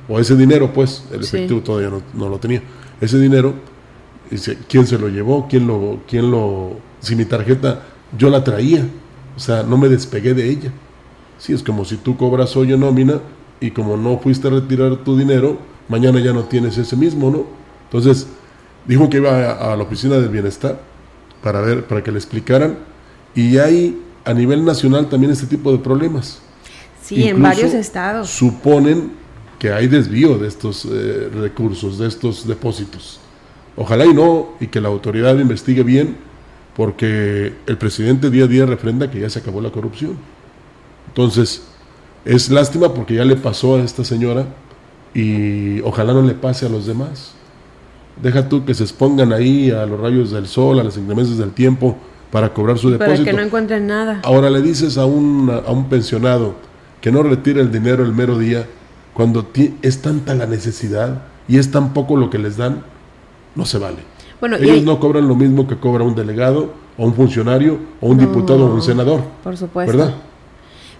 O 0.09 0.19
ese 0.19 0.37
dinero, 0.37 0.73
pues, 0.73 1.05
el 1.13 1.23
efectivo 1.23 1.61
todavía 1.61 1.91
no, 1.91 2.03
no, 2.15 2.29
lo 2.29 2.39
tenía. 2.39 2.63
Ese 3.01 3.19
dinero, 3.19 3.55
dice, 4.31 4.59
¿quién 4.69 4.87
se 4.87 4.99
lo 4.99 5.09
llevó? 5.09 5.47
¿Quién 5.49 5.67
lo, 5.67 6.01
quién 6.09 6.31
lo 6.31 6.79
si 7.01 7.15
mi 7.17 7.25
tarjeta 7.25 7.83
yo 8.17 8.31
la 8.31 8.43
traía, 8.43 8.87
o 9.37 9.41
sea, 9.41 9.63
no 9.63 9.77
me 9.77 9.89
despegué 9.89 10.35
de 10.35 10.49
ella. 10.49 10.71
Sí, 11.39 11.53
es 11.53 11.63
como 11.63 11.85
si 11.85 11.97
tú 11.97 12.17
cobras 12.17 12.57
hoy 12.57 12.73
en 12.73 12.81
nómina 12.81 13.21
y 13.61 13.71
como 13.71 13.97
no 13.97 14.19
fuiste 14.19 14.49
a 14.49 14.51
retirar 14.51 14.97
tu 14.99 15.17
dinero, 15.17 15.59
mañana 15.89 16.21
ya 16.21 16.33
no 16.33 16.45
tienes 16.45 16.79
ese 16.79 16.97
mismo, 16.97 17.31
¿no? 17.31 17.45
Entonces, 17.85 18.27
dijo 18.87 19.09
que 19.11 19.19
iba 19.19 19.53
a, 19.53 19.77
la 19.77 19.83
oficina 19.83 20.17
del 20.17 20.29
bienestar 20.29 20.81
para 21.43 21.61
ver, 21.61 21.85
para 21.85 22.03
que 22.03 22.11
le 22.11 22.19
explicaran, 22.19 22.79
y 23.35 23.59
hay 23.59 24.01
a 24.25 24.33
nivel 24.33 24.65
nacional 24.65 25.09
también 25.09 25.33
este 25.33 25.47
tipo 25.47 25.71
de 25.73 25.79
problemas. 25.79 26.41
Sí, 27.03 27.29
en 27.29 27.43
varios 27.43 27.75
estados. 27.75 28.31
Suponen 28.31 29.13
que 29.59 29.73
hay 29.73 29.89
desvío 29.89 30.39
de 30.39 30.49
estos 30.49 30.87
eh, 30.91 31.29
recursos, 31.35 31.99
de 31.99 32.09
estos 32.09 32.47
depósitos. 32.47 33.21
Ojalá 33.77 34.07
y 34.07 34.15
no, 34.15 34.51
y 34.61 34.69
que 34.69 34.81
la 34.81 34.89
autoridad 34.89 35.37
investigue 35.39 35.83
bien 35.83 36.17
porque 36.77 37.55
el 37.67 37.79
presidente 37.79 38.31
día 38.31 38.45
a 38.45 38.49
día 38.49 38.67
refrenda 38.67 39.11
que 39.11 39.21
ya 39.21 39.31
se 39.31 39.39
acabó 39.39 39.61
la 39.61 39.71
corrupción. 39.71 40.17
Entonces, 41.09 41.63
es 42.25 42.51
lástima 42.51 42.93
porque 42.95 43.15
ya 43.15 43.25
le 43.25 43.37
pasó 43.37 43.77
a 43.77 43.81
esta 43.81 44.05
señora 44.05 44.47
y 45.15 45.81
ojalá 45.83 46.13
no 46.13 46.23
le 46.23 46.35
pase 46.35 46.67
a 46.67 46.69
los 46.69 46.87
demás. 46.87 47.35
Deja 48.23 48.49
tú 48.49 48.65
que 48.65 48.75
se 48.75 48.85
expongan 48.85 49.33
ahí 49.33 49.71
a 49.71 49.87
los 49.87 50.01
rayos 50.01 50.31
del 50.31 50.47
sol, 50.47 50.79
a 50.81 50.85
las 50.85 50.97
inclemencias 50.97 51.39
del 51.39 51.51
tiempo 51.51 51.97
para 52.31 52.53
cobrar 52.53 52.79
su 52.79 52.91
depósito. 52.91 53.23
Para 53.23 53.25
que 53.25 53.33
no 53.33 53.43
encuentren 53.43 53.87
nada. 53.87 54.21
Ahora 54.25 54.51
le 54.51 54.61
dices 54.63 54.99
a 54.99 55.05
un, 55.05 55.51
a 55.51 55.71
un 55.71 55.89
pensionado 55.89 56.55
que 57.01 57.13
no 57.13 57.23
retire 57.23 57.61
el 57.61 57.71
dinero 57.71 58.03
el 58.03 58.13
mero 58.13 58.39
día, 58.39 58.67
cuando 59.13 59.49
es 59.83 60.03
tanta 60.03 60.35
la 60.35 60.47
necesidad 60.47 61.23
y 61.47 61.59
es 61.59 61.71
tan 61.71 61.93
poco 61.93 62.17
lo 62.17 62.31
que 62.31 62.39
les 62.39 62.57
dan, 62.57 62.83
no 63.55 63.65
se 63.65 63.79
vale. 63.79 63.99
Ellos 64.61 64.83
no 64.83 65.01
cobran 65.01 65.27
lo 65.27 65.35
mismo 65.35 65.67
que 65.67 65.77
cobra 65.77 66.05
un 66.05 66.15
delegado 66.15 66.73
o 66.99 67.05
un 67.05 67.15
funcionario 67.15 67.79
o 68.01 68.09
un 68.09 68.19
diputado 68.19 68.67
o 68.67 68.75
un 68.75 68.83
senador. 68.83 69.23
Por 69.43 69.57
supuesto. 69.57 69.97
¿Verdad? 69.97 70.15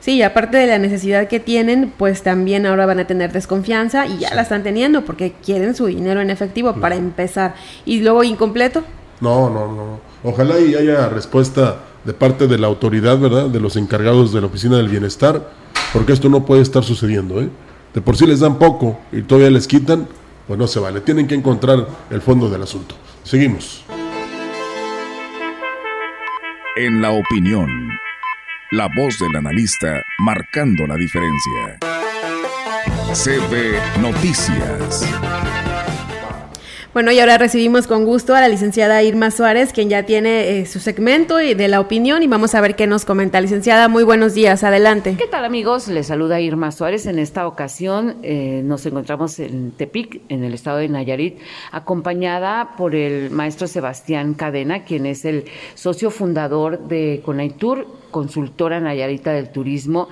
Sí, 0.01 0.23
aparte 0.23 0.59
de 0.59 0.67
la 0.67 0.79
necesidad 0.79 1.29
que 1.29 1.41
tienen, 1.41 1.93
pues 1.97 2.23
también 2.23 2.67
ahora 2.67 2.85
van 2.85 3.01
a 3.01 3.07
tener 3.07 3.33
desconfianza 3.33 4.07
y 4.07 4.19
ya 4.19 4.35
la 4.35 4.43
están 4.43 4.63
teniendo 4.63 5.05
porque 5.05 5.33
quieren 5.43 5.75
su 5.75 5.87
dinero 5.87 6.21
en 6.21 6.29
efectivo 6.29 6.75
para 6.75 6.97
empezar. 6.97 7.55
¿Y 7.87 8.01
luego 8.01 8.23
incompleto? 8.23 8.83
No, 9.21 9.49
no, 9.49 9.73
no. 9.73 10.01
Ojalá 10.23 10.61
y 10.61 10.75
haya 10.75 11.09
respuesta 11.09 11.79
de 12.05 12.13
parte 12.13 12.47
de 12.47 12.59
la 12.59 12.67
autoridad, 12.67 13.19
¿verdad? 13.19 13.49
De 13.49 13.61
los 13.61 13.77
encargados 13.77 14.33
de 14.33 14.43
la 14.43 14.47
Oficina 14.49 14.77
del 14.77 14.89
Bienestar, 14.89 15.51
porque 15.93 16.13
esto 16.13 16.29
no 16.29 16.45
puede 16.45 16.61
estar 16.61 16.85
sucediendo, 16.85 17.41
¿eh? 17.41 17.49
De 17.95 18.03
por 18.03 18.17
sí 18.17 18.27
les 18.27 18.41
dan 18.41 18.59
poco 18.59 18.99
y 19.11 19.23
todavía 19.23 19.51
les 19.51 19.67
quitan, 19.67 20.07
pues 20.47 20.59
no 20.59 20.67
se 20.67 20.81
vale. 20.81 21.01
Tienen 21.01 21.27
que 21.27 21.35
encontrar 21.35 21.87
el 22.11 22.21
fondo 22.21 22.49
del 22.49 22.63
asunto. 22.63 22.95
Seguimos. 23.23 23.85
En 26.77 27.01
la 27.01 27.11
opinión, 27.11 27.89
la 28.73 28.89
voz 28.97 29.19
del 29.19 29.37
analista 29.37 30.03
marcando 30.19 30.87
la 30.87 30.97
diferencia. 30.97 31.79
CB 33.13 34.01
Noticias. 34.01 35.05
Bueno, 36.95 37.11
y 37.11 37.19
ahora 37.19 37.39
recibimos 37.39 37.89
con 37.89 38.05
gusto 38.05 38.37
a 38.37 38.41
la 38.41 38.47
licenciada 38.47 39.03
Irma 39.03 39.33
Suárez, 39.33 39.73
quien 39.73 39.89
ya 39.89 40.05
tiene 40.05 40.61
eh, 40.61 40.65
su 40.65 40.79
segmento 40.79 41.41
y 41.41 41.55
de 41.55 41.67
la 41.67 41.81
opinión 41.81 42.23
y 42.23 42.29
vamos 42.29 42.55
a 42.55 42.61
ver 42.61 42.77
qué 42.77 42.87
nos 42.87 43.05
comenta. 43.05 43.41
Licenciada, 43.41 43.89
muy 43.89 44.05
buenos 44.05 44.33
días, 44.33 44.63
adelante. 44.63 45.17
¿Qué 45.19 45.27
tal 45.27 45.45
amigos? 45.45 45.89
Les 45.89 46.07
saluda 46.07 46.39
Irma 46.39 46.71
Suárez. 46.71 47.07
En 47.07 47.19
esta 47.19 47.49
ocasión 47.49 48.19
eh, 48.23 48.63
nos 48.65 48.87
encontramos 48.87 49.41
en 49.41 49.73
Tepic, 49.73 50.21
en 50.29 50.45
el 50.45 50.55
estado 50.55 50.79
de 50.79 50.89
Nayarit, 50.89 51.41
acompañada 51.73 52.77
por 52.77 52.95
el 52.95 53.33
maestro 53.33 53.67
Sebastián 53.67 54.35
Cadena, 54.35 54.85
quien 54.85 55.07
es 55.07 55.25
el 55.25 55.47
socio 55.75 56.13
fundador 56.13 56.87
de 56.87 57.23
Conaitur, 57.25 57.89
consultora 58.13 58.79
nayarita 58.79 59.33
del 59.33 59.51
turismo 59.51 60.09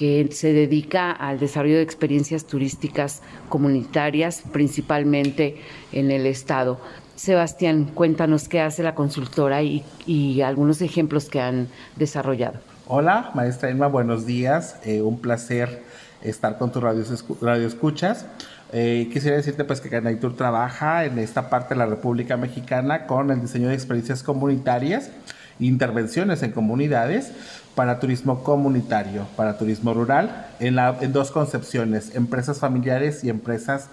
que 0.00 0.30
se 0.32 0.54
dedica 0.54 1.12
al 1.12 1.38
desarrollo 1.38 1.76
de 1.76 1.82
experiencias 1.82 2.46
turísticas 2.46 3.20
comunitarias, 3.50 4.42
principalmente 4.50 5.60
en 5.92 6.10
el 6.10 6.24
Estado. 6.24 6.80
Sebastián, 7.16 7.90
cuéntanos 7.92 8.48
qué 8.48 8.62
hace 8.62 8.82
la 8.82 8.94
consultora 8.94 9.62
y, 9.62 10.40
algunos 10.40 10.80
ejemplos 10.80 11.28
que 11.28 11.42
han 11.42 11.68
desarrollado. 11.96 12.60
Hola, 12.86 13.30
maestra 13.34 13.68
Emma, 13.68 13.88
buenos 13.88 14.24
días. 14.24 14.76
Eh, 14.86 15.02
un 15.02 15.20
placer 15.20 15.82
estar 16.22 16.56
con 16.56 16.72
tus 16.72 16.82
radio, 16.82 17.04
radio 17.42 17.66
escuchas. 17.66 18.24
Eh, 18.72 19.06
quisiera 19.12 19.36
decirte 19.36 19.64
pues 19.64 19.82
que 19.82 19.90
Canaitur 19.90 20.34
trabaja 20.34 21.04
en 21.04 21.18
esta 21.18 21.50
parte 21.50 21.74
de 21.74 21.78
la 21.78 21.84
República 21.84 22.38
Mexicana 22.38 23.06
con 23.06 23.30
el 23.30 23.42
diseño 23.42 23.68
de 23.68 23.74
experiencias 23.74 24.22
comunitarias, 24.22 25.10
intervenciones 25.58 26.42
en 26.42 26.52
comunidades 26.52 27.32
para 27.74 28.00
turismo 28.00 28.42
comunitario, 28.42 29.26
para 29.36 29.56
turismo 29.56 29.94
rural, 29.94 30.48
en, 30.58 30.78
en 30.78 31.12
dos 31.12 31.30
concepciones, 31.30 32.14
empresas 32.14 32.58
familiares 32.58 33.24
y 33.24 33.30
empresas 33.30 33.88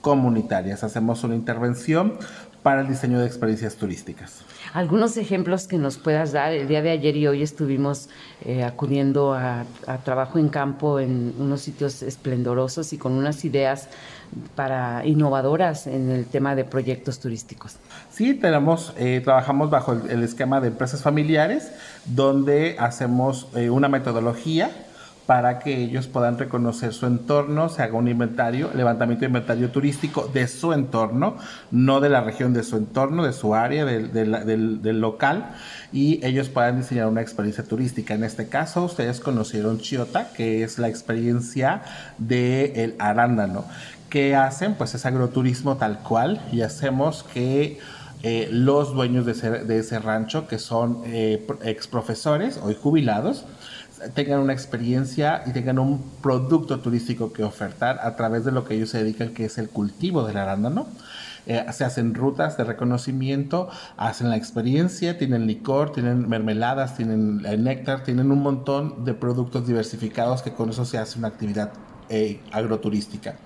comunitarias. 0.00 0.84
Hacemos 0.84 1.24
una 1.24 1.34
intervención 1.34 2.14
para 2.64 2.80
el 2.80 2.88
diseño 2.88 3.20
de 3.20 3.26
experiencias 3.26 3.76
turísticas. 3.76 4.40
Algunos 4.72 5.18
ejemplos 5.18 5.68
que 5.68 5.76
nos 5.76 5.98
puedas 5.98 6.32
dar. 6.32 6.54
El 6.54 6.66
día 6.66 6.80
de 6.80 6.92
ayer 6.92 7.14
y 7.14 7.26
hoy 7.26 7.42
estuvimos 7.42 8.08
eh, 8.42 8.64
acudiendo 8.64 9.34
a, 9.34 9.66
trabajo 10.02 10.38
en 10.38 10.48
campo 10.48 10.98
en 10.98 11.34
unos 11.38 11.60
sitios 11.60 12.02
esplendorosos 12.02 12.94
y 12.94 12.98
con 12.98 13.12
unas 13.12 13.44
ideas 13.44 13.88
para 14.54 15.04
innovadoras 15.04 15.86
en 15.86 16.10
el 16.10 16.24
tema 16.24 16.56
de 16.56 16.64
proyectos 16.64 17.20
turísticos. 17.20 17.76
Sí, 18.10 18.32
tenemos, 18.32 18.94
eh, 18.96 19.20
trabajamos 19.22 19.68
bajo 19.68 19.92
el, 19.92 20.22
esquema 20.22 20.62
de 20.62 20.68
empresas 20.68 21.02
familiares, 21.02 21.70
donde 22.06 22.76
hacemos 22.78 23.48
eh, 23.54 23.68
una 23.68 23.90
metodología 23.90 24.70
para 25.26 25.58
que 25.58 25.82
ellos 25.82 26.06
puedan 26.06 26.38
reconocer 26.38 26.92
su 26.92 27.06
entorno, 27.06 27.68
se 27.68 27.82
haga 27.82 27.94
un 27.94 28.08
inventario, 28.08 28.70
levantamiento 28.74 29.20
de 29.20 29.28
inventario 29.28 29.70
turístico 29.70 30.30
de 30.32 30.46
su 30.48 30.72
entorno, 30.72 31.36
no 31.70 32.00
de 32.00 32.10
la 32.10 32.20
región, 32.20 32.52
de 32.52 32.62
su 32.62 32.76
entorno, 32.76 33.24
de 33.24 33.32
su 33.32 33.54
área, 33.54 33.84
del, 33.86 34.12
del, 34.12 35.00
local, 35.00 35.54
y 35.92 36.24
ellos 36.24 36.50
puedan 36.50 36.78
diseñar 36.78 37.06
una 37.06 37.22
experiencia 37.22 37.64
turística. 37.64 38.14
En 38.14 38.24
este 38.24 38.48
caso, 38.48 38.84
ustedes 38.84 39.20
conocieron 39.20 39.78
Chiota, 39.78 40.28
que 40.32 40.62
es 40.62 40.78
la 40.78 40.88
experiencia 40.88 41.82
del 42.18 42.94
arándano. 42.98 43.64
¿Qué 44.10 44.36
hacen? 44.36 44.74
Pues 44.74 44.94
es 44.94 45.06
agroturismo 45.06 45.76
tal 45.76 45.98
cual 46.00 46.40
y 46.52 46.60
hacemos 46.60 47.24
que 47.24 47.78
eh, 48.22 48.48
los 48.50 48.94
dueños 48.94 49.26
de 49.26 49.32
ese, 49.32 49.50
de 49.50 49.78
ese, 49.78 49.98
rancho, 49.98 50.46
que 50.46 50.58
son 50.58 51.02
eh, 51.04 51.46
ex 51.62 51.86
profesores, 51.86 52.58
hoy 52.62 52.76
jubilados, 52.80 53.44
tengan 54.14 54.40
una 54.40 54.52
experiencia 54.52 55.42
y 55.46 55.52
tengan 55.52 55.78
un 55.78 56.02
producto 56.22 56.80
turístico 56.80 57.32
que 57.32 57.44
ofertar 57.44 58.00
a 58.02 58.16
través 58.16 58.44
de 58.44 58.52
lo 58.52 58.64
que 58.64 58.74
ellos 58.74 58.90
se 58.90 58.98
dedican, 58.98 59.30
que 59.30 59.46
es 59.46 59.58
el 59.58 59.68
cultivo 59.68 60.24
del 60.24 60.36
arándano. 60.36 60.86
Eh, 61.46 61.64
se 61.72 61.84
hacen 61.84 62.14
rutas 62.14 62.56
de 62.56 62.64
reconocimiento, 62.64 63.68
hacen 63.96 64.30
la 64.30 64.36
experiencia, 64.36 65.18
tienen 65.18 65.46
licor, 65.46 65.92
tienen 65.92 66.28
mermeladas, 66.28 66.96
tienen 66.96 67.42
el 67.44 67.64
néctar, 67.64 68.02
tienen 68.02 68.30
un 68.30 68.42
montón 68.42 69.04
de 69.04 69.12
productos 69.14 69.66
diversificados 69.66 70.42
que 70.42 70.52
con 70.52 70.70
eso 70.70 70.84
se 70.84 70.98
hace 70.98 71.18
una 71.18 71.28
actividad 71.28 71.72
eh, 72.08 72.40
agroturística 72.52 73.36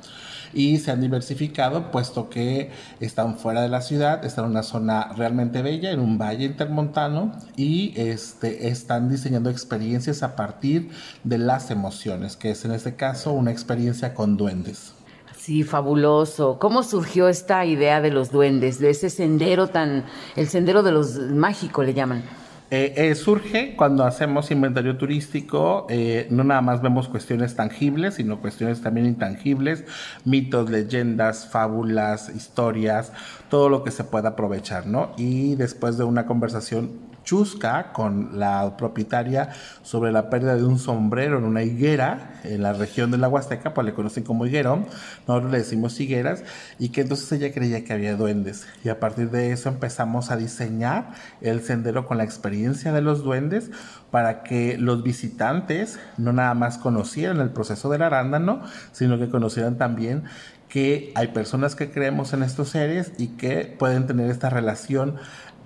y 0.53 0.79
se 0.79 0.91
han 0.91 1.01
diversificado 1.01 1.91
puesto 1.91 2.29
que 2.31 2.71
están 3.01 3.37
fuera 3.37 3.63
de 3.63 3.69
la 3.69 3.81
ciudad, 3.81 4.25
están 4.25 4.47
en 4.47 4.51
una 4.53 4.63
zona 4.63 5.13
realmente 5.17 5.63
bella, 5.63 5.91
en 5.91 6.01
un 6.01 6.19
valle 6.19 6.45
intermontano 6.45 7.33
y 7.57 7.93
este, 7.97 8.69
están 8.69 9.09
diseñando 9.09 9.51
experiencias 9.51 10.23
a 10.23 10.37
partir 10.37 10.91
de 11.25 11.39
las 11.39 11.71
emociones, 11.71 12.37
que 12.37 12.51
es 12.51 12.65
en 12.65 12.73
este 12.73 12.97
caso 12.97 13.33
una 13.33 13.51
experiencia 13.51 14.15
con 14.15 14.37
duendes. 14.37 14.93
Sí, 15.37 15.63
fabuloso. 15.63 16.59
¿Cómo 16.59 16.83
surgió 16.83 17.29
esta 17.29 17.65
idea 17.65 18.01
de 18.01 18.11
los 18.11 18.31
duendes, 18.31 18.79
de 18.81 18.91
ese 18.91 19.09
sendero 19.09 19.69
tan, 19.69 20.05
el 20.37 20.49
sendero 20.49 20.83
de 20.83 20.93
los 20.93 21.17
mágicos 21.17 21.87
le 21.87 21.95
llaman? 21.95 22.23
Eh, 22.71 22.93
eh, 22.97 23.15
surge 23.15 23.75
cuando 23.77 24.05
hacemos 24.05 24.51
inventario 24.51 24.99
turístico, 24.99 25.87
eh, 25.89 26.27
no 26.31 26.45
nada 26.45 26.61
más 26.61 26.83
vemos 26.83 27.09
cuestiones 27.09 27.57
tangibles, 27.57 28.17
sino 28.17 28.41
cuestiones 28.41 28.83
también 28.83 29.07
intangibles, 29.07 29.85
mitos, 30.27 30.69
leyendas, 30.69 31.47
fábulas, 31.47 32.29
historias, 32.29 33.13
todo 33.49 33.71
lo 33.71 33.85
que 33.85 33.91
se 33.91 34.05
pueda 34.05 34.31
aprovechar, 34.31 34.87
¿no? 34.87 35.13
Y 35.17 35.55
después 35.55 35.97
de 35.97 36.05
una 36.05 36.27
conversación 36.27 36.91
chusca 37.29 37.93
con 37.93 38.38
la 38.38 38.79
propietaria 38.79 39.51
sobre 39.83 40.12
la 40.12 40.31
pérdida 40.31 40.57
de 40.57 40.64
un 40.64 40.79
sombrero 40.79 41.37
en 41.37 41.45
una 41.45 41.62
higuera 41.62 42.41
en 42.43 42.62
la 42.62 42.73
región 42.73 43.11
de 43.11 43.19
la 43.19 43.29
Huasteca, 43.29 43.75
pues 43.75 43.85
le 43.85 43.93
conocen 43.93 44.25
como 44.25 44.47
higuerón, 44.47 44.87
nosotros 45.27 45.53
le 45.53 45.59
decimos 45.59 46.01
higueras, 46.01 46.43
y 46.79 46.88
que 46.88 47.03
entonces 47.03 47.31
ella 47.33 47.53
creía 47.53 47.85
que 47.85 47.93
había 47.93 48.17
duendes. 48.17 48.67
Y 48.83 48.88
a 48.88 48.99
partir 48.99 49.31
de 49.31 49.53
eso 49.53 49.69
empezamos 49.69 50.31
a 50.31 50.38
diseñar 50.38 51.11
el 51.43 51.61
sendero 51.61 52.07
con 52.07 52.17
la 52.17 52.25
experiencia 52.25 52.93
de 52.93 53.03
los 53.03 53.23
duendes 53.23 53.71
para 54.11 54.43
que 54.43 54.79
los 54.79 55.03
visitantes 55.03 56.01
no 56.17 56.33
nada 56.33 56.55
más 56.55 56.79
conocieran 56.79 57.41
el 57.41 57.51
proceso 57.51 57.91
del 57.91 58.05
arándano, 58.05 58.62
sino 58.93 59.19
que 59.19 59.29
conocieran 59.29 59.77
también 59.77 60.25
que 60.71 61.12
hay 61.14 61.29
personas 61.29 61.75
que 61.75 61.91
creemos 61.91 62.33
en 62.33 62.43
estos 62.43 62.71
seres 62.71 63.12
y 63.19 63.29
que 63.37 63.77
pueden 63.79 64.07
tener 64.07 64.31
esta 64.31 64.49
relación 64.49 65.17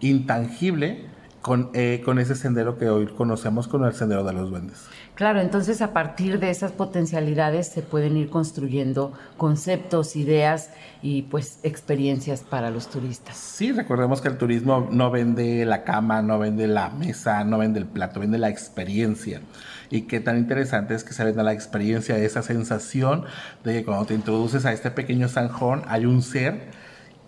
intangible 0.01 1.07
con, 1.43 1.71
eh, 1.75 2.01
con 2.05 2.19
ese 2.21 2.37
sendero 2.37 2.79
que 2.79 2.89
hoy 2.89 3.07
conocemos 3.07 3.67
como 3.69 3.87
el 3.87 3.95
sendero 3.95 4.25
de 4.25 4.33
los 4.33 4.49
duendes. 4.49 4.87
Claro, 5.15 5.41
entonces 5.41 5.83
a 5.83 5.93
partir 5.93 6.39
de 6.39 6.51
esas 6.51 6.73
potencialidades 6.73 7.69
se 7.69 7.83
pueden 7.83 8.17
ir 8.17 8.31
construyendo 8.31 9.13
conceptos, 9.37 10.17
ideas 10.17 10.71
y 11.03 11.23
pues 11.23 11.59
experiencias 11.65 12.41
para 12.41 12.71
los 12.71 12.89
turistas. 12.89 13.37
Sí, 13.37 13.73
recordemos 13.73 14.21
que 14.21 14.29
el 14.29 14.39
turismo 14.39 14.89
no 14.91 15.11
vende 15.11 15.67
la 15.67 15.85
cama, 15.85 16.23
no 16.23 16.39
vende 16.39 16.67
la 16.67 16.89
mesa, 16.91 17.45
no 17.45 17.59
vende 17.59 17.81
el 17.81 17.87
plato, 17.87 18.21
vende 18.21 18.39
la 18.39 18.49
experiencia. 18.49 19.43
Y 19.91 20.03
qué 20.03 20.21
tan 20.21 20.39
interesante 20.39 20.95
es 20.95 21.05
que 21.05 21.13
se 21.13 21.25
venda 21.25 21.43
la 21.43 21.53
experiencia, 21.53 22.17
esa 22.17 22.43
sensación 22.43 23.25
de 23.65 23.75
que 23.75 23.85
cuando 23.85 24.07
te 24.07 24.15
introduces 24.15 24.65
a 24.65 24.73
este 24.73 24.91
pequeño 24.91 25.29
zanjón 25.29 25.83
hay 25.89 26.07
un 26.07 26.23
ser 26.23 26.71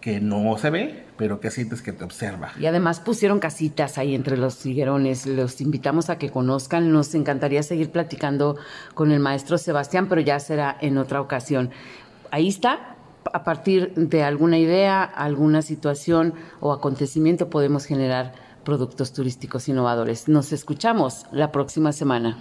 que 0.01 0.21
no 0.21 0.57
se 0.57 0.71
ve, 0.71 1.04
pero 1.17 1.41
que 1.41 1.51
sientes 1.51 1.83
que 1.83 1.93
te 1.93 2.05
observa. 2.05 2.53
Y 2.59 2.67
además 2.67 3.01
pusieron 3.01 3.39
casitas 3.39 3.99
ahí 3.99 4.15
entre 4.15 4.37
los 4.37 4.65
higuerones. 4.67 5.27
Los 5.27 5.61
invitamos 5.61 6.11
a 6.11 6.19
que 6.19 6.31
conozcan. 6.31 6.93
Nos 6.93 7.15
encantaría 7.15 7.63
seguir 7.63 7.91
platicando 7.91 8.57
con 8.95 9.13
el 9.13 9.21
maestro 9.21 9.59
Sebastián, 9.59 10.09
pero 10.09 10.21
ya 10.21 10.41
será 10.41 10.77
en 10.81 10.99
otra 10.99 11.21
ocasión. 11.21 11.71
Ahí 12.31 12.49
está. 12.49 12.97
A 13.33 13.43
partir 13.43 13.95
de 13.95 14.23
alguna 14.23 14.59
idea, 14.59 15.03
alguna 15.03 15.63
situación 15.63 16.35
o 16.61 16.73
acontecimiento 16.73 17.49
podemos 17.49 17.87
generar 17.87 18.35
productos 18.65 19.13
turísticos 19.13 19.69
innovadores. 19.69 20.29
Nos 20.29 20.53
escuchamos 20.53 21.25
la 21.33 21.53
próxima 21.53 21.93
semana. 21.93 22.39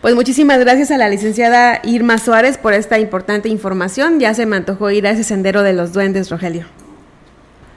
Pues 0.00 0.14
muchísimas 0.14 0.58
gracias 0.60 0.90
a 0.90 0.98
la 0.98 1.08
licenciada 1.08 1.80
Irma 1.84 2.18
Suárez 2.18 2.58
por 2.58 2.72
esta 2.72 2.98
importante 2.98 3.48
información. 3.48 4.20
Ya 4.20 4.34
se 4.34 4.46
me 4.46 4.56
antojó 4.56 4.90
ir 4.90 5.06
a 5.06 5.10
ese 5.10 5.24
sendero 5.24 5.62
de 5.62 5.72
los 5.72 5.92
duendes, 5.92 6.30
Rogelio. 6.30 6.66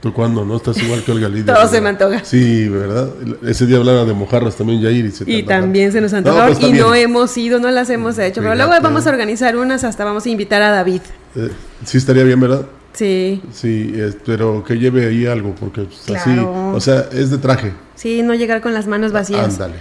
¿Tú 0.02 0.12
cuándo? 0.12 0.44
¿No? 0.44 0.56
Estás 0.56 0.82
igual 0.82 1.04
que 1.04 1.12
Olga 1.12 1.28
Lidia. 1.28 1.54
Todo 1.54 1.68
se 1.68 1.80
me 1.80 1.90
antoja. 1.90 2.24
Sí, 2.24 2.68
¿verdad? 2.68 3.08
Ese 3.46 3.66
día 3.66 3.76
hablaba 3.76 4.04
de 4.04 4.12
mojarras 4.12 4.56
también, 4.56 4.80
Yair. 4.80 5.04
Y, 5.06 5.10
se 5.12 5.30
y 5.30 5.44
también 5.44 5.92
se 5.92 6.00
nos 6.00 6.12
antojaron 6.12 6.56
pues 6.56 6.68
y 6.68 6.72
no 6.72 6.92
hemos 6.92 7.36
ido, 7.38 7.60
no 7.60 7.70
las 7.70 7.88
hemos 7.88 8.18
hecho. 8.18 8.42
pero 8.42 8.56
luego 8.56 8.72
vamos 8.82 9.06
a 9.06 9.10
organizar 9.10 9.56
unas, 9.56 9.84
hasta 9.84 10.04
vamos 10.04 10.26
a 10.26 10.28
invitar 10.28 10.60
a 10.60 10.72
David. 10.72 11.02
Eh, 11.36 11.50
sí, 11.84 11.98
estaría 11.98 12.24
bien, 12.24 12.40
¿verdad? 12.40 12.66
Sí. 12.94 13.40
Sí, 13.52 13.94
pero 14.26 14.64
que 14.64 14.74
lleve 14.74 15.06
ahí 15.06 15.24
algo, 15.24 15.54
porque 15.54 15.82
pues, 15.82 16.18
así, 16.18 16.36
o 16.36 16.80
sea, 16.80 17.06
es 17.12 17.30
de 17.30 17.38
traje. 17.38 17.72
Sí, 17.94 18.22
no 18.22 18.34
llegar 18.34 18.60
con 18.60 18.74
las 18.74 18.88
manos 18.88 19.12
vacías. 19.12 19.54
Ándale. 19.54 19.76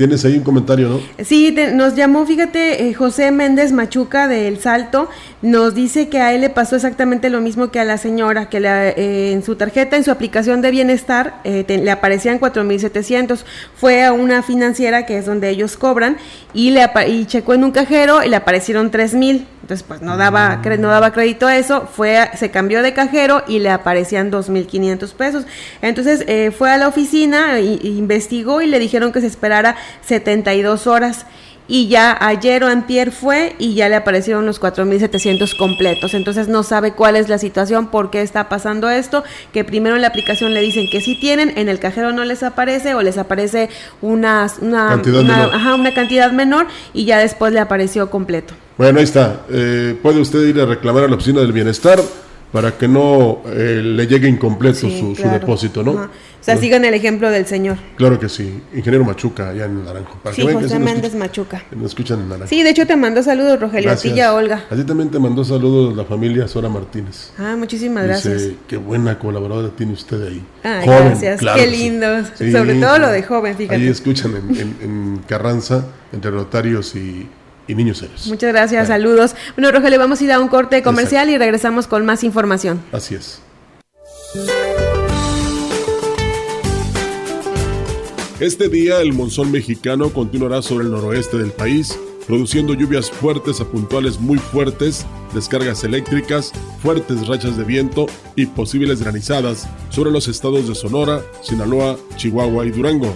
Tienes 0.00 0.24
ahí 0.24 0.38
un 0.38 0.44
comentario, 0.44 0.88
¿no? 0.88 1.00
Sí, 1.22 1.54
nos 1.74 1.94
llamó, 1.94 2.24
fíjate, 2.24 2.88
eh, 2.88 2.94
José 2.94 3.32
Méndez 3.32 3.70
Machuca 3.70 4.28
de 4.28 4.48
El 4.48 4.58
Salto, 4.58 5.10
nos 5.42 5.74
dice 5.74 6.08
que 6.08 6.20
a 6.20 6.32
él 6.32 6.40
le 6.40 6.48
pasó 6.48 6.76
exactamente 6.76 7.28
lo 7.28 7.42
mismo 7.42 7.70
que 7.70 7.80
a 7.80 7.84
la 7.84 7.98
señora, 7.98 8.48
que 8.48 8.62
eh, 8.64 9.32
en 9.32 9.42
su 9.42 9.56
tarjeta, 9.56 9.98
en 9.98 10.04
su 10.04 10.10
aplicación 10.10 10.62
de 10.62 10.70
bienestar, 10.70 11.42
eh, 11.44 11.66
le 11.68 11.90
aparecían 11.90 12.40
4.700. 12.40 13.40
Fue 13.74 14.02
a 14.02 14.14
una 14.14 14.42
financiera 14.42 15.04
que 15.04 15.18
es 15.18 15.26
donde 15.26 15.50
ellos 15.50 15.76
cobran 15.76 16.16
y, 16.54 16.70
le 16.70 16.88
y 17.06 17.26
checó 17.26 17.52
en 17.52 17.64
un 17.64 17.70
cajero 17.70 18.24
y 18.24 18.30
le 18.30 18.36
aparecieron 18.36 18.90
3.000 18.90 19.44
entonces 19.70 19.86
pues 19.86 20.02
no 20.02 20.16
daba, 20.16 20.56
no 20.56 20.88
daba 20.88 21.12
crédito 21.12 21.46
a 21.46 21.56
eso, 21.56 21.86
fue, 21.86 22.28
se 22.36 22.50
cambió 22.50 22.82
de 22.82 22.92
cajero 22.92 23.44
y 23.46 23.60
le 23.60 23.70
aparecían 23.70 24.28
2.500 24.32 25.12
pesos. 25.12 25.46
Entonces 25.80 26.24
eh, 26.26 26.50
fue 26.50 26.72
a 26.72 26.76
la 26.76 26.88
oficina, 26.88 27.60
e, 27.60 27.78
investigó 27.84 28.62
y 28.62 28.66
le 28.66 28.80
dijeron 28.80 29.12
que 29.12 29.20
se 29.20 29.28
esperara 29.28 29.76
72 30.02 30.86
horas 30.86 31.26
y 31.70 31.86
ya 31.86 32.16
ayer 32.20 32.64
o 32.64 32.66
antier 32.66 33.12
fue 33.12 33.54
y 33.60 33.74
ya 33.74 33.88
le 33.88 33.94
aparecieron 33.94 34.44
los 34.44 34.60
4.700 34.60 35.56
completos. 35.56 36.14
Entonces 36.14 36.48
no 36.48 36.64
sabe 36.64 36.92
cuál 36.92 37.14
es 37.14 37.28
la 37.28 37.38
situación, 37.38 37.86
por 37.86 38.10
qué 38.10 38.22
está 38.22 38.48
pasando 38.48 38.90
esto, 38.90 39.22
que 39.52 39.62
primero 39.62 39.94
en 39.94 40.02
la 40.02 40.08
aplicación 40.08 40.52
le 40.52 40.60
dicen 40.62 40.90
que 40.90 41.00
sí 41.00 41.14
tienen, 41.14 41.56
en 41.56 41.68
el 41.68 41.78
cajero 41.78 42.10
no 42.12 42.24
les 42.24 42.42
aparece 42.42 42.94
o 42.94 43.02
les 43.02 43.18
aparece 43.18 43.70
una, 44.02 44.48
cantidad, 44.60 45.74
una 45.74 45.94
cantidad 45.94 46.32
menor 46.32 46.66
y 46.92 47.04
ya 47.04 47.18
después 47.18 47.52
le 47.52 47.60
apareció 47.60 48.10
completo. 48.10 48.52
Bueno, 48.76 48.98
ahí 48.98 49.04
está. 49.04 49.42
Eh, 49.50 49.96
puede 50.02 50.20
usted 50.20 50.40
ir 50.40 50.60
a 50.60 50.66
reclamar 50.66 51.04
a 51.04 51.08
la 51.08 51.14
oficina 51.14 51.40
del 51.40 51.52
bienestar 51.52 52.00
para 52.52 52.76
que 52.76 52.88
no 52.88 53.42
eh, 53.46 53.80
le 53.82 54.06
llegue 54.06 54.28
incompleto 54.28 54.90
su, 54.90 55.14
depósito, 55.14 55.82
¿no? 55.82 55.92
O 55.92 56.42
sea, 56.42 56.56
sigan 56.56 56.84
el 56.84 56.94
ejemplo 56.94 57.30
del 57.30 57.46
señor. 57.46 57.76
Claro 57.96 58.18
que 58.18 58.28
sí. 58.28 58.62
Ingeniero 58.74 59.04
Machuca, 59.04 59.50
allá 59.50 59.66
en 59.66 59.84
Naranjo. 59.84 60.18
sí, 60.32 60.42
José 60.42 60.78
Méndez 60.78 61.14
Machuca. 61.14 61.62
Nos 61.70 61.90
escuchan 61.90 62.20
en 62.20 62.28
Naranjo. 62.28 62.48
Sí, 62.48 62.62
de 62.62 62.70
hecho 62.70 62.86
te 62.86 62.96
mandó 62.96 63.22
saludos, 63.22 63.60
Rogelio, 63.60 63.92
a 63.92 63.96
ti 63.96 64.08
y 64.08 64.20
a 64.20 64.32
Olga. 64.34 64.64
A 64.70 64.74
ti 64.74 64.84
también 64.84 65.10
te 65.10 65.18
mandó 65.18 65.44
saludos 65.44 65.94
la 65.94 66.04
familia 66.04 66.48
Sora 66.48 66.68
Martínez. 66.68 67.32
Ah, 67.38 67.56
muchísimas 67.56 68.08
Dice, 68.08 68.30
gracias. 68.30 68.52
Qué 68.66 68.78
buena 68.78 69.18
colaboradora 69.18 69.68
tiene 69.76 69.92
usted 69.92 70.26
ahí. 70.26 70.42
Ay, 70.62 70.86
gracias. 70.86 71.40
qué 71.54 71.66
lindo. 71.66 72.06
Sobre 72.34 72.74
todo 72.74 72.98
lo 72.98 73.08
de 73.08 73.22
joven, 73.22 73.56
fíjate. 73.56 73.76
Ahí 73.76 73.86
escuchan 73.86 74.34
en, 74.36 74.76
en 74.80 75.20
Carranza, 75.28 75.84
entre 76.12 76.30
Rotarios 76.30 76.96
y 76.96 77.28
y 77.70 77.74
niños 77.74 78.04
Muchas 78.26 78.52
gracias, 78.52 78.88
saludos. 78.88 79.34
Bueno, 79.56 79.70
Rogelio, 79.70 79.98
vamos 79.98 80.20
a 80.20 80.24
ir 80.24 80.32
a 80.32 80.40
un 80.40 80.48
corte 80.48 80.82
comercial 80.82 81.30
y 81.30 81.38
regresamos 81.38 81.86
con 81.86 82.04
más 82.04 82.24
información. 82.24 82.82
Así 82.92 83.14
es. 83.14 83.40
Este 88.40 88.68
día 88.68 89.00
el 89.00 89.12
monzón 89.12 89.52
mexicano 89.52 90.10
continuará 90.10 90.62
sobre 90.62 90.86
el 90.86 90.90
noroeste 90.90 91.36
del 91.36 91.52
país, 91.52 91.98
produciendo 92.26 92.74
lluvias 92.74 93.10
fuertes 93.10 93.60
a 93.60 93.66
puntuales 93.66 94.18
muy 94.18 94.38
fuertes, 94.38 95.06
descargas 95.34 95.84
eléctricas, 95.84 96.52
fuertes 96.82 97.26
rachas 97.28 97.56
de 97.56 97.64
viento 97.64 98.06
y 98.36 98.46
posibles 98.46 99.02
granizadas 99.02 99.68
sobre 99.90 100.10
los 100.10 100.26
estados 100.26 100.66
de 100.66 100.74
Sonora, 100.74 101.20
Sinaloa, 101.42 101.98
Chihuahua 102.16 102.64
y 102.66 102.70
Durango. 102.70 103.14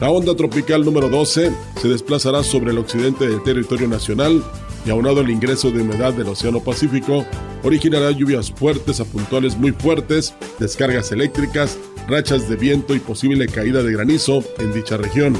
La 0.00 0.10
onda 0.10 0.36
tropical 0.36 0.84
número 0.84 1.08
12 1.08 1.50
se 1.80 1.88
desplazará 1.88 2.44
sobre 2.44 2.70
el 2.70 2.78
occidente 2.78 3.26
del 3.26 3.42
territorio 3.42 3.88
nacional 3.88 4.44
y 4.86 4.90
aunado 4.90 5.20
al 5.20 5.30
ingreso 5.30 5.72
de 5.72 5.82
humedad 5.82 6.12
del 6.12 6.28
Océano 6.28 6.60
Pacífico, 6.60 7.26
originará 7.64 8.12
lluvias 8.12 8.52
fuertes 8.52 9.00
a 9.00 9.04
puntuales 9.04 9.56
muy 9.56 9.72
fuertes, 9.72 10.34
descargas 10.60 11.10
eléctricas, 11.10 11.78
rachas 12.06 12.48
de 12.48 12.54
viento 12.54 12.94
y 12.94 13.00
posible 13.00 13.48
caída 13.48 13.82
de 13.82 13.92
granizo 13.92 14.44
en 14.60 14.72
dicha 14.72 14.96
región. 14.96 15.36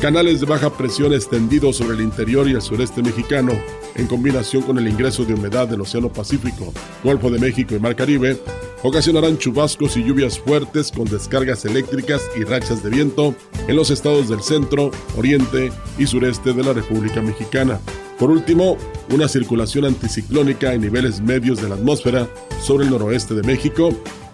Canales 0.00 0.38
de 0.38 0.46
baja 0.46 0.70
presión 0.70 1.12
extendidos 1.12 1.78
sobre 1.78 1.96
el 1.96 2.02
interior 2.02 2.48
y 2.48 2.52
el 2.52 2.62
sureste 2.62 3.02
mexicano, 3.02 3.52
en 3.96 4.06
combinación 4.06 4.62
con 4.62 4.78
el 4.78 4.86
ingreso 4.86 5.24
de 5.24 5.34
humedad 5.34 5.66
del 5.66 5.80
Océano 5.80 6.08
Pacífico, 6.08 6.72
Golfo 7.02 7.30
de 7.30 7.40
México 7.40 7.74
y 7.74 7.80
Mar 7.80 7.96
Caribe, 7.96 8.38
ocasionarán 8.82 9.38
chubascos 9.38 9.96
y 9.96 10.04
lluvias 10.04 10.38
fuertes 10.38 10.92
con 10.92 11.06
descargas 11.06 11.64
eléctricas 11.64 12.22
y 12.36 12.44
rachas 12.44 12.82
de 12.82 12.90
viento 12.90 13.34
en 13.66 13.76
los 13.76 13.90
estados 13.90 14.28
del 14.28 14.42
centro, 14.42 14.90
oriente 15.16 15.72
y 15.98 16.06
sureste 16.06 16.52
de 16.52 16.62
la 16.62 16.72
República 16.72 17.20
Mexicana. 17.20 17.80
Por 18.18 18.30
último, 18.30 18.76
una 19.10 19.28
circulación 19.28 19.84
anticiclónica 19.84 20.72
en 20.74 20.80
niveles 20.80 21.20
medios 21.20 21.60
de 21.60 21.68
la 21.68 21.76
atmósfera 21.76 22.28
sobre 22.60 22.84
el 22.84 22.90
noroeste 22.90 23.34
de 23.34 23.42
México 23.42 23.90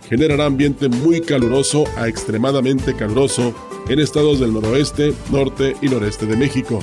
generará 0.08 0.46
ambiente 0.46 0.88
muy 0.88 1.20
caluroso 1.20 1.84
a 1.96 2.08
extremadamente 2.08 2.94
caluroso 2.94 3.54
en 3.88 4.00
estados 4.00 4.40
del 4.40 4.52
noroeste, 4.52 5.14
norte 5.30 5.76
y 5.82 5.88
noreste 5.88 6.26
de 6.26 6.36
México, 6.36 6.80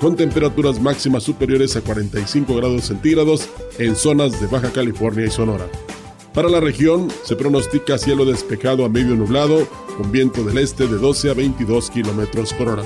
con 0.00 0.16
temperaturas 0.16 0.80
máximas 0.80 1.22
superiores 1.22 1.76
a 1.76 1.80
45 1.80 2.54
grados 2.56 2.84
centígrados 2.84 3.48
en 3.78 3.94
zonas 3.94 4.40
de 4.40 4.46
Baja 4.46 4.72
California 4.72 5.26
y 5.26 5.30
Sonora. 5.30 5.66
Para 6.34 6.48
la 6.48 6.60
región 6.60 7.08
se 7.24 7.36
pronostica 7.36 7.98
cielo 7.98 8.24
despejado 8.24 8.86
a 8.86 8.88
medio 8.88 9.14
nublado, 9.14 9.68
con 9.98 10.10
viento 10.10 10.42
del 10.42 10.56
este 10.58 10.86
de 10.86 10.96
12 10.96 11.30
a 11.30 11.34
22 11.34 11.90
kilómetros 11.90 12.54
por 12.54 12.70
hora. 12.70 12.84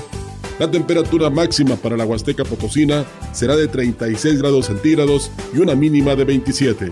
La 0.59 0.69
temperatura 0.69 1.29
máxima 1.29 1.77
para 1.77 1.95
la 1.95 2.03
Huasteca 2.03 2.43
Potosina 2.43 3.05
será 3.31 3.55
de 3.55 3.69
36 3.69 4.41
grados 4.41 4.65
centígrados 4.65 5.31
y 5.53 5.59
una 5.59 5.75
mínima 5.75 6.15
de 6.15 6.25
27. 6.25 6.91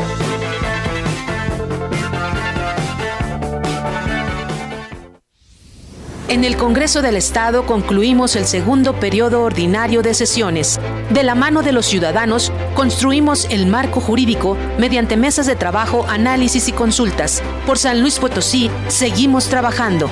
En 6.31 6.45
el 6.45 6.55
Congreso 6.55 7.01
del 7.01 7.17
Estado 7.17 7.65
concluimos 7.65 8.37
el 8.37 8.45
segundo 8.45 8.97
periodo 8.97 9.41
ordinario 9.41 10.01
de 10.01 10.13
sesiones. 10.13 10.79
De 11.09 11.23
la 11.23 11.35
mano 11.35 11.61
de 11.61 11.73
los 11.73 11.85
ciudadanos, 11.85 12.53
construimos 12.73 13.49
el 13.49 13.67
marco 13.67 13.99
jurídico 13.99 14.55
mediante 14.79 15.17
mesas 15.17 15.45
de 15.45 15.57
trabajo, 15.57 16.05
análisis 16.07 16.69
y 16.69 16.71
consultas. 16.71 17.43
Por 17.65 17.77
San 17.77 17.99
Luis 17.99 18.17
Potosí, 18.17 18.71
seguimos 18.87 19.49
trabajando. 19.49 20.09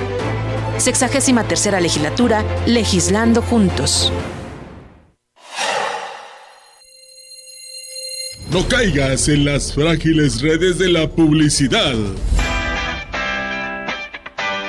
Sexagésima 0.77 1.45
tercera 1.45 1.79
legislatura, 1.79 2.43
legislando 2.65 3.41
juntos. 3.41 4.11
No 8.51 8.67
caigas 8.67 9.29
en 9.29 9.45
las 9.45 9.73
frágiles 9.73 10.41
redes 10.41 10.77
de 10.79 10.89
la 10.89 11.09
publicidad. 11.09 11.95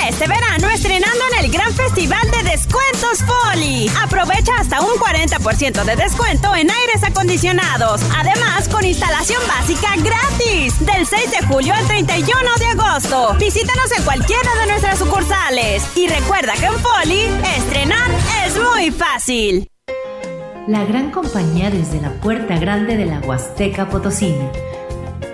Este 0.08 0.28
verano 0.28 0.70
estrenando 0.70 1.24
en 1.32 1.46
el 1.46 1.52
gran 1.52 1.74
festival 1.74 2.30
de 2.30 2.44
descuentos 2.52 3.24
Poli. 3.26 3.90
Aprovecha 4.02 4.52
hasta 4.60 4.82
un 4.82 5.00
40% 5.00 5.86
de 5.86 5.96
descuento 5.96 6.54
en 6.56 6.70
aires 6.70 7.04
acondicionados. 7.04 8.02
Además, 8.18 8.68
con 8.68 8.84
instalación 8.84 9.42
básica 9.48 9.96
gratis. 9.96 10.78
Del 10.86 11.08
6 11.08 11.32
de 11.32 11.48
julio 11.48 11.74
al 11.74 11.88
31 11.88 12.38
de 12.60 12.66
agosto. 12.66 13.36
Visítanos 13.40 13.92
en 13.98 14.04
cualquiera 14.04 14.50
de 14.60 14.68
nuestras 14.68 15.00
sucursales. 15.00 15.84
Y 15.96 16.08
recuerda 16.08 16.54
que 16.54 16.66
en 16.66 16.74
Poli, 16.82 17.22
estrenar 17.58 18.12
es 18.46 18.58
muy 18.58 18.92
fácil. 18.92 19.70
La 20.68 20.84
gran 20.84 21.12
compañía 21.12 21.70
desde 21.70 22.02
la 22.02 22.12
puerta 22.20 22.58
grande 22.58 22.98
de 22.98 23.06
la 23.06 23.20
Huasteca 23.20 23.90
Potosina 23.90 24.52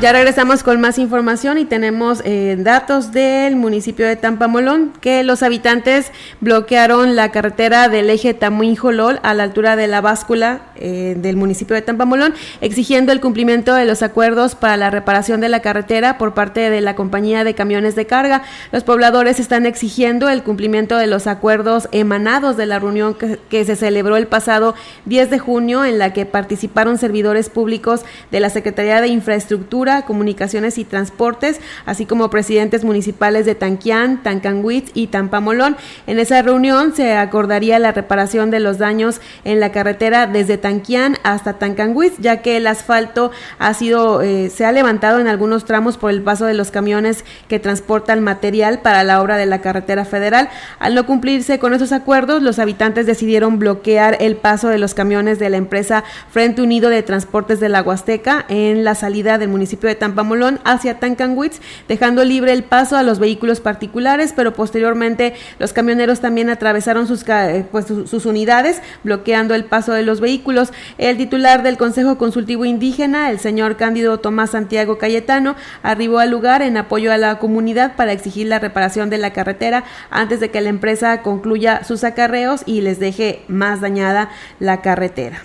Ya 0.00 0.12
regresamos 0.12 0.62
con 0.62 0.80
más 0.80 0.96
información 0.96 1.58
y 1.58 1.64
tenemos 1.64 2.22
eh, 2.24 2.54
datos 2.56 3.10
del 3.10 3.56
municipio 3.56 4.06
de 4.06 4.14
Tampamolón 4.14 4.92
que 5.00 5.24
los 5.24 5.42
habitantes 5.42 6.12
bloquearon 6.40 7.16
la 7.16 7.32
carretera 7.32 7.88
del 7.88 8.08
eje 8.08 8.32
Tamuín-Jolol 8.32 9.18
a 9.24 9.34
la 9.34 9.42
altura 9.42 9.74
de 9.74 9.88
la 9.88 10.00
báscula 10.00 10.60
eh, 10.76 11.16
del 11.18 11.34
municipio 11.34 11.74
de 11.74 11.82
Tampamolón, 11.82 12.32
exigiendo 12.60 13.10
el 13.10 13.20
cumplimiento 13.20 13.74
de 13.74 13.86
los 13.86 14.04
acuerdos 14.04 14.54
para 14.54 14.76
la 14.76 14.88
reparación 14.90 15.40
de 15.40 15.48
la 15.48 15.62
carretera 15.62 16.16
por 16.16 16.32
parte 16.32 16.70
de 16.70 16.80
la 16.80 16.94
compañía 16.94 17.42
de 17.42 17.54
camiones 17.54 17.96
de 17.96 18.06
carga. 18.06 18.44
Los 18.70 18.84
pobladores 18.84 19.40
están 19.40 19.66
exigiendo 19.66 20.28
el 20.28 20.44
cumplimiento 20.44 20.96
de 20.96 21.08
los 21.08 21.26
acuerdos 21.26 21.88
emanados 21.90 22.56
de 22.56 22.66
la 22.66 22.78
reunión 22.78 23.14
que, 23.14 23.40
que 23.50 23.64
se 23.64 23.74
celebró 23.74 24.16
el 24.16 24.28
pasado 24.28 24.76
10 25.06 25.28
de 25.28 25.40
junio 25.40 25.84
en 25.84 25.98
la 25.98 26.12
que 26.12 26.24
participaron 26.24 26.98
servidores 26.98 27.50
públicos 27.50 28.02
de 28.30 28.38
la 28.38 28.48
Secretaría 28.48 29.00
de 29.00 29.08
Infraestructura 29.08 29.87
Comunicaciones 30.04 30.78
y 30.78 30.84
Transportes, 30.84 31.60
así 31.86 32.06
como 32.06 32.30
presidentes 32.30 32.84
municipales 32.84 33.46
de 33.46 33.54
Tanquián, 33.54 34.22
Tancanguitz 34.22 34.90
y 34.94 35.08
Tampamolón. 35.08 35.76
En 36.06 36.18
esa 36.18 36.42
reunión 36.42 36.94
se 36.94 37.14
acordaría 37.14 37.78
la 37.78 37.92
reparación 37.92 38.50
de 38.50 38.60
los 38.60 38.78
daños 38.78 39.20
en 39.44 39.60
la 39.60 39.72
carretera 39.72 40.26
desde 40.26 40.58
Tanquián 40.58 41.16
hasta 41.22 41.54
Tancanguitz, 41.54 42.16
ya 42.18 42.42
que 42.42 42.56
el 42.56 42.66
asfalto 42.66 43.30
ha 43.58 43.72
sido, 43.74 44.22
eh, 44.22 44.50
se 44.50 44.64
ha 44.64 44.72
levantado 44.72 45.20
en 45.20 45.28
algunos 45.28 45.64
tramos 45.64 45.96
por 45.96 46.10
el 46.10 46.22
paso 46.22 46.44
de 46.44 46.54
los 46.54 46.70
camiones 46.70 47.24
que 47.48 47.58
transportan 47.58 48.22
material 48.22 48.80
para 48.80 49.04
la 49.04 49.22
obra 49.22 49.36
de 49.36 49.46
la 49.46 49.60
carretera 49.60 50.04
federal. 50.04 50.48
Al 50.78 50.94
no 50.94 51.06
cumplirse 51.06 51.58
con 51.58 51.74
esos 51.74 51.92
acuerdos, 51.92 52.42
los 52.42 52.58
habitantes 52.58 53.06
decidieron 53.06 53.58
bloquear 53.58 54.16
el 54.20 54.36
paso 54.36 54.68
de 54.68 54.78
los 54.78 54.94
camiones 54.94 55.38
de 55.38 55.50
la 55.50 55.56
empresa 55.56 56.04
Frente 56.30 56.62
Unido 56.62 56.90
de 56.90 57.02
Transportes 57.02 57.60
de 57.60 57.68
la 57.68 57.82
Huasteca 57.82 58.44
en 58.48 58.84
la 58.84 58.94
salida 58.94 59.38
del 59.38 59.48
municipio 59.48 59.77
de 59.86 59.94
Tampamolón 59.94 60.60
hacia 60.64 60.98
Tancanwitz, 60.98 61.60
dejando 61.88 62.24
libre 62.24 62.52
el 62.52 62.64
paso 62.64 62.96
a 62.96 63.02
los 63.02 63.18
vehículos 63.18 63.60
particulares, 63.60 64.32
pero 64.34 64.54
posteriormente 64.54 65.34
los 65.58 65.72
camioneros 65.72 66.20
también 66.20 66.50
atravesaron 66.50 67.06
sus, 67.06 67.24
eh, 67.28 67.66
pues, 67.70 67.86
sus 67.86 68.26
unidades, 68.26 68.82
bloqueando 69.04 69.54
el 69.54 69.64
paso 69.64 69.92
de 69.92 70.02
los 70.02 70.20
vehículos. 70.20 70.72
El 70.98 71.16
titular 71.16 71.62
del 71.62 71.76
Consejo 71.76 72.18
Consultivo 72.18 72.64
Indígena, 72.64 73.30
el 73.30 73.38
señor 73.38 73.76
Cándido 73.76 74.18
Tomás 74.18 74.50
Santiago 74.50 74.98
Cayetano, 74.98 75.56
arribó 75.82 76.18
al 76.18 76.30
lugar 76.30 76.62
en 76.62 76.76
apoyo 76.76 77.12
a 77.12 77.18
la 77.18 77.38
comunidad 77.38 77.96
para 77.96 78.12
exigir 78.12 78.46
la 78.46 78.58
reparación 78.58 79.10
de 79.10 79.18
la 79.18 79.32
carretera 79.32 79.84
antes 80.10 80.40
de 80.40 80.50
que 80.50 80.60
la 80.60 80.68
empresa 80.68 81.22
concluya 81.22 81.84
sus 81.84 82.04
acarreos 82.04 82.62
y 82.66 82.80
les 82.80 82.98
deje 82.98 83.42
más 83.48 83.80
dañada 83.80 84.30
la 84.60 84.80
carretera. 84.80 85.42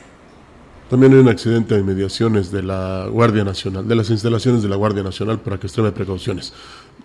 También 0.93 1.11
hay 1.13 1.19
un 1.21 1.27
accidente 1.27 1.73
de 1.73 1.81
inmediaciones 1.81 2.51
de 2.51 2.61
la 2.61 3.07
Guardia 3.09 3.43
Nacional, 3.43 3.87
de 3.87 3.95
las 3.95 4.11
instalaciones 4.11 4.61
de 4.61 4.69
la 4.69 4.75
Guardia 4.75 5.01
Nacional 5.01 5.39
para 5.39 5.59
que 5.59 5.65
extreme 5.65 5.91
precauciones. 5.91 6.53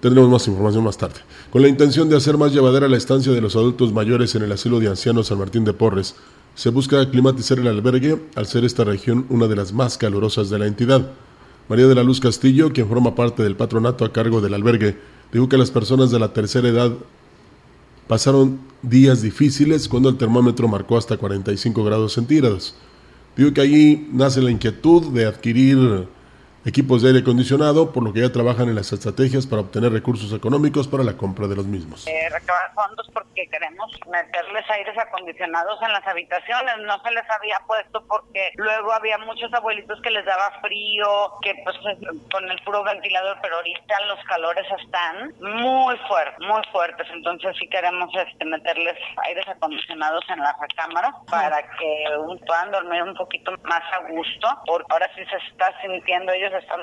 Tendremos 0.00 0.30
más 0.30 0.46
información 0.46 0.84
más 0.84 0.98
tarde. 0.98 1.20
Con 1.50 1.62
la 1.62 1.68
intención 1.68 2.06
de 2.06 2.18
hacer 2.18 2.36
más 2.36 2.52
llevadera 2.52 2.86
la 2.86 2.98
estancia 2.98 3.32
de 3.32 3.40
los 3.40 3.56
adultos 3.56 3.94
mayores 3.94 4.34
en 4.34 4.42
el 4.42 4.52
asilo 4.52 4.78
de 4.78 4.88
ancianos 4.88 5.28
San 5.28 5.38
Martín 5.38 5.64
de 5.64 5.72
Porres, 5.72 6.16
se 6.54 6.68
busca 6.68 7.00
aclimatizar 7.00 7.60
el 7.60 7.66
albergue 7.66 8.22
al 8.34 8.44
ser 8.44 8.66
esta 8.66 8.84
región 8.84 9.24
una 9.30 9.46
de 9.46 9.56
las 9.56 9.72
más 9.72 9.96
calurosas 9.96 10.50
de 10.50 10.58
la 10.58 10.66
entidad. 10.66 11.10
María 11.70 11.86
de 11.86 11.94
la 11.94 12.02
Luz 12.02 12.20
Castillo, 12.20 12.74
quien 12.74 12.88
forma 12.88 13.14
parte 13.14 13.42
del 13.42 13.56
patronato 13.56 14.04
a 14.04 14.12
cargo 14.12 14.42
del 14.42 14.52
albergue, 14.52 14.98
dijo 15.32 15.48
que 15.48 15.56
las 15.56 15.70
personas 15.70 16.10
de 16.10 16.18
la 16.18 16.34
tercera 16.34 16.68
edad 16.68 16.92
pasaron 18.06 18.60
días 18.82 19.22
difíciles 19.22 19.88
cuando 19.88 20.10
el 20.10 20.18
termómetro 20.18 20.68
marcó 20.68 20.98
hasta 20.98 21.16
45 21.16 21.82
grados 21.84 22.12
centígrados. 22.12 22.74
Digo 23.38 23.54
que 23.54 23.60
allí 23.60 24.08
nace 24.12 24.42
la 24.42 24.50
inquietud 24.50 25.12
de 25.12 25.24
adquirir 25.24 26.08
equipos 26.68 27.02
de 27.02 27.08
aire 27.08 27.20
acondicionado, 27.20 27.92
por 27.92 28.02
lo 28.04 28.12
que 28.12 28.20
ya 28.20 28.30
trabajan 28.30 28.68
en 28.68 28.74
las 28.74 28.92
estrategias 28.92 29.46
para 29.46 29.62
obtener 29.62 29.92
recursos 29.92 30.32
económicos 30.32 30.86
para 30.86 31.02
la 31.02 31.16
compra 31.16 31.48
de 31.48 31.56
los 31.56 31.66
mismos. 31.66 32.06
Eh, 32.06 32.28
recabar 32.30 32.72
fondos 32.74 33.08
porque 33.12 33.48
queremos 33.48 33.90
meterles 34.10 34.64
aires 34.70 34.96
acondicionados 34.98 35.80
en 35.82 35.92
las 35.92 36.06
habitaciones. 36.06 36.74
No 36.86 37.00
se 37.02 37.10
les 37.12 37.24
había 37.30 37.58
puesto 37.66 38.04
porque 38.06 38.52
luego 38.56 38.92
había 38.92 39.18
muchos 39.18 39.52
abuelitos 39.52 40.00
que 40.02 40.10
les 40.10 40.24
daba 40.24 40.60
frío, 40.60 41.08
que 41.42 41.54
pues 41.64 41.76
con 42.30 42.50
el 42.50 42.62
puro 42.64 42.84
ventilador, 42.84 43.38
pero 43.42 43.56
ahorita 43.56 43.94
los 44.06 44.22
calores 44.24 44.66
están 44.84 45.32
muy 45.40 45.96
fuertes, 46.08 46.46
muy 46.46 46.62
fuertes. 46.70 47.06
Entonces 47.12 47.56
sí 47.58 47.68
queremos 47.68 48.10
este, 48.14 48.44
meterles 48.44 48.96
aires 49.26 49.46
acondicionados 49.48 50.24
en 50.28 50.40
las 50.40 50.54
recámaras 50.60 51.14
para 51.30 51.62
que 51.62 52.04
puedan 52.46 52.70
dormir 52.70 53.02
un 53.02 53.14
poquito 53.14 53.52
más 53.64 53.82
a 53.92 54.08
gusto, 54.10 54.48
porque 54.66 54.86
ahora 54.90 55.10
sí 55.14 55.22
se 55.24 55.36
está 55.50 55.72
sintiendo 55.80 56.32
ellos 56.32 56.52
están 56.58 56.80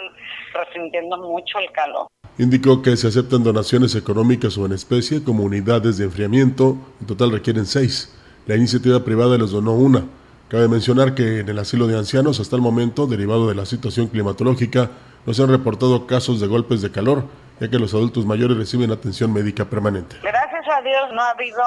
resintiendo 0.54 1.18
mucho 1.18 1.60
el 1.60 1.72
calor. 1.72 2.08
Indicó 2.38 2.82
que 2.82 2.98
se 2.98 3.08
aceptan 3.08 3.44
donaciones 3.44 3.96
económicas 3.96 4.58
o 4.58 4.66
en 4.66 4.74
especie 4.74 5.24
como 5.24 5.44
unidades 5.44 5.98
de 5.98 6.06
enfriamiento, 6.06 6.78
en 7.00 7.08
total 7.08 7.32
requieren 7.32 7.66
seis. 7.66 8.14
La 8.46 8.56
iniciativa 8.56 9.04
privada 9.06 9.38
les 9.38 9.52
donó 9.52 9.74
una. 9.74 10.06
Cabe 10.50 10.68
mencionar 10.68 11.16
que 11.16 11.40
en 11.40 11.50
el 11.50 11.58
asilo 11.60 11.88
de 11.88 11.98
ancianos 11.98 12.40
hasta 12.40 12.56
el 12.56 12.62
momento, 12.62 13.08
derivado 13.08 13.48
de 13.48 13.56
la 13.56 13.66
situación 13.66 14.08
climatológica, 14.08 14.92
no 15.26 15.34
se 15.34 15.42
han 15.42 15.50
reportado 15.50 16.06
casos 16.06 16.40
de 16.40 16.48
golpes 16.48 16.82
de 16.82 16.92
calor, 16.92 17.26
ya 17.60 17.70
que 17.70 17.80
los 17.80 17.94
adultos 17.94 18.26
mayores 18.26 18.58
reciben 18.58 18.92
atención 18.92 19.34
médica 19.34 19.66
permanente. 19.66 20.18
Gracias 20.22 20.66
a 20.68 20.82
Dios 20.82 21.14
no 21.14 21.22
ha 21.22 21.30
habido 21.32 21.64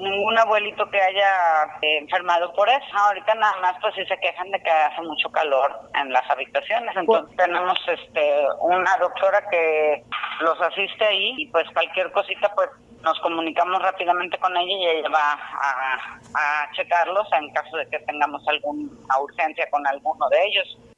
ningún 0.00 0.38
abuelito 0.38 0.88
que 0.90 1.00
haya 1.00 1.64
eh, 1.82 1.98
enfermado 1.98 2.52
por 2.54 2.68
eso. 2.68 2.84
Ahorita 2.94 3.34
nada 3.34 3.54
más 3.60 3.76
pues 3.80 3.94
sí 3.94 4.04
se 4.06 4.18
quejan 4.18 4.50
de 4.50 4.62
que 4.62 4.70
hace 4.70 5.02
mucho 5.02 5.30
calor 5.30 5.90
en 5.94 6.12
las 6.12 6.28
habitaciones. 6.30 6.96
Entonces 6.96 7.36
tenemos 7.36 7.78
este 7.86 8.46
una 8.60 8.96
doctora 8.98 9.46
que 9.50 10.04
los 10.40 10.60
asiste 10.60 11.04
ahí 11.04 11.34
y 11.36 11.46
pues 11.48 11.64
cualquier 11.72 12.10
cosita 12.12 12.52
pues 12.54 12.70
nos 13.02 13.18
comunicamos 13.20 13.82
rápidamente 13.82 14.38
con 14.38 14.56
ella 14.56 14.72
y 14.72 14.98
ella 14.98 15.08
va 15.08 15.32
a, 15.32 15.96
a 16.34 16.72
checarlos 16.72 17.26
en 17.32 17.52
caso 17.52 17.76
de 17.76 17.86
que 17.88 17.98
tengamos 18.00 18.46
alguna 18.46 18.88
urgencia 19.20 19.68
con 19.70 19.86
alguno 19.86 20.28
de 20.30 20.44
ellos. 20.46 20.91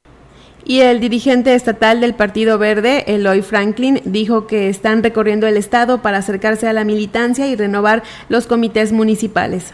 Y 0.65 0.79
el 0.79 0.99
dirigente 0.99 1.53
estatal 1.53 2.01
del 2.01 2.15
Partido 2.15 2.57
Verde, 2.57 3.03
Eloy 3.07 3.43
Franklin, 3.43 4.01
dijo 4.03 4.47
que 4.47 4.67
están 4.67 5.03
recorriendo 5.03 5.45
el 5.45 5.57
estado 5.57 6.01
para 6.01 6.17
acercarse 6.17 6.67
a 6.67 6.73
la 6.73 6.83
militancia 6.83 7.47
y 7.47 7.55
renovar 7.55 8.01
los 8.29 8.47
comités 8.47 8.91
municipales 8.91 9.73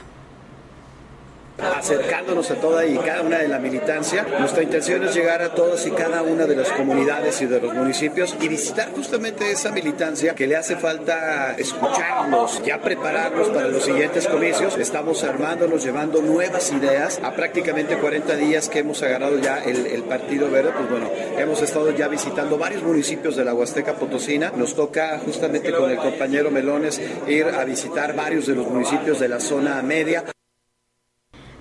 acercándonos 1.62 2.50
a 2.52 2.56
toda 2.56 2.86
y 2.86 2.98
cada 2.98 3.22
una 3.22 3.38
de 3.40 3.48
la 3.48 3.60
militancia. 3.60 4.26
Nuestra 4.40 4.64
intención 4.64 5.04
es 5.04 5.16
llegar 5.16 5.42
a 5.42 5.54
todas 5.54 5.86
y 5.86 5.92
cada 5.92 6.22
una 6.24 6.46
de 6.46 6.56
las 6.56 6.70
comunidades 6.70 7.42
y 7.42 7.46
de 7.46 7.62
los 7.62 7.74
municipios 7.74 8.36
y 8.42 8.48
visitar 8.48 8.92
justamente 8.92 9.52
esa 9.52 9.72
militancia 9.72 10.36
que 10.36 10.48
le 10.48 10.56
hace 10.56 10.76
falta 10.76 11.56
escucharnos, 11.58 12.62
ya 12.64 12.82
prepararnos 12.82 13.50
para 13.50 13.68
los 13.68 13.84
siguientes 13.84 14.28
comicios. 14.28 14.78
Estamos 14.78 15.24
armándonos, 15.24 15.84
llevando 15.84 16.22
nuevas 16.22 16.72
ideas. 16.72 17.20
A 17.24 17.32
prácticamente 17.32 17.98
40 17.98 18.36
días 18.36 18.70
que 18.70 18.80
hemos 18.80 19.02
agarrado 19.04 19.40
ya 19.40 19.64
el, 19.64 19.86
el 19.86 20.04
Partido 20.04 20.50
Verde, 20.50 20.72
pues 20.76 20.90
bueno, 20.90 21.10
hemos 21.38 21.62
estado 21.62 21.92
ya 21.92 22.08
visitando 22.08 22.58
varios 22.58 22.84
municipios 22.84 23.36
de 23.36 23.46
la 23.46 23.54
Huasteca 23.54 23.94
Potosina. 23.94 24.52
Nos 24.56 24.76
toca 24.76 25.20
justamente 25.20 25.72
con 25.72 25.90
el 25.90 25.98
compañero 25.98 26.52
Melones 26.52 27.02
ir 27.28 27.46
a 27.46 27.64
visitar 27.64 28.16
varios 28.16 28.48
de 28.48 28.56
los 28.56 28.68
municipios 28.68 29.20
de 29.20 29.28
la 29.28 29.40
zona 29.40 29.82
media. 29.82 30.24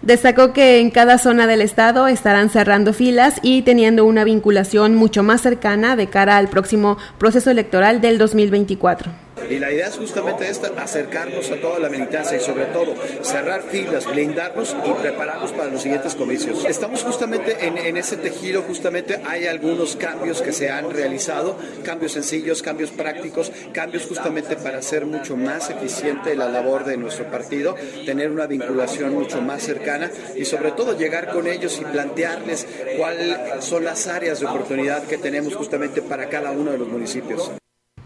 Destacó 0.03 0.55
que 0.55 0.81
en 0.81 0.91
cada 0.91 1.19
zona 1.19 1.47
del 1.47 1.61
estado 1.61 2.09
estarán 2.09 2.49
cerrando 2.49 2.95
filas 2.95 3.39
y 3.43 3.63
teniendo 3.63 4.07
una 4.07 4.25
vinculación 4.25 4.95
mucho 4.95 5.23
más 5.23 5.43
cercana 5.43 5.95
de 5.95 6.07
cara 6.07 6.39
al 6.39 6.49
próximo 6.49 6.97
proceso 7.19 7.51
electoral 7.51 8.01
del 8.01 8.17
2024. 8.17 9.30
Y 9.49 9.59
la 9.59 9.73
idea 9.73 9.89
es 9.89 9.97
justamente 9.97 10.49
esta, 10.49 10.69
acercarnos 10.83 11.51
a 11.51 11.57
toda 11.57 11.79
la 11.79 11.89
militancia 11.89 12.37
y 12.37 12.41
sobre 12.41 12.67
todo 12.67 12.95
cerrar 13.23 13.63
filas, 13.63 14.07
blindarnos 14.07 14.77
y 14.85 14.91
prepararnos 15.03 15.53
para 15.53 15.71
los 15.71 15.83
siguientes 15.83 16.15
comicios. 16.15 16.65
Estamos 16.65 17.03
justamente 17.03 17.57
en, 17.67 17.97
ese 17.97 18.17
tejido, 18.17 18.63
justamente 18.63 19.21
hay 19.27 19.47
algunos 19.47 19.97
cambios 19.97 20.43
que 20.43 20.53
se 20.53 20.71
han 20.71 20.91
realizado, 20.91 21.57
cambios 21.85 22.13
sencillos, 22.13 22.63
cambios 22.63 22.91
prácticos, 22.91 23.53
cambios 23.73 24.07
justamente 24.07 24.57
para 24.57 24.79
hacer 24.79 25.07
mucho 25.07 25.37
más 25.37 25.71
eficiente 25.71 26.37
la 26.37 26.49
labor 26.49 26.85
de 26.85 26.97
nuestro 26.97 27.31
partido, 27.31 27.75
tener 28.07 28.31
una 28.31 28.47
vinculación 28.47 29.15
mucho 29.15 29.41
más 29.41 29.63
cercana 29.63 30.11
y 30.37 30.45
sobre 30.45 30.73
todo 30.73 30.97
llegar 30.97 31.31
con 31.33 31.47
ellos 31.47 31.79
y 31.81 31.85
plantearles 31.85 32.67
cuáles 32.97 33.65
son 33.65 33.85
las 33.85 34.07
áreas 34.07 34.41
de 34.41 34.47
oportunidad 34.47 35.05
que 35.05 35.19
tenemos 35.19 35.55
justamente 35.55 36.03
para 36.03 36.29
cada 36.29 36.51
uno 36.53 36.73
de 36.73 36.79
los 36.79 36.89
municipios. 36.89 37.60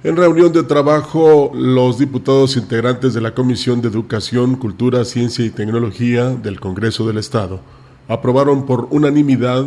En 0.04 0.16
reunión 0.16 0.52
de 0.52 0.62
trabajo, 0.62 1.50
los 1.54 1.98
diputados 1.98 2.58
integrantes 2.58 3.14
de 3.14 3.22
la 3.22 3.32
Comisión 3.32 3.80
de 3.80 3.88
Educación, 3.88 4.56
Cultura, 4.56 5.02
Ciencia 5.06 5.46
y 5.46 5.48
Tecnología 5.48 6.28
del 6.28 6.60
Congreso 6.60 7.06
del 7.06 7.16
Estado 7.16 7.60
aprobaron 8.06 8.66
por 8.66 8.86
unanimidad 8.90 9.64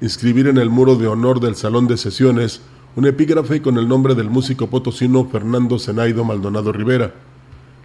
inscribir 0.00 0.48
en 0.48 0.58
el 0.58 0.70
muro 0.70 0.96
de 0.96 1.06
honor 1.06 1.38
del 1.38 1.54
Salón 1.54 1.86
de 1.86 1.98
Sesiones 1.98 2.62
un 2.96 3.06
epígrafe 3.06 3.62
con 3.62 3.78
el 3.78 3.86
nombre 3.86 4.16
del 4.16 4.28
músico 4.28 4.66
potosino 4.66 5.24
Fernando 5.26 5.78
Zenaido 5.78 6.24
Maldonado 6.24 6.72
Rivera. 6.72 7.14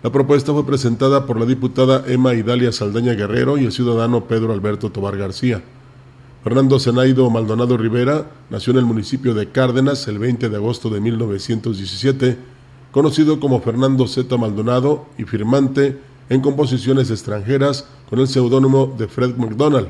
La 0.01 0.11
propuesta 0.11 0.53
fue 0.53 0.65
presentada 0.65 1.27
por 1.27 1.39
la 1.39 1.45
diputada 1.45 2.03
Emma 2.07 2.33
Idalia 2.33 2.71
Saldaña 2.71 3.13
Guerrero 3.13 3.59
y 3.59 3.65
el 3.65 3.71
ciudadano 3.71 4.23
Pedro 4.23 4.53
Alberto 4.53 4.91
Tobar 4.91 5.17
García. 5.17 5.61
Fernando 6.43 6.79
Zenaido 6.79 7.29
Maldonado 7.29 7.77
Rivera 7.77 8.31
nació 8.49 8.71
en 8.71 8.79
el 8.79 8.85
municipio 8.85 9.35
de 9.35 9.49
Cárdenas 9.49 10.07
el 10.07 10.17
20 10.17 10.49
de 10.49 10.55
agosto 10.55 10.89
de 10.89 10.99
1917, 10.99 12.35
conocido 12.91 13.39
como 13.39 13.61
Fernando 13.61 14.07
Z. 14.07 14.35
Maldonado 14.37 15.05
y 15.19 15.25
firmante 15.25 15.99
en 16.29 16.41
composiciones 16.41 17.11
extranjeras 17.11 17.85
con 18.09 18.17
el 18.17 18.27
seudónimo 18.27 18.95
de 18.97 19.07
Fred 19.07 19.35
McDonald. 19.37 19.89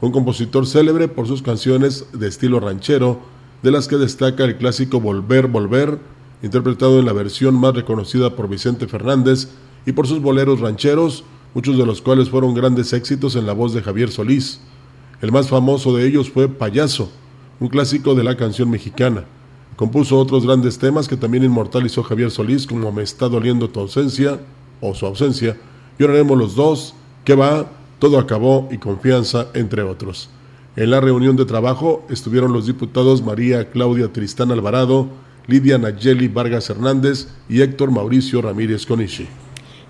Un 0.00 0.10
compositor 0.10 0.66
célebre 0.66 1.08
por 1.08 1.26
sus 1.26 1.42
canciones 1.42 2.06
de 2.14 2.28
estilo 2.28 2.60
ranchero, 2.60 3.20
de 3.62 3.70
las 3.70 3.86
que 3.86 3.96
destaca 3.96 4.44
el 4.44 4.56
clásico 4.56 5.00
Volver, 5.00 5.48
Volver, 5.48 5.98
interpretado 6.42 6.98
en 6.98 7.04
la 7.04 7.12
versión 7.12 7.56
más 7.56 7.74
reconocida 7.74 8.34
por 8.36 8.48
Vicente 8.48 8.86
Fernández, 8.86 9.48
y 9.84 9.92
por 9.92 10.06
sus 10.06 10.22
boleros 10.22 10.60
rancheros, 10.60 11.24
muchos 11.52 11.76
de 11.76 11.84
los 11.84 12.00
cuales 12.00 12.30
fueron 12.30 12.54
grandes 12.54 12.94
éxitos 12.94 13.36
en 13.36 13.46
la 13.46 13.52
voz 13.52 13.74
de 13.74 13.82
Javier 13.82 14.10
Solís. 14.10 14.60
El 15.24 15.32
más 15.32 15.48
famoso 15.48 15.96
de 15.96 16.06
ellos 16.06 16.28
fue 16.28 16.50
Payaso, 16.50 17.10
un 17.58 17.68
clásico 17.68 18.14
de 18.14 18.22
la 18.22 18.36
canción 18.36 18.68
mexicana. 18.68 19.24
Compuso 19.74 20.18
otros 20.18 20.44
grandes 20.44 20.78
temas 20.78 21.08
que 21.08 21.16
también 21.16 21.44
inmortalizó 21.44 22.02
Javier 22.02 22.30
Solís, 22.30 22.66
como 22.66 22.92
Me 22.92 23.02
está 23.02 23.26
doliendo 23.30 23.70
tu 23.70 23.80
ausencia 23.80 24.38
o 24.82 24.94
su 24.94 25.06
ausencia, 25.06 25.56
Lloraremos 25.98 26.36
los 26.36 26.54
dos, 26.54 26.94
Que 27.24 27.34
va, 27.34 27.70
Todo 27.98 28.18
acabó 28.18 28.68
y 28.70 28.76
Confianza, 28.76 29.46
entre 29.54 29.82
otros. 29.82 30.28
En 30.76 30.90
la 30.90 31.00
reunión 31.00 31.36
de 31.36 31.46
trabajo 31.46 32.04
estuvieron 32.10 32.52
los 32.52 32.66
diputados 32.66 33.22
María 33.22 33.70
Claudia 33.70 34.12
Tristán 34.12 34.52
Alvarado, 34.52 35.08
Lidia 35.46 35.78
Nayeli 35.78 36.28
Vargas 36.28 36.68
Hernández 36.68 37.28
y 37.48 37.62
Héctor 37.62 37.90
Mauricio 37.90 38.42
Ramírez 38.42 38.84
Conichi. 38.84 39.26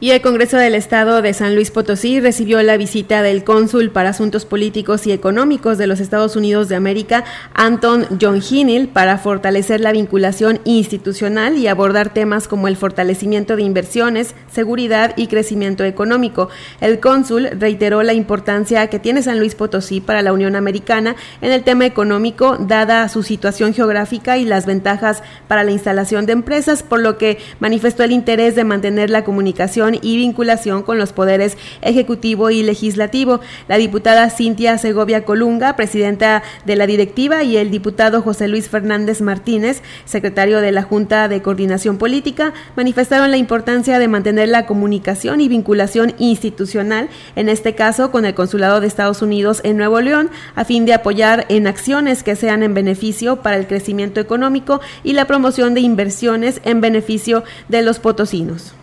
Y 0.04 0.10
el 0.10 0.20
Congreso 0.20 0.58
del 0.58 0.74
Estado 0.74 1.22
de 1.22 1.32
San 1.32 1.54
Luis 1.54 1.70
Potosí 1.70 2.20
recibió 2.20 2.62
la 2.62 2.76
visita 2.76 3.22
del 3.22 3.42
cónsul 3.42 3.88
para 3.88 4.10
asuntos 4.10 4.44
políticos 4.44 5.06
y 5.06 5.12
económicos 5.12 5.78
de 5.78 5.86
los 5.86 5.98
Estados 5.98 6.36
Unidos 6.36 6.68
de 6.68 6.76
América, 6.76 7.24
Anton 7.54 8.06
John 8.20 8.42
Hinnell, 8.42 8.88
para 8.88 9.16
fortalecer 9.16 9.80
la 9.80 9.92
vinculación 9.92 10.60
institucional 10.64 11.56
y 11.56 11.68
abordar 11.68 12.12
temas 12.12 12.48
como 12.48 12.68
el 12.68 12.76
fortalecimiento 12.76 13.56
de 13.56 13.62
inversiones, 13.62 14.34
seguridad 14.52 15.14
y 15.16 15.28
crecimiento 15.28 15.84
económico. 15.84 16.50
El 16.82 17.00
cónsul 17.00 17.48
reiteró 17.58 18.02
la 18.02 18.12
importancia 18.12 18.88
que 18.88 18.98
tiene 18.98 19.22
San 19.22 19.38
Luis 19.38 19.54
Potosí 19.54 20.02
para 20.02 20.20
la 20.20 20.34
Unión 20.34 20.54
Americana 20.54 21.16
en 21.40 21.50
el 21.50 21.64
tema 21.64 21.86
económico, 21.86 22.58
dada 22.58 23.08
su 23.08 23.22
situación 23.22 23.72
geográfica 23.72 24.36
y 24.36 24.44
las 24.44 24.66
ventajas 24.66 25.22
para 25.48 25.64
la 25.64 25.70
instalación 25.70 26.26
de 26.26 26.34
empresas, 26.34 26.82
por 26.82 27.00
lo 27.00 27.16
que 27.16 27.38
manifestó 27.58 28.02
el 28.02 28.12
interés 28.12 28.54
de 28.54 28.64
mantener 28.64 29.08
la 29.08 29.24
comunicación 29.24 29.93
y 30.00 30.16
vinculación 30.16 30.82
con 30.82 30.98
los 30.98 31.12
poderes 31.12 31.56
ejecutivo 31.82 32.50
y 32.50 32.62
legislativo. 32.62 33.40
La 33.68 33.76
diputada 33.76 34.30
Cintia 34.30 34.78
Segovia 34.78 35.24
Colunga, 35.24 35.76
presidenta 35.76 36.42
de 36.64 36.76
la 36.76 36.86
directiva, 36.86 37.42
y 37.42 37.56
el 37.56 37.70
diputado 37.70 38.22
José 38.22 38.48
Luis 38.48 38.68
Fernández 38.68 39.20
Martínez, 39.20 39.82
secretario 40.04 40.60
de 40.60 40.72
la 40.72 40.82
Junta 40.82 41.28
de 41.28 41.42
Coordinación 41.42 41.98
Política, 41.98 42.52
manifestaron 42.76 43.30
la 43.30 43.36
importancia 43.36 43.98
de 43.98 44.08
mantener 44.08 44.48
la 44.48 44.66
comunicación 44.66 45.40
y 45.40 45.48
vinculación 45.48 46.14
institucional, 46.18 47.08
en 47.36 47.48
este 47.48 47.74
caso 47.74 48.10
con 48.10 48.24
el 48.24 48.34
Consulado 48.34 48.80
de 48.80 48.86
Estados 48.86 49.22
Unidos 49.22 49.60
en 49.64 49.76
Nuevo 49.76 50.00
León, 50.00 50.30
a 50.54 50.64
fin 50.64 50.86
de 50.86 50.94
apoyar 50.94 51.46
en 51.48 51.66
acciones 51.66 52.22
que 52.22 52.36
sean 52.36 52.62
en 52.62 52.74
beneficio 52.74 53.36
para 53.42 53.56
el 53.56 53.66
crecimiento 53.66 54.20
económico 54.20 54.80
y 55.02 55.12
la 55.12 55.26
promoción 55.26 55.74
de 55.74 55.80
inversiones 55.80 56.60
en 56.64 56.80
beneficio 56.80 57.44
de 57.68 57.82
los 57.82 57.98
potosinos. 57.98 58.74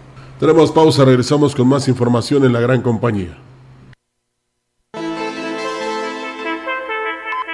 Tenemos 0.41 0.71
pausa, 0.71 1.05
regresamos 1.05 1.53
con 1.53 1.67
más 1.67 1.87
información 1.87 2.43
en 2.43 2.51
la 2.51 2.59
gran 2.59 2.81
compañía. 2.81 3.37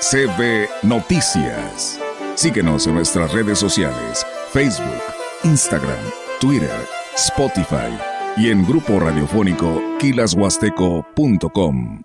CB 0.00 0.68
Noticias. 0.82 1.98
Síguenos 2.34 2.86
en 2.86 2.96
nuestras 2.96 3.32
redes 3.32 3.58
sociales, 3.58 4.26
Facebook, 4.52 5.00
Instagram, 5.44 5.96
Twitter, 6.38 6.86
Spotify 7.16 7.96
y 8.36 8.50
en 8.50 8.66
grupo 8.66 9.00
radiofónico 9.00 9.80
kilashuasteco.com. 9.98 12.02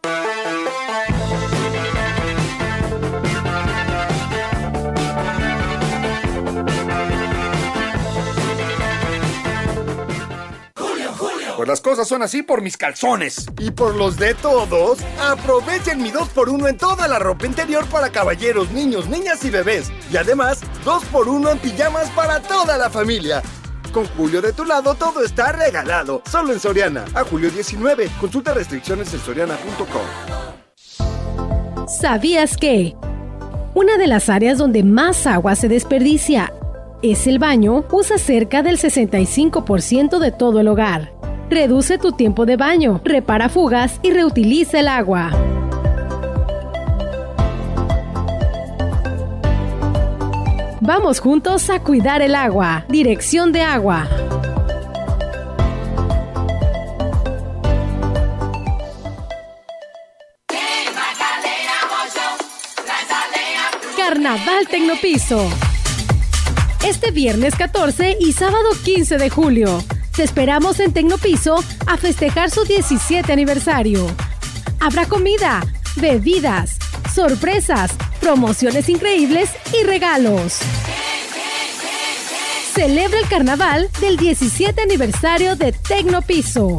Las 11.66 11.82
cosas 11.82 12.08
son 12.08 12.22
así 12.22 12.44
por 12.44 12.62
mis 12.62 12.78
calzones. 12.78 13.46
Y 13.60 13.72
por 13.72 13.96
los 13.96 14.18
de 14.18 14.34
todos, 14.34 15.00
aprovechen 15.22 16.02
mi 16.02 16.12
2x1 16.12 16.70
en 16.70 16.78
toda 16.78 17.08
la 17.08 17.20
ropa 17.20 17.46
interior 17.46 17.86
para 17.88 18.10
caballeros, 18.10 18.72
niños, 18.72 19.08
niñas 19.10 19.44
y 19.46 19.50
bebés. 19.50 19.92
Y 20.12 20.18
además, 20.18 20.62
2x1 20.86 21.52
en 21.52 21.60
pijamas 21.60 22.10
para 22.12 22.42
toda 22.42 22.78
la 22.78 22.90
familia. 22.90 23.42
Con 23.94 24.06
Julio 24.08 24.42
de 24.42 24.54
tu 24.54 24.66
lado 24.66 24.96
todo 24.96 25.24
está 25.24 25.52
regalado. 25.52 26.22
Solo 26.30 26.52
en 26.52 26.60
Soriana. 26.60 27.06
A 27.14 27.24
julio 27.24 27.52
19. 27.52 28.10
Consulta 28.20 28.54
restricciones 28.54 29.14
en 29.14 29.20
soriana.com. 29.20 30.02
¿Sabías 31.88 32.58
que? 32.58 32.96
Una 33.76 33.98
de 33.98 34.08
las 34.08 34.30
áreas 34.30 34.58
donde 34.58 34.84
más 34.84 35.28
agua 35.28 35.56
se 35.56 35.68
desperdicia 35.68 36.52
es 37.04 37.28
el 37.28 37.38
baño, 37.38 37.86
usa 37.92 38.18
cerca 38.18 38.64
del 38.64 38.80
65% 38.80 40.20
de 40.20 40.32
todo 40.32 40.60
el 40.60 40.70
hogar. 40.70 41.14
Reduce 41.50 41.98
tu 41.98 42.14
tiempo 42.14 42.46
de 42.46 42.58
baño, 42.58 43.02
repara 43.04 43.50
fugas 43.50 44.00
y 44.02 44.12
reutiliza 44.12 44.80
el 44.80 44.88
agua. 44.88 45.32
Vamos 50.86 51.20
juntos 51.20 51.70
a 51.70 51.80
cuidar 51.80 52.22
el 52.22 52.36
agua. 52.36 52.86
Dirección 52.90 53.54
de 53.54 53.62
agua. 53.62 54.08
Carnaval 63.96 64.68
Tecnopiso. 64.70 65.50
Este 66.86 67.12
viernes 67.12 67.56
14 67.56 68.18
y 68.20 68.34
sábado 68.34 68.70
15 68.84 69.18
de 69.18 69.30
julio. 69.30 69.84
Te 70.16 70.22
esperamos 70.22 70.80
en 70.80 70.94
Tecnopiso 70.94 71.64
a 71.88 71.98
festejar 71.98 72.52
su 72.52 72.64
17 72.66 73.34
aniversario. 73.34 74.06
Habrá 74.80 75.08
comida, 75.08 75.66
bebidas, 75.96 76.78
sorpresas, 77.14 77.92
promociones 78.22 78.90
increíbles 78.90 79.50
y 79.74 79.84
regalos. 79.84 80.60
Celebra 82.76 83.20
el 83.20 83.28
carnaval 83.28 83.90
del 84.02 84.18
17 84.18 84.84
aniversario 84.84 85.56
de 85.56 85.72
Tecnopiso. 85.72 86.78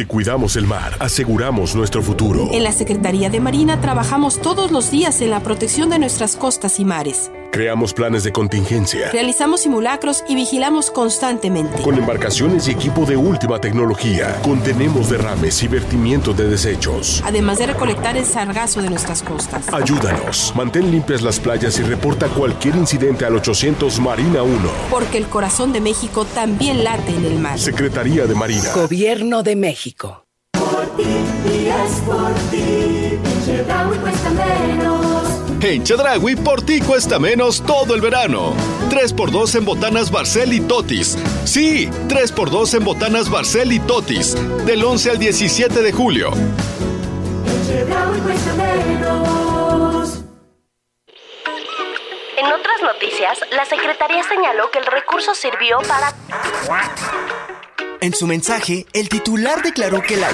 Si 0.00 0.06
cuidamos 0.06 0.56
el 0.56 0.66
mar, 0.66 0.96
aseguramos 0.98 1.76
nuestro 1.76 2.02
futuro. 2.02 2.48
En 2.52 2.64
la 2.64 2.72
Secretaría 2.72 3.28
de 3.28 3.38
Marina 3.38 3.82
trabajamos 3.82 4.40
todos 4.40 4.70
los 4.70 4.90
días 4.90 5.20
en 5.20 5.28
la 5.28 5.40
protección 5.40 5.90
de 5.90 5.98
nuestras 5.98 6.36
costas 6.36 6.80
y 6.80 6.86
mares. 6.86 7.30
Creamos 7.52 7.92
planes 7.92 8.22
de 8.22 8.30
contingencia. 8.30 9.10
Realizamos 9.10 9.62
simulacros 9.62 10.22
y 10.28 10.36
vigilamos 10.36 10.90
constantemente. 10.90 11.82
Con 11.82 11.98
embarcaciones 11.98 12.68
y 12.68 12.70
equipo 12.70 13.04
de 13.04 13.16
última 13.16 13.60
tecnología, 13.60 14.40
contenemos 14.42 15.10
derrames 15.10 15.60
y 15.64 15.68
vertimientos 15.68 16.36
de 16.36 16.46
desechos. 16.46 17.20
Además 17.26 17.58
de 17.58 17.66
recolectar 17.66 18.16
el 18.16 18.24
sargazo 18.24 18.80
de 18.80 18.88
nuestras 18.88 19.24
costas. 19.24 19.66
Ayúdanos, 19.74 20.52
mantén 20.54 20.92
limpias 20.92 21.22
las 21.22 21.40
playas 21.40 21.76
y 21.80 21.82
reporta 21.82 22.28
cualquier 22.28 22.76
incidente 22.76 23.24
al 23.24 23.34
800 23.34 23.98
Marina 23.98 24.44
1. 24.44 24.70
Porque 24.88 25.18
el 25.18 25.26
corazón 25.26 25.72
de 25.72 25.80
México 25.80 26.24
también 26.24 26.84
late 26.84 27.10
en 27.10 27.24
el 27.24 27.40
mar. 27.40 27.58
Secretaría 27.58 28.26
de 28.26 28.34
Marina. 28.36 28.72
Gobierno 28.74 29.42
de 29.42 29.56
México. 29.56 29.89
Por 30.52 30.96
ti, 30.96 31.04
por 32.06 32.34
ti, 32.50 33.18
cuesta 34.02 34.30
menos. 34.30 35.00
En 35.62 35.84
Chedragui 35.84 36.36
por 36.36 36.62
ti 36.62 36.80
cuesta 36.80 37.18
menos 37.18 37.60
todo 37.60 37.94
el 37.94 38.00
verano. 38.00 38.54
3x2 38.88 39.56
en 39.56 39.64
botanas 39.66 40.10
Barcel 40.10 40.54
y 40.54 40.60
Totis. 40.60 41.18
Sí, 41.44 41.88
3x2 42.08 42.78
en 42.78 42.84
botanas 42.84 43.28
Barcel 43.28 43.72
y 43.72 43.78
Totis. 43.80 44.34
Del 44.64 44.82
11 44.82 45.10
al 45.10 45.18
17 45.18 45.82
de 45.82 45.92
julio. 45.92 46.30
En 52.38 52.46
otras 52.46 52.82
noticias, 52.82 53.38
la 53.52 53.66
Secretaría 53.66 54.22
señaló 54.24 54.70
que 54.70 54.78
el 54.78 54.86
recurso 54.86 55.34
sirvió 55.34 55.78
para... 55.86 56.14
En 58.02 58.14
su 58.14 58.26
mensaje, 58.26 58.86
el 58.94 59.10
titular 59.10 59.62
declaró 59.62 60.00
que 60.00 60.16
la 60.16 60.30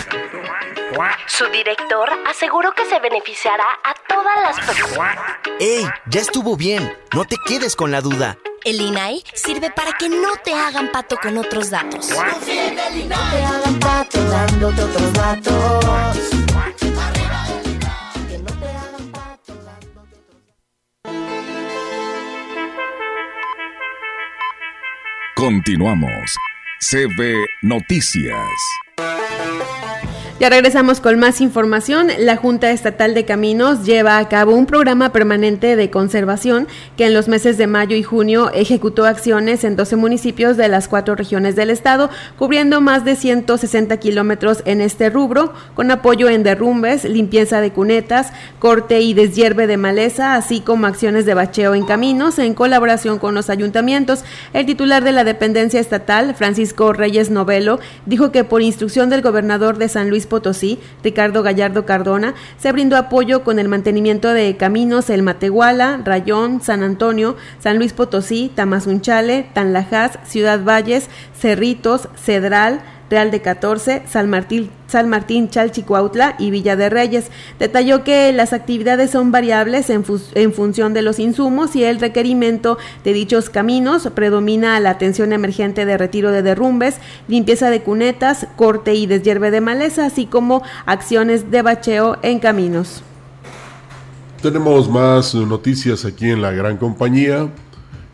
Su 1.26 1.46
director 1.46 2.08
aseguró 2.28 2.72
que 2.72 2.84
se 2.84 3.00
beneficiará 3.00 3.64
a 3.82 3.92
todas 4.08 4.36
las 4.44 4.64
personas. 4.64 5.18
¡Ey! 5.58 5.84
Ya 6.08 6.20
estuvo 6.20 6.56
bien. 6.56 6.96
No 7.12 7.24
te 7.24 7.34
quedes 7.44 7.74
con 7.74 7.90
la 7.90 8.00
duda. 8.00 8.38
El 8.64 8.80
INAI 8.80 9.24
sirve 9.34 9.70
para 9.70 9.92
que 9.94 10.08
no 10.08 10.36
te 10.44 10.54
hagan 10.54 10.92
pato 10.92 11.16
con 11.16 11.38
otros 11.38 11.70
datos. 11.70 12.08
No 12.08 12.40
te 12.44 13.44
hagan 13.44 13.80
pato 13.80 14.22
dándote 14.22 14.82
otros 14.84 15.12
datos. 15.12 16.30
Continuamos. 25.34 26.36
CB 26.88 27.46
Noticias. 27.62 28.36
Ya 30.38 30.50
regresamos 30.50 31.00
con 31.00 31.18
más 31.18 31.40
información. 31.40 32.08
La 32.18 32.36
Junta 32.36 32.70
Estatal 32.70 33.14
de 33.14 33.24
Caminos 33.24 33.86
lleva 33.86 34.18
a 34.18 34.28
cabo 34.28 34.54
un 34.54 34.66
programa 34.66 35.10
permanente 35.10 35.76
de 35.76 35.88
conservación 35.88 36.68
que 36.98 37.06
en 37.06 37.14
los 37.14 37.26
meses 37.26 37.56
de 37.56 37.66
mayo 37.66 37.96
y 37.96 38.02
junio 38.02 38.50
ejecutó 38.52 39.06
acciones 39.06 39.64
en 39.64 39.76
12 39.76 39.96
municipios 39.96 40.58
de 40.58 40.68
las 40.68 40.88
cuatro 40.88 41.14
regiones 41.14 41.56
del 41.56 41.70
estado, 41.70 42.10
cubriendo 42.38 42.82
más 42.82 43.02
de 43.06 43.16
160 43.16 43.96
kilómetros 43.96 44.62
en 44.66 44.82
este 44.82 45.08
rubro, 45.08 45.54
con 45.74 45.90
apoyo 45.90 46.28
en 46.28 46.42
derrumbes, 46.42 47.04
limpieza 47.04 47.62
de 47.62 47.72
cunetas, 47.72 48.30
corte 48.58 49.00
y 49.00 49.14
deshierve 49.14 49.66
de 49.66 49.78
maleza, 49.78 50.34
así 50.34 50.60
como 50.60 50.86
acciones 50.86 51.24
de 51.24 51.32
bacheo 51.32 51.74
en 51.74 51.86
caminos 51.86 52.38
en 52.38 52.52
colaboración 52.52 53.18
con 53.18 53.34
los 53.34 53.48
ayuntamientos. 53.48 54.22
El 54.52 54.66
titular 54.66 55.02
de 55.02 55.12
la 55.12 55.24
dependencia 55.24 55.80
estatal, 55.80 56.34
Francisco 56.34 56.92
Reyes 56.92 57.30
Novelo, 57.30 57.80
dijo 58.04 58.32
que 58.32 58.44
por 58.44 58.60
instrucción 58.60 59.08
del 59.08 59.22
gobernador 59.22 59.78
de 59.78 59.88
San 59.88 60.10
Luis 60.10 60.25
Potosí, 60.26 60.78
Ricardo 61.02 61.42
Gallardo 61.42 61.86
Cardona, 61.86 62.34
se 62.58 62.72
brindó 62.72 62.96
apoyo 62.96 63.44
con 63.44 63.58
el 63.58 63.68
mantenimiento 63.68 64.32
de 64.32 64.56
caminos 64.56 65.10
El 65.10 65.22
Matehuala, 65.22 66.00
Rayón, 66.04 66.60
San 66.60 66.82
Antonio, 66.82 67.36
San 67.58 67.78
Luis 67.78 67.92
Potosí, 67.92 68.50
Tamazunchale, 68.54 69.48
Tanlajas, 69.52 70.18
Ciudad 70.24 70.62
Valles, 70.62 71.08
Cerritos, 71.38 72.08
Cedral, 72.16 72.82
Real 73.10 73.30
de 73.30 73.40
14, 73.40 74.02
San 74.08 74.28
Martín, 74.28 74.70
San 74.88 75.08
Martín 75.08 75.48
Chalchicuautla 75.48 76.34
y 76.38 76.50
Villa 76.50 76.76
de 76.76 76.88
Reyes. 76.88 77.30
Detalló 77.58 78.04
que 78.04 78.32
las 78.32 78.52
actividades 78.52 79.10
son 79.10 79.30
variables 79.30 79.90
en, 79.90 80.04
en, 80.34 80.52
función 80.52 80.92
de 80.92 81.02
los 81.02 81.18
insumos 81.18 81.76
y 81.76 81.84
el 81.84 82.00
requerimiento 82.00 82.78
de 83.04 83.12
dichos 83.12 83.50
caminos 83.50 84.08
predomina 84.14 84.78
la 84.80 84.90
atención 84.90 85.32
emergente 85.32 85.84
de 85.84 85.98
retiro 85.98 86.32
de 86.32 86.42
derrumbes, 86.42 86.96
limpieza 87.28 87.70
de 87.70 87.82
cunetas, 87.82 88.46
corte 88.56 88.94
y 88.94 89.06
deshierve 89.06 89.50
de 89.50 89.60
maleza, 89.60 90.06
así 90.06 90.26
como 90.26 90.62
acciones 90.86 91.50
de 91.50 91.62
bacheo 91.62 92.18
en 92.22 92.40
caminos. 92.40 93.02
Tenemos 94.42 94.88
más 94.88 95.34
noticias 95.34 96.04
aquí 96.04 96.30
en 96.30 96.42
la 96.42 96.50
gran 96.50 96.76
compañía 96.76 97.48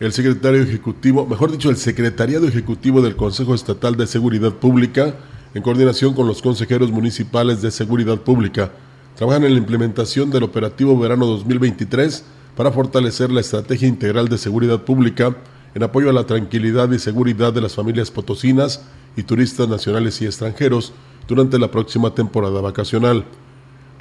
el 0.03 0.13
secretario 0.13 0.61
ejecutivo, 0.61 1.25
mejor 1.27 1.53
dicho, 1.53 1.71
el 1.71 1.77
secretariado 1.77 2.49
ejecutivo 2.49 3.03
del 3.03 3.15
Consejo 3.15 3.55
Estatal 3.55 3.97
de 3.97 4.09
Seguridad 4.09 4.53
Pública, 4.53 5.15
en 5.55 5.63
coordinación 5.63 6.13
con 6.13 6.27
los 6.27 6.43
consejeros 6.43 6.91
municipales 6.91 7.63
de 7.63 7.71
Seguridad 7.71 8.19
Pública, 8.19 8.73
trabajan 9.15 9.45
en 9.45 9.53
la 9.53 9.59
implementación 9.59 10.29
del 10.29 10.43
operativo 10.43 10.99
verano 10.99 11.25
2023 11.27 12.25
para 12.57 12.73
fortalecer 12.73 13.31
la 13.31 13.43
estrategia 13.43 13.87
integral 13.87 14.27
de 14.27 14.39
seguridad 14.39 14.83
pública 14.83 15.37
en 15.73 15.85
apoyo 15.85 16.11
a 16.11 16.13
la 16.13 16.27
tranquilidad 16.27 16.91
y 16.91 16.99
seguridad 16.99 17.53
de 17.53 17.61
las 17.61 17.77
familias 17.77 18.11
potosinas 18.11 18.83
y 19.17 19.23
turistas 19.23 19.69
nacionales 19.69 20.21
y 20.21 20.27
extranjeros 20.27 20.93
durante 21.29 21.61
la 21.61 21.71
próxima 21.71 22.13
temporada 22.13 22.61
vacacional. 22.61 23.25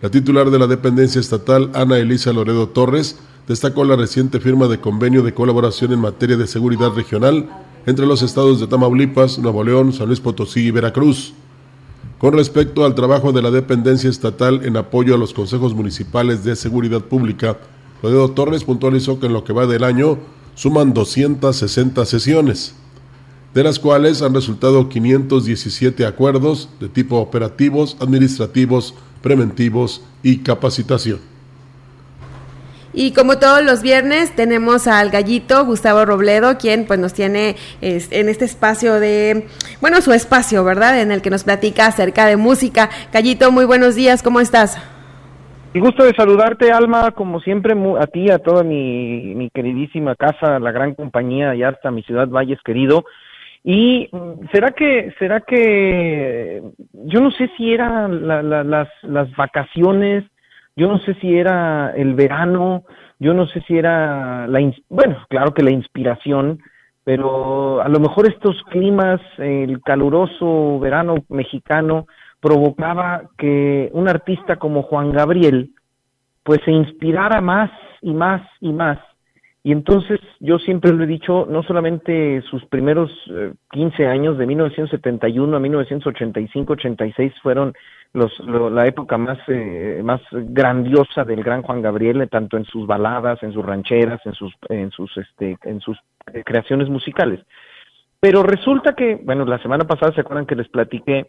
La 0.01 0.09
titular 0.09 0.49
de 0.49 0.57
la 0.57 0.65
dependencia 0.65 1.21
estatal, 1.21 1.69
Ana 1.75 1.99
Elisa 1.99 2.33
Loredo 2.33 2.69
Torres, 2.69 3.19
destacó 3.47 3.83
la 3.83 3.95
reciente 3.95 4.39
firma 4.39 4.67
de 4.67 4.79
convenio 4.79 5.23
de 5.23 5.33
colaboración 5.33 5.93
en 5.93 5.99
materia 5.99 6.37
de 6.37 6.47
seguridad 6.47 6.91
regional 6.91 7.49
entre 7.85 8.05
los 8.05 8.21
estados 8.21 8.59
de 8.59 8.67
Tamaulipas, 8.67 9.39
Nuevo 9.39 9.63
León, 9.63 9.93
San 9.93 10.07
Luis 10.07 10.19
Potosí 10.19 10.67
y 10.67 10.71
Veracruz. 10.71 11.33
Con 12.19 12.33
respecto 12.33 12.85
al 12.85 12.93
trabajo 12.93 13.31
de 13.31 13.41
la 13.41 13.49
dependencia 13.49 14.09
estatal 14.09 14.63
en 14.63 14.77
apoyo 14.77 15.15
a 15.15 15.17
los 15.17 15.33
consejos 15.33 15.73
municipales 15.73 16.43
de 16.43 16.55
seguridad 16.55 17.01
pública, 17.01 17.57
Loredo 18.03 18.31
Torres 18.31 18.63
puntualizó 18.63 19.19
que 19.19 19.25
en 19.25 19.33
lo 19.33 19.43
que 19.43 19.53
va 19.53 19.65
del 19.65 19.83
año 19.83 20.19
suman 20.53 20.93
260 20.93 22.05
sesiones, 22.05 22.75
de 23.53 23.63
las 23.63 23.79
cuales 23.79 24.21
han 24.21 24.33
resultado 24.33 24.87
517 24.87 26.05
acuerdos 26.05 26.69
de 26.79 26.89
tipo 26.89 27.17
operativos, 27.17 27.97
administrativos, 27.99 28.93
preventivos 29.21 30.01
y 30.23 30.37
capacitación. 30.37 31.30
Y 32.93 33.13
como 33.13 33.39
todos 33.39 33.63
los 33.63 33.81
viernes 33.81 34.35
tenemos 34.35 34.87
al 34.87 35.09
gallito 35.09 35.65
Gustavo 35.65 36.05
Robledo, 36.05 36.57
quien 36.57 36.85
pues 36.85 36.99
nos 36.99 37.13
tiene 37.13 37.55
en 37.81 38.29
este 38.29 38.45
espacio 38.45 38.99
de, 38.99 39.47
bueno, 39.79 40.01
su 40.01 40.11
espacio, 40.11 40.63
¿verdad? 40.63 41.01
En 41.01 41.11
el 41.11 41.21
que 41.21 41.29
nos 41.29 41.43
platica 41.45 41.87
acerca 41.87 42.25
de 42.25 42.35
música. 42.35 42.89
Gallito, 43.13 43.51
muy 43.51 43.65
buenos 43.65 43.95
días, 43.95 44.21
¿cómo 44.21 44.39
estás? 44.41 44.77
Un 45.73 45.79
gusto 45.79 46.03
de 46.03 46.13
saludarte, 46.13 46.69
Alma, 46.71 47.11
como 47.11 47.39
siempre, 47.39 47.73
a 47.97 48.07
ti, 48.07 48.29
a 48.29 48.39
toda 48.39 48.61
mi, 48.63 49.35
mi 49.35 49.49
queridísima 49.49 50.15
casa, 50.15 50.59
la 50.59 50.73
gran 50.73 50.95
compañía, 50.95 51.55
y 51.55 51.63
hasta 51.63 51.91
mi 51.91 52.03
ciudad 52.03 52.27
Valles 52.27 52.59
querido. 52.65 53.05
Y 53.63 54.09
será 54.51 54.71
que, 54.71 55.13
será 55.17 55.39
que, 55.39 56.61
yo 57.05 57.21
no 57.21 57.31
sé 57.31 57.49
si 57.55 57.73
eran 57.73 58.27
las, 58.27 58.89
las 59.03 59.35
vacaciones, 59.37 60.25
yo 60.81 60.87
no 60.87 60.97
sé 60.97 61.13
si 61.21 61.37
era 61.37 61.93
el 61.95 62.15
verano, 62.15 62.85
yo 63.19 63.35
no 63.35 63.45
sé 63.45 63.61
si 63.67 63.77
era 63.77 64.47
la, 64.47 64.59
bueno, 64.89 65.15
claro 65.29 65.53
que 65.53 65.61
la 65.61 65.69
inspiración, 65.69 66.57
pero 67.03 67.83
a 67.83 67.87
lo 67.87 67.99
mejor 67.99 68.27
estos 68.27 68.63
climas, 68.71 69.21
el 69.37 69.79
caluroso 69.83 70.79
verano 70.79 71.17
mexicano, 71.29 72.07
provocaba 72.39 73.29
que 73.37 73.91
un 73.93 74.09
artista 74.09 74.55
como 74.55 74.81
Juan 74.81 75.11
Gabriel, 75.11 75.69
pues 76.41 76.61
se 76.65 76.71
inspirara 76.71 77.41
más 77.41 77.69
y 78.01 78.15
más 78.15 78.41
y 78.59 78.73
más. 78.73 78.97
Y 79.63 79.73
entonces 79.73 80.19
yo 80.39 80.57
siempre 80.57 80.91
lo 80.91 81.03
he 81.03 81.07
dicho, 81.07 81.45
no 81.47 81.61
solamente 81.61 82.41
sus 82.49 82.65
primeros 82.65 83.11
15 83.69 84.01
eh, 84.01 84.07
años, 84.07 84.39
de 84.39 84.47
1971 84.47 85.55
a 85.55 85.59
1985-86, 85.59 87.33
fueron 87.43 87.75
los, 88.13 88.37
la 88.39 88.87
época 88.87 89.17
más, 89.17 89.39
eh, 89.47 90.01
más 90.03 90.21
grandiosa 90.31 91.23
del 91.23 91.43
gran 91.43 91.61
Juan 91.61 91.81
Gabriel, 91.81 92.27
tanto 92.29 92.57
en 92.57 92.65
sus 92.65 92.85
baladas, 92.85 93.41
en 93.41 93.53
sus 93.53 93.65
rancheras, 93.65 94.19
en 94.25 94.33
sus, 94.33 94.53
en 94.69 94.91
sus, 94.91 95.15
este, 95.17 95.57
en 95.63 95.79
sus 95.79 95.97
eh, 96.33 96.43
creaciones 96.43 96.89
musicales. 96.89 97.39
Pero 98.19 98.43
resulta 98.43 98.93
que, 98.93 99.15
bueno, 99.23 99.45
la 99.45 99.61
semana 99.61 99.85
pasada 99.85 100.13
se 100.13 100.21
acuerdan 100.21 100.45
que 100.45 100.55
les 100.55 100.67
platiqué 100.67 101.27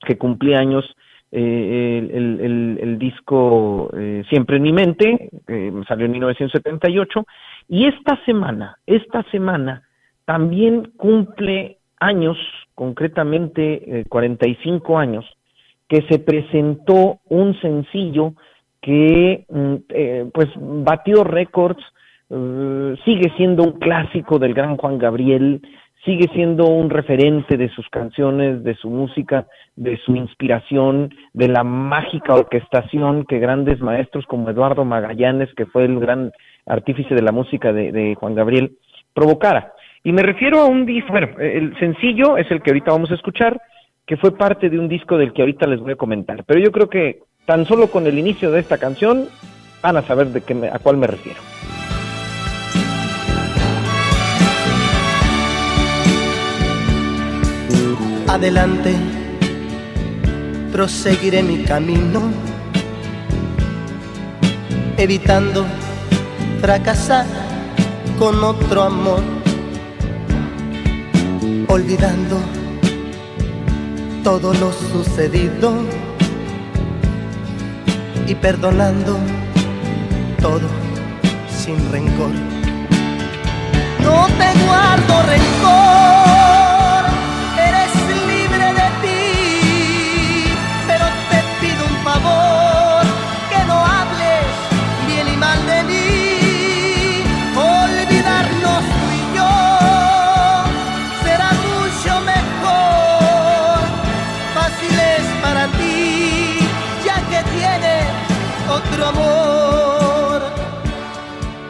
que 0.00 0.16
cumplí 0.16 0.54
años 0.54 0.84
eh, 1.32 2.08
el, 2.12 2.78
el, 2.80 2.98
disco 2.98 3.90
Siempre 4.28 4.58
en 4.58 4.62
mi 4.62 4.72
mente, 4.72 5.30
salió 5.88 6.06
en 6.06 6.12
1978, 6.12 7.26
y 7.68 7.86
esta 7.86 8.24
semana, 8.24 8.78
esta 8.86 9.24
semana 9.30 9.82
también 10.24 10.92
cumple 10.96 11.78
años, 11.98 12.38
concretamente 12.74 14.04
45 14.08 14.98
años, 14.98 15.26
que 15.88 16.02
se 16.08 16.18
presentó 16.18 17.18
un 17.28 17.58
sencillo 17.60 18.34
que 18.80 19.44
mm, 19.48 19.74
eh, 19.88 20.30
pues 20.32 20.48
batió 20.56 21.24
récords, 21.24 21.82
eh, 22.30 22.94
sigue 23.04 23.32
siendo 23.36 23.62
un 23.64 23.72
clásico 23.78 24.38
del 24.38 24.54
gran 24.54 24.76
Juan 24.76 24.98
Gabriel, 24.98 25.60
sigue 26.04 26.28
siendo 26.34 26.66
un 26.66 26.88
referente 26.88 27.56
de 27.56 27.68
sus 27.70 27.88
canciones, 27.88 28.62
de 28.62 28.74
su 28.76 28.88
música, 28.88 29.46
de 29.74 29.96
su 29.98 30.14
inspiración, 30.14 31.12
de 31.32 31.48
la 31.48 31.64
mágica 31.64 32.34
orquestación 32.34 33.24
que 33.24 33.40
grandes 33.40 33.80
maestros 33.80 34.24
como 34.26 34.48
Eduardo 34.50 34.84
Magallanes, 34.84 35.52
que 35.54 35.66
fue 35.66 35.84
el 35.84 35.98
gran 35.98 36.30
artífice 36.64 37.14
de 37.14 37.22
la 37.22 37.32
música 37.32 37.72
de, 37.72 37.90
de 37.90 38.14
Juan 38.14 38.36
Gabriel, 38.36 38.76
provocara. 39.12 39.72
Y 40.04 40.12
me 40.12 40.22
refiero 40.22 40.60
a 40.60 40.66
un 40.66 40.86
disco, 40.86 41.10
bueno, 41.10 41.28
el 41.40 41.76
sencillo 41.80 42.36
es 42.36 42.48
el 42.52 42.62
que 42.62 42.70
ahorita 42.70 42.92
vamos 42.92 43.10
a 43.10 43.16
escuchar, 43.16 43.60
que 44.06 44.16
fue 44.16 44.36
parte 44.36 44.70
de 44.70 44.78
un 44.78 44.88
disco 44.88 45.18
del 45.18 45.32
que 45.32 45.42
ahorita 45.42 45.66
les 45.66 45.80
voy 45.80 45.92
a 45.92 45.96
comentar. 45.96 46.44
Pero 46.44 46.60
yo 46.60 46.70
creo 46.70 46.88
que 46.88 47.22
tan 47.44 47.66
solo 47.66 47.90
con 47.90 48.06
el 48.06 48.18
inicio 48.18 48.52
de 48.52 48.60
esta 48.60 48.78
canción 48.78 49.28
van 49.82 49.96
a 49.96 50.02
saber 50.02 50.28
de 50.28 50.42
qué 50.42 50.70
a 50.72 50.78
cuál 50.78 50.96
me 50.96 51.08
refiero. 51.08 51.40
Adelante, 58.28 58.94
proseguiré 60.70 61.42
mi 61.42 61.64
camino, 61.64 62.20
evitando 64.98 65.64
fracasar 66.60 67.24
con 68.18 68.42
otro 68.44 68.82
amor, 68.82 69.22
olvidando 71.68 72.65
todo 74.26 74.52
lo 74.54 74.72
sucedido 74.72 75.72
y 78.26 78.34
perdonando 78.34 79.16
todo 80.42 80.68
sin 81.48 81.76
rencor. 81.92 82.32
No 84.02 84.26
te 84.26 84.64
guardo 84.64 85.22
rencor. 85.28 86.25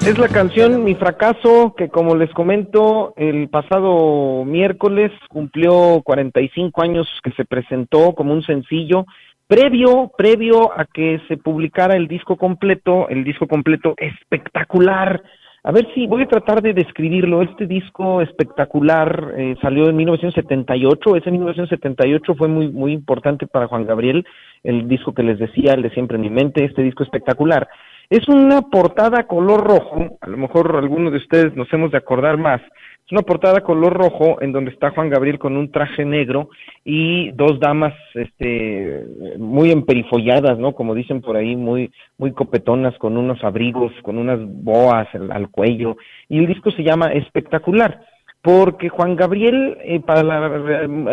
Es 0.07 0.19
la 0.19 0.29
canción 0.29 0.85
Mi 0.85 0.95
fracaso 0.95 1.75
que 1.77 1.89
como 1.89 2.15
les 2.15 2.31
comento 2.31 3.13
el 3.17 3.49
pasado 3.49 4.45
miércoles 4.45 5.11
cumplió 5.29 6.01
45 6.05 6.81
años 6.81 7.09
que 7.25 7.33
se 7.33 7.45
presentó 7.45 8.15
como 8.15 8.33
un 8.33 8.45
sencillo 8.45 9.05
previo 9.49 10.13
previo 10.17 10.71
a 10.79 10.85
que 10.85 11.21
se 11.27 11.37
publicara 11.37 11.97
el 11.97 12.07
disco 12.07 12.37
completo, 12.37 13.09
el 13.09 13.25
disco 13.25 13.49
completo 13.49 13.95
espectacular. 13.97 15.21
A 15.65 15.73
ver 15.73 15.89
si 15.93 16.07
voy 16.07 16.23
a 16.23 16.29
tratar 16.29 16.63
de 16.63 16.73
describirlo. 16.73 17.43
Este 17.43 17.67
disco 17.67 18.23
espectacular 18.23 19.35
eh, 19.37 19.57
salió 19.61 19.89
en 19.89 19.97
1978. 19.97 21.17
Ese 21.17 21.33
1978 21.33 22.37
fue 22.37 22.47
muy 22.47 22.69
muy 22.69 22.93
importante 22.93 23.49
para 23.49 23.67
Juan 23.67 23.85
Gabriel, 23.85 24.25
el 24.63 24.87
disco 24.87 25.13
que 25.13 25.25
les 25.25 25.41
decía, 25.41 25.75
el 25.75 25.83
de 25.83 25.91
siempre 25.91 26.15
en 26.15 26.23
mi 26.23 26.31
mente, 26.31 26.65
este 26.65 26.85
disco 26.85 27.03
espectacular. 27.03 27.67
Es 28.09 28.29
una 28.29 28.63
portada 28.63 29.27
color 29.27 29.65
rojo, 29.65 30.19
a 30.21 30.29
lo 30.29 30.37
mejor 30.37 30.77
algunos 30.77 31.11
de 31.11 31.19
ustedes 31.19 31.57
nos 31.57 31.73
hemos 31.73 31.91
de 31.91 31.99
acordar 31.99 32.37
más. 32.37 32.61
Es 33.05 33.13
una 33.13 33.23
portada 33.23 33.63
color 33.63 33.95
rojo 33.95 34.41
en 34.43 34.53
donde 34.53 34.71
está 34.71 34.91
Juan 34.91 35.11
Gabriel 35.11 35.41
con 35.41 35.57
un 35.57 35.73
traje 35.73 36.05
negro 36.05 36.51
y 36.85 37.33
dos 37.33 37.59
damas 37.59 37.95
este 38.15 39.05
muy 39.39 39.73
emperifolladas, 39.73 40.57
¿no? 40.59 40.73
Como 40.73 40.95
dicen 40.95 41.21
por 41.21 41.37
ahí, 41.37 41.57
muy 41.57 41.91
muy 42.17 42.33
copetonas 42.33 42.97
con 42.99 43.17
unos 43.17 43.43
abrigos, 43.43 43.93
con 44.03 44.19
unas 44.19 44.39
boas 44.41 45.09
al, 45.15 45.49
cuello 45.51 45.97
y 46.29 46.39
el 46.39 46.47
disco 46.47 46.71
se 46.71 46.85
llama 46.85 47.13
Espectacular 47.13 48.01
porque 48.41 48.89
Juan 48.89 49.17
Gabriel 49.17 49.79
eh, 49.83 49.99
para 49.99 50.23
la, 50.23 50.49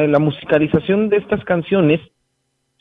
la 0.08 0.20
musicalización 0.20 1.10
de 1.10 1.18
estas 1.18 1.44
canciones 1.46 2.00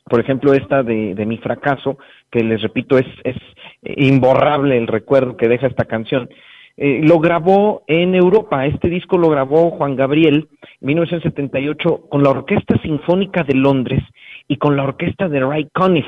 por 0.04 0.20
ejemplo, 0.20 0.52
esta 0.52 0.82
de, 0.82 1.24
mi 1.26 1.38
fracaso, 1.38 1.98
que 2.30 2.40
les 2.42 2.62
repito, 2.62 2.98
es, 2.98 3.06
es 3.24 3.36
imborrable 3.82 4.76
el 4.76 4.86
recuerdo 4.86 5.36
que 5.36 5.48
deja 5.48 5.66
esta 5.66 5.84
canción. 5.84 6.28
Eh, 6.76 7.00
lo 7.02 7.18
grabó 7.18 7.82
en 7.86 8.14
Europa, 8.14 8.64
este 8.66 8.88
disco 8.88 9.18
lo 9.18 9.28
grabó 9.28 9.70
Juan 9.72 9.94
Gabriel 9.94 10.48
en 10.80 10.86
1978 10.86 12.08
con 12.08 12.22
la 12.22 12.30
Orquesta 12.30 12.80
Sinfónica 12.80 13.42
de 13.42 13.54
Londres 13.54 14.02
y 14.48 14.56
con 14.56 14.76
la 14.76 14.84
orquesta 14.84 15.28
de 15.28 15.40
Ray 15.40 15.68
Conniff. 15.72 16.06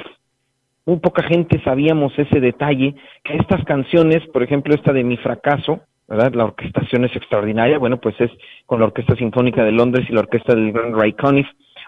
Muy 0.86 0.98
poca 0.98 1.22
gente 1.22 1.62
sabíamos 1.62 2.12
ese 2.18 2.40
detalle, 2.40 2.94
que 3.22 3.36
estas 3.36 3.64
canciones, 3.64 4.26
por 4.32 4.42
ejemplo, 4.42 4.74
esta 4.74 4.92
de 4.92 5.04
Mi 5.04 5.16
Fracaso, 5.16 5.80
¿verdad? 6.08 6.34
La 6.34 6.44
orquestación 6.44 7.04
es 7.04 7.16
extraordinaria, 7.16 7.78
bueno, 7.78 7.98
pues 7.98 8.18
es 8.20 8.30
con 8.66 8.80
la 8.80 8.86
Orquesta 8.86 9.16
Sinfónica 9.16 9.64
de 9.64 9.72
Londres 9.72 10.06
y 10.08 10.12
la 10.12 10.20
orquesta 10.20 10.54
del 10.54 10.72
gran 10.72 10.98
Ray 10.98 11.12
Conniff. 11.14 11.46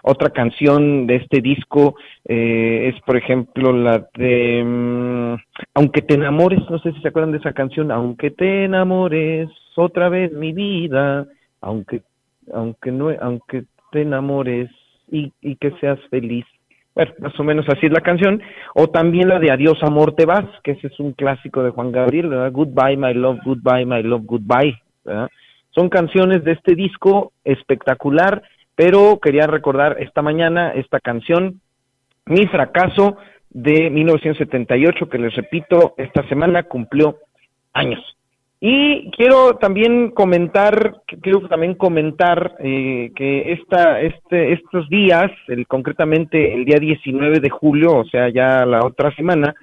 Otra 0.09 0.29
canción 0.29 1.05
de 1.05 1.17
este 1.17 1.41
disco 1.41 1.97
eh, 2.23 2.93
es, 2.93 3.01
por 3.01 3.17
ejemplo, 3.17 3.73
la 3.73 4.07
de 4.15 4.63
mm, 4.63 5.35
Aunque 5.73 6.01
te 6.01 6.13
enamores, 6.13 6.61
no 6.69 6.79
sé 6.79 6.93
si 6.93 7.01
se 7.01 7.09
acuerdan 7.09 7.33
de 7.33 7.39
esa 7.39 7.51
canción, 7.51 7.91
Aunque 7.91 8.31
te 8.31 8.63
enamores 8.63 9.49
otra 9.75 10.07
vez 10.07 10.31
mi 10.31 10.53
vida, 10.53 11.27
aunque 11.59 12.03
aunque 12.53 12.93
no 12.93 13.09
aunque 13.19 13.65
te 13.91 14.03
enamores 14.03 14.69
y, 15.11 15.31
que 15.57 15.71
seas 15.81 15.99
feliz. 16.09 16.45
Bueno, 16.95 17.11
más 17.19 17.37
o 17.37 17.43
menos 17.43 17.65
así 17.67 17.87
es 17.87 17.91
la 17.91 17.99
canción. 17.99 18.41
O 18.75 18.87
también 18.87 19.27
la 19.27 19.39
de 19.39 19.51
Adiós, 19.51 19.77
amor, 19.83 20.15
te 20.15 20.25
vas, 20.25 20.45
que 20.63 20.71
ese 20.71 20.87
es 20.87 20.99
un 21.01 21.11
clásico 21.11 21.63
de 21.63 21.71
Juan 21.71 21.91
Gabriel. 21.91 22.29
Goodbye, 22.51 22.95
my 22.95 23.13
love, 23.13 23.39
goodbye, 23.43 23.85
my 23.85 24.01
love, 24.03 24.23
goodbye. 24.25 24.81
Son 25.71 25.89
canciones 25.89 26.45
de 26.45 26.53
este 26.53 26.75
disco 26.75 27.33
espectacular 27.43 28.41
pero 28.77 29.19
quería 29.19 29.47
recordar 29.47 29.97
esta 29.99 30.21
mañana 30.21 30.71
esta 30.71 30.99
canción, 30.99 31.61
Mi 32.27 32.45
fracaso 32.45 33.17
de 33.49 33.89
1978, 33.89 35.09
que 35.09 35.17
les 35.17 35.33
repito, 35.35 35.95
esta 35.97 36.27
semana 36.27 36.63
cumplió 36.63 37.17
años. 37.73 37.99
Y 38.59 39.09
quiero 39.11 39.55
también 39.55 40.11
comentar, 40.11 41.01
quiero 41.21 41.47
también 41.47 41.73
comentar 41.73 42.55
eh, 42.59 43.11
que 43.15 43.53
esta, 43.53 43.99
este, 44.01 44.53
estos 44.53 44.87
días, 44.89 45.31
el, 45.47 45.65
concretamente 45.65 46.53
el 46.53 46.65
día 46.65 46.77
19 46.79 47.39
de 47.39 47.49
julio, 47.49 47.95
o 47.95 48.05
sea, 48.05 48.29
ya 48.29 48.63
la 48.65 48.85
otra 48.85 49.09
semana, 49.15 49.55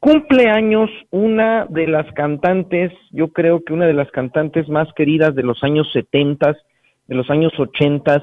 cumple 0.00 0.48
años 0.48 0.88
una 1.10 1.66
de 1.66 1.86
las 1.86 2.10
cantantes, 2.12 2.92
yo 3.10 3.28
creo 3.28 3.62
que 3.62 3.74
una 3.74 3.86
de 3.86 3.94
las 3.94 4.10
cantantes 4.10 4.70
más 4.70 4.88
queridas 4.94 5.34
de 5.34 5.42
los 5.42 5.62
años 5.62 5.90
70, 5.92 6.56
de 7.08 7.14
los 7.14 7.28
años 7.28 7.52
80, 7.58 8.22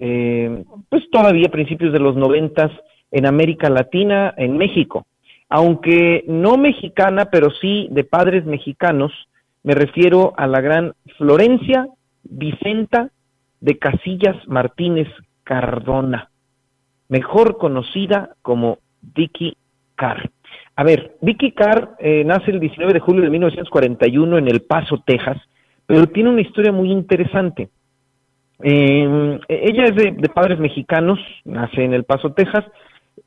eh, 0.00 0.64
pues 0.88 1.08
todavía 1.10 1.48
principios 1.48 1.92
de 1.92 1.98
los 1.98 2.16
noventas 2.16 2.70
en 3.10 3.26
América 3.26 3.68
Latina, 3.68 4.34
en 4.36 4.56
México. 4.56 5.06
Aunque 5.48 6.24
no 6.28 6.56
mexicana, 6.56 7.26
pero 7.30 7.50
sí 7.60 7.88
de 7.90 8.04
padres 8.04 8.44
mexicanos, 8.44 9.12
me 9.62 9.74
refiero 9.74 10.34
a 10.36 10.46
la 10.46 10.60
gran 10.60 10.94
Florencia 11.16 11.88
Vicenta 12.22 13.10
de 13.60 13.78
Casillas 13.78 14.36
Martínez 14.46 15.08
Cardona, 15.42 16.30
mejor 17.08 17.56
conocida 17.58 18.36
como 18.42 18.78
Vicky 19.00 19.56
Carr. 19.96 20.30
A 20.76 20.84
ver, 20.84 21.16
Vicky 21.22 21.52
Carr 21.52 21.96
eh, 21.98 22.22
nace 22.24 22.50
el 22.50 22.60
19 22.60 22.92
de 22.92 23.00
julio 23.00 23.22
de 23.22 23.30
1941 23.30 24.38
en 24.38 24.48
El 24.48 24.62
Paso, 24.62 25.02
Texas, 25.04 25.38
pero 25.86 26.06
tiene 26.06 26.30
una 26.30 26.42
historia 26.42 26.70
muy 26.70 26.92
interesante. 26.92 27.68
Eh, 28.62 29.38
ella 29.48 29.84
es 29.84 29.94
de, 29.94 30.12
de, 30.12 30.28
padres 30.28 30.58
mexicanos, 30.58 31.18
nace 31.44 31.84
en 31.84 31.94
El 31.94 32.04
Paso, 32.04 32.32
Texas. 32.32 32.64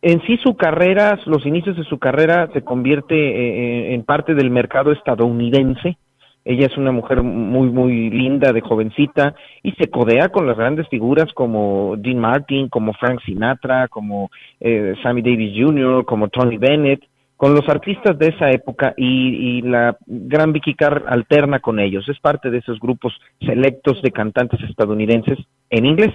En 0.02 0.22
sí 0.24 0.38
su 0.38 0.56
carrera, 0.56 1.20
los 1.26 1.46
inicios 1.46 1.78
de 1.78 1.84
su 1.84 2.00
carrera 2.00 2.50
se 2.54 2.64
convierte 2.64 3.16
eh, 3.16 3.94
en 3.94 4.04
parte 4.04 4.34
del 4.34 4.50
mercado 4.50 4.92
estadounidense. 4.92 5.98
Ella 6.44 6.66
es 6.66 6.76
una 6.76 6.92
mujer 6.92 7.22
muy, 7.22 7.70
muy 7.70 8.10
linda, 8.10 8.52
de 8.52 8.62
jovencita, 8.62 9.36
y 9.62 9.74
se 9.74 9.92
codea 9.92 10.30
con 10.30 10.48
las 10.48 10.58
grandes 10.58 10.88
figuras 10.90 11.32
como 11.34 11.96
Dean 11.98 12.18
Martin, 12.18 12.68
como 12.68 12.94
Frank 12.94 13.22
Sinatra, 13.24 13.88
como 13.90 14.32
eh, 14.60 14.96
Sammy 15.04 15.22
Davis 15.22 15.54
Jr., 15.56 16.04
como 16.04 16.30
Tony 16.30 16.58
Bennett 16.58 17.04
con 17.42 17.56
los 17.56 17.68
artistas 17.70 18.20
de 18.20 18.28
esa 18.28 18.52
época 18.52 18.94
y, 18.96 19.64
la 19.64 19.98
gran 20.06 20.54
Vicky 20.54 20.76
Carr 20.76 21.06
alterna 21.08 21.60
con 21.60 21.80
ellos. 21.80 22.08
Es 22.08 22.20
parte 22.20 22.52
de 22.52 22.60
esos 22.60 22.80
grupos 22.80 23.20
selectos 23.40 24.00
de 24.04 24.12
cantantes 24.12 24.60
estadounidenses 24.70 25.40
en 25.72 25.88
inglés. 25.88 26.12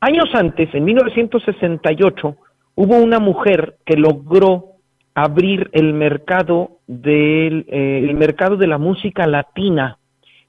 Años 0.00 0.26
antes, 0.34 0.68
en 0.74 0.84
1968, 0.84 2.36
hubo 2.74 2.96
una 2.98 3.18
mujer 3.18 3.78
que 3.86 3.96
logró 3.96 4.72
abrir 5.14 5.70
el 5.72 5.94
mercado 5.94 6.80
del 6.86 7.64
eh, 7.68 8.12
mercado 8.14 8.58
de 8.58 8.66
la 8.66 8.76
música 8.76 9.26
latina, 9.26 9.96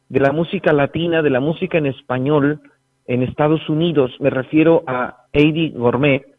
de 0.09 0.20
la 0.20 0.34
música 0.34 0.74
latina, 0.74 1.22
de 1.22 1.30
la 1.30 1.39
música 1.39 1.78
en 1.78 1.86
español 1.86 2.59
en 3.05 3.24
Estados 3.24 3.70
Unidos. 3.70 4.11
Me 4.20 4.30
refiero 4.30 4.84
a 4.88 5.24
Eddie 5.32 5.70
Gourmet 5.70 6.36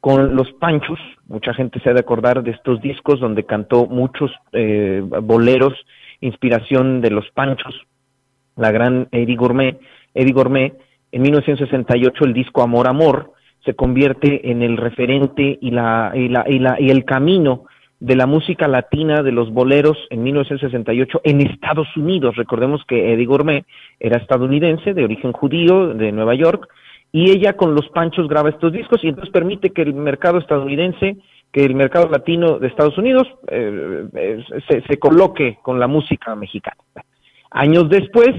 con 0.00 0.34
los 0.34 0.50
Panchos, 0.52 0.98
mucha 1.28 1.52
gente 1.52 1.78
se 1.80 1.90
ha 1.90 1.94
de 1.94 2.00
acordar 2.00 2.42
de 2.42 2.52
estos 2.52 2.80
discos 2.80 3.20
donde 3.20 3.44
cantó 3.44 3.86
muchos 3.86 4.30
eh, 4.52 5.02
boleros, 5.04 5.74
inspiración 6.20 7.00
de 7.00 7.10
los 7.10 7.30
Panchos, 7.30 7.74
la 8.56 8.70
gran 8.72 9.08
Eddie 9.12 9.36
Gourmet, 9.36 9.78
Eddie 10.14 10.32
Gourmet, 10.32 10.74
en 11.12 11.22
1968 11.22 12.24
el 12.24 12.32
disco 12.32 12.62
Amor 12.62 12.88
Amor 12.88 13.32
se 13.64 13.74
convierte 13.74 14.50
en 14.50 14.62
el 14.62 14.76
referente 14.76 15.58
y 15.60 15.70
la 15.70 16.12
y 16.14 16.28
la 16.28 16.44
y 16.48 16.58
la 16.58 16.80
y 16.80 16.90
el 16.90 17.04
camino 17.04 17.64
de 17.98 18.16
la 18.16 18.26
música 18.26 18.66
latina 18.66 19.22
de 19.22 19.32
los 19.32 19.52
boleros 19.52 19.98
en 20.08 20.22
1968 20.22 21.20
en 21.24 21.42
Estados 21.42 21.88
Unidos. 21.96 22.36
Recordemos 22.36 22.82
que 22.86 23.12
Eddie 23.12 23.26
Gourmet 23.26 23.66
era 23.98 24.16
estadounidense, 24.16 24.94
de 24.94 25.04
origen 25.04 25.32
judío, 25.32 25.88
de 25.88 26.10
Nueva 26.10 26.34
York, 26.34 26.68
y 27.12 27.30
ella 27.30 27.54
con 27.54 27.74
los 27.74 27.88
panchos 27.88 28.28
graba 28.28 28.50
estos 28.50 28.72
discos 28.72 29.02
y 29.02 29.08
entonces 29.08 29.32
permite 29.32 29.70
que 29.70 29.82
el 29.82 29.94
mercado 29.94 30.38
estadounidense, 30.38 31.16
que 31.52 31.64
el 31.64 31.74
mercado 31.74 32.08
latino 32.08 32.58
de 32.58 32.68
Estados 32.68 32.96
Unidos 32.98 33.26
eh, 33.48 34.06
eh, 34.14 34.44
se, 34.86 34.98
coloque 34.98 35.58
con 35.62 35.80
la 35.80 35.88
música 35.88 36.36
mexicana. 36.36 36.80
Años 37.50 37.88
después 37.88 38.30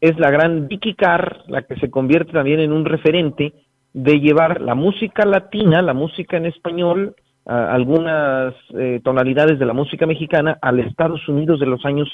es 0.00 0.18
la 0.18 0.30
gran 0.30 0.68
Vicky 0.68 0.94
Carr 0.94 1.42
la 1.48 1.62
que 1.62 1.76
se 1.76 1.90
convierte 1.90 2.32
también 2.32 2.60
en 2.60 2.72
un 2.72 2.84
referente 2.84 3.52
de 3.92 4.20
llevar 4.20 4.60
la 4.60 4.74
música 4.74 5.24
latina, 5.24 5.82
la 5.82 5.94
música 5.94 6.36
en 6.36 6.46
español, 6.46 7.16
algunas 7.46 8.54
eh, 8.74 9.00
tonalidades 9.04 9.58
de 9.58 9.66
la 9.66 9.74
música 9.74 10.06
mexicana 10.06 10.58
al 10.62 10.80
Estados 10.80 11.28
Unidos 11.28 11.60
de 11.60 11.66
los 11.66 11.84
años 11.84 12.08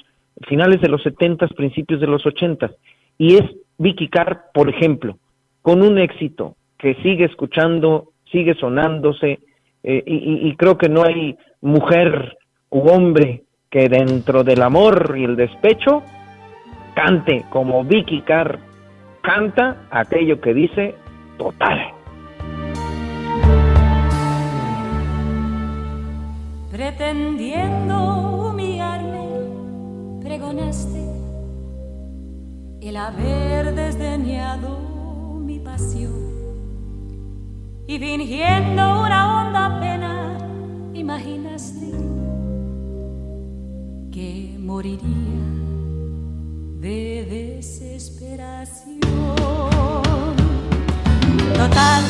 finales 0.49 0.81
de 0.81 0.89
los 0.89 1.03
70, 1.03 1.47
principios 1.49 2.01
de 2.01 2.07
los 2.07 2.25
80. 2.27 2.71
Y 3.19 3.37
es 3.37 3.43
Vicky 3.79 4.09
Carr, 4.09 4.47
por 4.53 4.69
ejemplo, 4.69 5.19
con 5.63 5.83
un 5.83 5.99
éxito 5.99 6.57
que 6.79 6.95
sigue 7.03 7.27
escuchando, 7.27 8.13
sigue 8.31 8.55
sonándose, 8.55 9.41
eh, 9.83 10.03
y, 10.07 10.49
y 10.49 10.57
creo 10.57 10.77
que 10.79 10.89
no 10.89 11.03
hay 11.05 11.37
mujer 11.61 12.37
u 12.71 12.89
hombre 12.89 13.45
que 13.71 13.89
dentro 13.89 14.43
del 14.45 14.63
amor 14.63 15.15
y 15.17 15.25
el 15.25 15.37
despecho 15.37 16.03
cante 16.95 17.45
como 17.51 17.85
Vicky 17.85 18.23
Carr 18.23 18.59
canta 19.23 19.87
aquello 19.91 20.41
que 20.41 20.55
dice 20.55 20.95
total. 21.39 21.79
Pretendiendo 26.71 28.49
humillarme, 28.49 29.29
pregonaste 30.23 31.05
el 32.81 32.97
haber 32.97 33.75
desdeñado 33.75 34.90
Y 37.87 37.99
fingiendo 37.99 39.03
una 39.03 39.21
honda 39.43 39.81
pena, 39.81 40.39
imaginaste 40.95 41.91
que 44.13 44.57
moriría 44.59 45.01
de 46.79 47.27
desesperación. 47.29 49.01
Total 51.55 52.05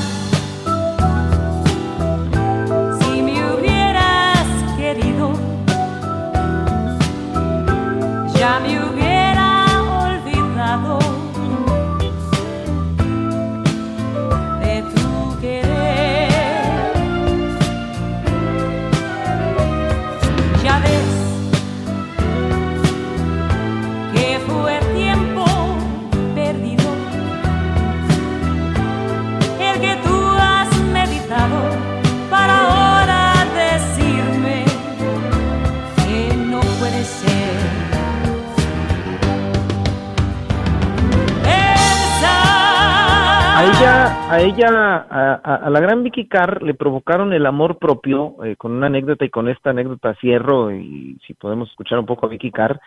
ella, 44.51 44.97
a 45.43 45.71
la 45.71 45.81
gran 45.81 46.03
Vicky 46.03 46.27
Carr 46.27 46.63
le 46.63 46.75
provocaron 46.75 47.33
el 47.33 47.47
amor 47.47 47.79
propio 47.79 48.37
eh, 48.45 48.57
con 48.57 48.73
una 48.73 48.87
anécdota 48.87 49.25
y 49.25 49.31
con 49.31 49.49
esta 49.49 49.71
anécdota 49.71 50.15
cierro 50.21 50.73
y 50.73 51.19
si 51.27 51.35
podemos 51.35 51.69
escuchar 51.71 51.99
un 51.99 52.07
poco 52.07 52.27
a 52.27 52.29
Vicky 52.29 52.51
Carr. 52.51 52.81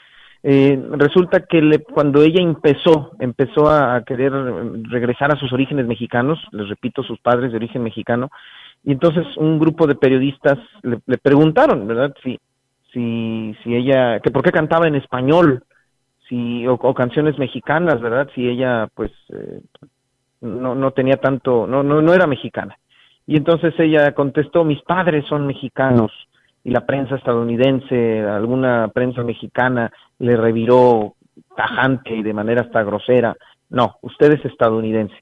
Eh, 0.45 0.77
resulta 0.91 1.45
que 1.45 1.61
le, 1.61 1.79
cuando 1.79 2.21
ella 2.21 2.41
empezó, 2.41 3.11
empezó 3.19 3.69
a, 3.69 4.03
querer 4.03 4.33
regresar 4.89 5.31
a 5.31 5.39
sus 5.39 5.53
orígenes 5.53 5.87
mexicanos, 5.87 6.37
les 6.51 6.67
repito, 6.67 7.01
sus 7.01 7.17
padres 7.19 7.51
de 7.51 7.57
origen 7.57 7.81
mexicano, 7.81 8.29
y 8.83 8.91
entonces 8.91 9.25
un 9.37 9.57
grupo 9.57 9.87
de 9.87 9.95
periodistas 9.95 10.59
le, 10.81 10.99
le 11.05 11.17
preguntaron, 11.17 11.87
¿verdad? 11.87 12.13
Si, 12.21 12.37
si, 12.91 13.55
si 13.63 13.73
ella, 13.73 14.19
que 14.19 14.31
por 14.31 14.43
qué 14.43 14.51
cantaba 14.51 14.85
en 14.85 14.95
español, 14.95 15.63
si, 16.27 16.67
o, 16.67 16.73
o 16.73 16.93
canciones 16.93 17.37
mexicanas, 17.37 18.01
¿verdad? 18.01 18.29
Si 18.35 18.45
ella, 18.45 18.87
pues, 18.93 19.11
eh, 19.29 19.61
no, 20.43 20.75
no 20.75 20.91
tenía 20.91 21.17
tanto, 21.17 21.65
no, 21.65 21.83
no, 21.83 22.01
no 22.01 22.13
era 22.13 22.27
mexicana. 22.27 22.77
Y 23.25 23.37
entonces 23.37 23.73
ella 23.79 24.13
contestó, 24.13 24.63
mis 24.63 24.81
padres 24.81 25.25
son 25.27 25.47
mexicanos. 25.47 26.11
Y 26.63 26.71
la 26.71 26.85
prensa 26.85 27.15
estadounidense, 27.15 28.21
alguna 28.21 28.89
prensa 28.93 29.23
mexicana 29.23 29.91
le 30.19 30.37
reviró 30.37 31.15
tajante 31.55 32.15
y 32.15 32.23
de 32.23 32.33
manera 32.33 32.61
hasta 32.61 32.83
grosera. 32.83 33.35
No, 33.69 33.97
usted 34.01 34.33
es 34.33 34.45
estadounidense. 34.45 35.15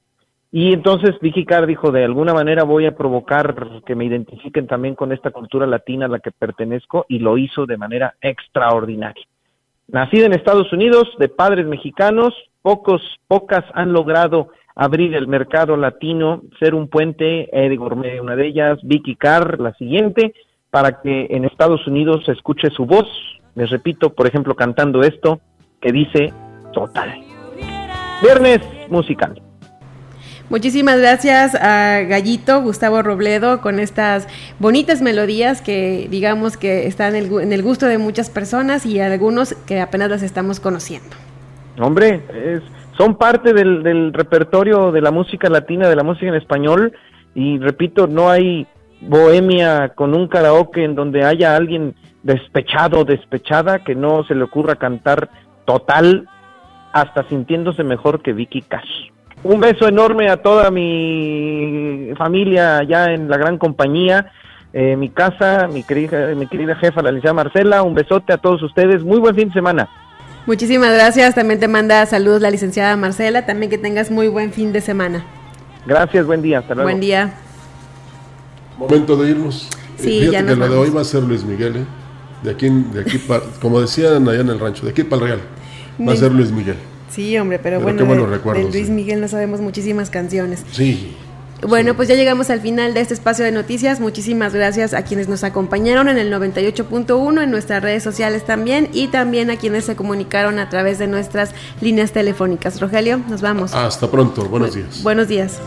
Y 0.52 0.74
entonces 0.74 1.18
Vicky 1.22 1.46
Carr 1.46 1.66
dijo, 1.66 1.92
de 1.92 2.04
alguna 2.04 2.34
manera 2.34 2.64
voy 2.64 2.86
a 2.86 2.96
provocar 2.96 3.56
que 3.86 3.96
me 3.96 4.06
identifiquen 4.06 4.68
también 4.68 4.96
con 4.96 5.14
esta 5.14 5.32
cultura 5.32 5.66
latina 5.66 6.08
a 6.08 6.10
la 6.10 6.20
que 6.20 6.32
pertenezco 6.32 7.06
y 7.08 7.20
lo 7.20 7.38
hizo 7.38 7.66
de 7.66 7.78
manera 7.78 8.16
extraordinaria. 8.20 9.26
Nacida 9.88 10.26
en 10.26 10.34
Estados 10.34 10.72
Unidos, 10.74 11.10
de 11.20 11.30
padres 11.30 11.66
mexicanos, 11.66 12.34
pocos, 12.62 13.02
pocas 13.28 13.64
han 13.74 13.94
logrado 13.94 14.50
abrir 14.76 15.16
el 15.16 15.28
mercado 15.28 15.78
latino, 15.78 16.42
ser 16.60 16.76
un 16.76 16.88
puente, 16.88 17.50
Eddie 17.52 17.78
Gourmet, 17.78 18.22
una 18.22 18.36
de 18.36 18.48
ellas, 18.48 18.80
Vicky 18.84 19.16
Carr, 19.16 19.60
la 19.60 19.74
siguiente, 19.74 20.34
para 20.70 21.02
que 21.02 21.28
en 21.30 21.46
Estados 21.46 21.86
Unidos 21.88 22.24
se 22.26 22.32
escuche 22.32 22.70
su 22.70 22.86
voz, 22.86 23.08
les 23.56 23.70
repito, 23.70 24.14
por 24.14 24.28
ejemplo, 24.28 24.56
cantando 24.56 25.02
esto 25.04 25.42
que 25.82 25.92
dice 25.92 26.34
total. 26.74 27.14
Viernes 28.22 28.62
musical. 28.90 29.42
Muchísimas 30.52 31.00
gracias 31.00 31.56
a 31.56 32.02
Gallito, 32.02 32.62
Gustavo 32.62 33.02
Robledo, 33.02 33.62
con 33.62 33.80
estas 33.80 34.28
bonitas 34.60 35.02
melodías 35.02 35.62
que 35.62 36.08
digamos 36.12 36.58
que 36.58 36.88
están 36.88 37.16
en 37.16 37.26
el, 37.26 37.42
en 37.42 37.54
el 37.54 37.64
gusto 37.64 37.86
de 37.86 37.98
muchas 37.98 38.30
personas 38.30 38.86
y 38.86 39.00
algunos 39.00 39.54
que 39.66 39.80
apenas 39.80 40.10
las 40.10 40.24
estamos 40.24 40.60
conociendo. 40.60 41.16
Hombre, 41.80 42.22
es, 42.34 42.62
son 43.02 43.16
parte 43.16 43.52
del, 43.56 44.14
repertorio 44.14 44.92
de 44.92 45.02
la 45.02 45.10
música 45.10 45.50
latina, 45.50 45.90
de 45.90 45.96
la 45.96 46.04
música 46.04 46.28
en 46.28 46.36
español, 46.36 46.94
y 47.34 47.58
repito, 47.58 48.06
no 48.06 48.30
hay 48.30 48.68
bohemia 49.02 49.94
con 49.96 50.14
un 50.14 50.28
karaoke 50.28 50.84
en 50.84 50.94
donde 50.94 51.26
haya 51.26 51.56
alguien 51.56 51.96
despechado, 52.22 53.04
despechada, 53.04 53.80
que 53.80 53.96
no 53.96 54.24
se 54.26 54.36
le 54.36 54.44
ocurra 54.44 54.76
cantar 54.76 55.30
total, 55.66 56.30
hasta 56.94 57.28
sintiéndose 57.28 57.84
mejor 57.84 58.22
que 58.22 58.34
Vicky 58.34 58.62
Cash. 58.62 59.10
Un 59.44 59.60
beso 59.60 59.88
enorme 59.88 60.30
a 60.30 60.38
toda 60.38 60.70
mi 60.70 62.10
familia 62.20 62.78
allá 62.78 63.14
en 63.14 63.30
la 63.30 63.38
gran 63.38 63.58
compañía, 63.58 64.32
eh, 64.74 64.96
mi 64.96 65.10
casa, 65.10 65.68
mi 65.74 65.82
querida, 65.82 66.36
mi 66.36 66.46
querida 66.46 66.76
jefa, 66.76 67.02
la 67.02 67.10
licenciada 67.10 67.34
Marcela, 67.34 67.82
un 67.82 67.96
besote 67.96 68.32
a 68.32 68.38
todos 68.38 68.62
ustedes, 68.62 69.04
muy 69.04 69.18
buen 69.18 69.34
fin 69.34 69.48
de 69.48 69.56
semana. 69.56 69.90
Muchísimas 70.48 70.94
gracias, 70.94 71.36
también 71.36 71.60
te 71.60 71.68
manda 71.68 72.06
saludos 72.06 72.42
la 72.42 72.50
licenciada 72.50 72.96
Marcela, 72.98 73.46
también 73.46 73.70
que 73.70 73.78
tengas 73.78 74.10
muy 74.10 74.28
buen 74.28 74.52
fin 74.52 74.74
de 74.74 74.82
semana. 74.82 75.24
Gracias, 75.86 76.26
buen 76.26 76.42
día, 76.42 76.60
hasta 76.60 76.74
luego. 76.74 76.90
Buen 76.90 77.00
día. 77.00 77.34
Momento 78.78 79.16
de 79.18 79.30
irnos. 79.32 79.68
Sí, 79.98 80.20
Fíjate 80.22 80.32
ya 80.32 80.40
que 80.40 80.46
nos 80.50 80.58
lo 80.58 80.64
de 80.66 80.70
vamos. 80.72 80.88
hoy 80.88 80.94
va 80.96 81.02
a 81.02 81.06
ser 81.06 81.24
Luis 81.24 81.44
Miguel, 81.44 81.78
¿eh? 81.78 81.86
De 82.44 82.52
aquí, 82.52 82.70
de 82.70 83.02
aquí 83.02 83.20
pa- 83.20 83.42
como 83.62 83.80
decían 83.80 84.28
allá 84.28 84.42
en 84.42 84.50
el 84.50 84.60
rancho, 84.60 84.84
de 84.86 84.92
aquí 84.92 85.04
para 85.04 85.22
el 85.22 85.28
Real. 85.28 85.42
Va 86.08 86.14
a 86.14 86.16
ser 86.16 86.32
Luis 86.32 86.52
Miguel. 86.52 86.78
Sí, 87.10 87.38
hombre, 87.38 87.60
pero, 87.60 87.78
Pero 87.84 88.06
bueno, 88.06 88.26
de- 88.28 88.54
de 88.64 88.64
Luis 88.72 88.88
sí. 88.88 88.92
Miguel 88.92 89.22
no 89.22 89.28
sabemos 89.28 89.62
muchísimas 89.62 90.10
canciones. 90.10 90.66
Sí. 90.72 91.16
Bueno, 91.68 91.96
pues 91.96 92.10
ya 92.10 92.16
llegamos 92.16 92.50
al 92.50 92.60
final 92.60 92.94
de 92.94 93.02
este 93.02 93.14
espacio 93.14 93.46
de 93.46 93.52
noticias. 93.52 94.00
Muchísimas 94.00 94.54
gracias 94.54 94.94
a 94.94 95.04
quienes 95.04 95.28
nos 95.28 95.44
acompañaron 95.44 96.10
en 96.10 96.18
el 96.18 96.34
98.1, 96.34 97.44
en 97.44 97.52
nuestras 97.52 97.84
redes 97.84 98.04
sociales 98.04 98.46
también 98.46 98.90
y 98.94 99.08
también 99.08 99.52
a 99.52 99.58
quienes 99.58 99.86
se 99.86 99.96
comunicaron 99.96 100.58
a 100.58 100.70
través 100.70 100.98
de 100.98 101.08
nuestras 101.08 101.52
líneas 101.80 102.12
telefónicas. 102.12 102.80
Rogelio, 102.82 103.20
nos 103.30 103.42
vamos. 103.42 103.74
Hasta 103.74 104.10
pronto, 104.10 104.46
buenos 104.46 104.74
días. 104.74 105.04
Buenos 105.04 105.28
días. 105.28 105.60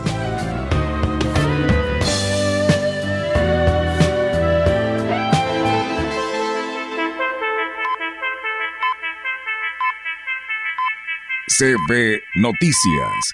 CB 11.57 12.21
Noticias, 12.35 13.33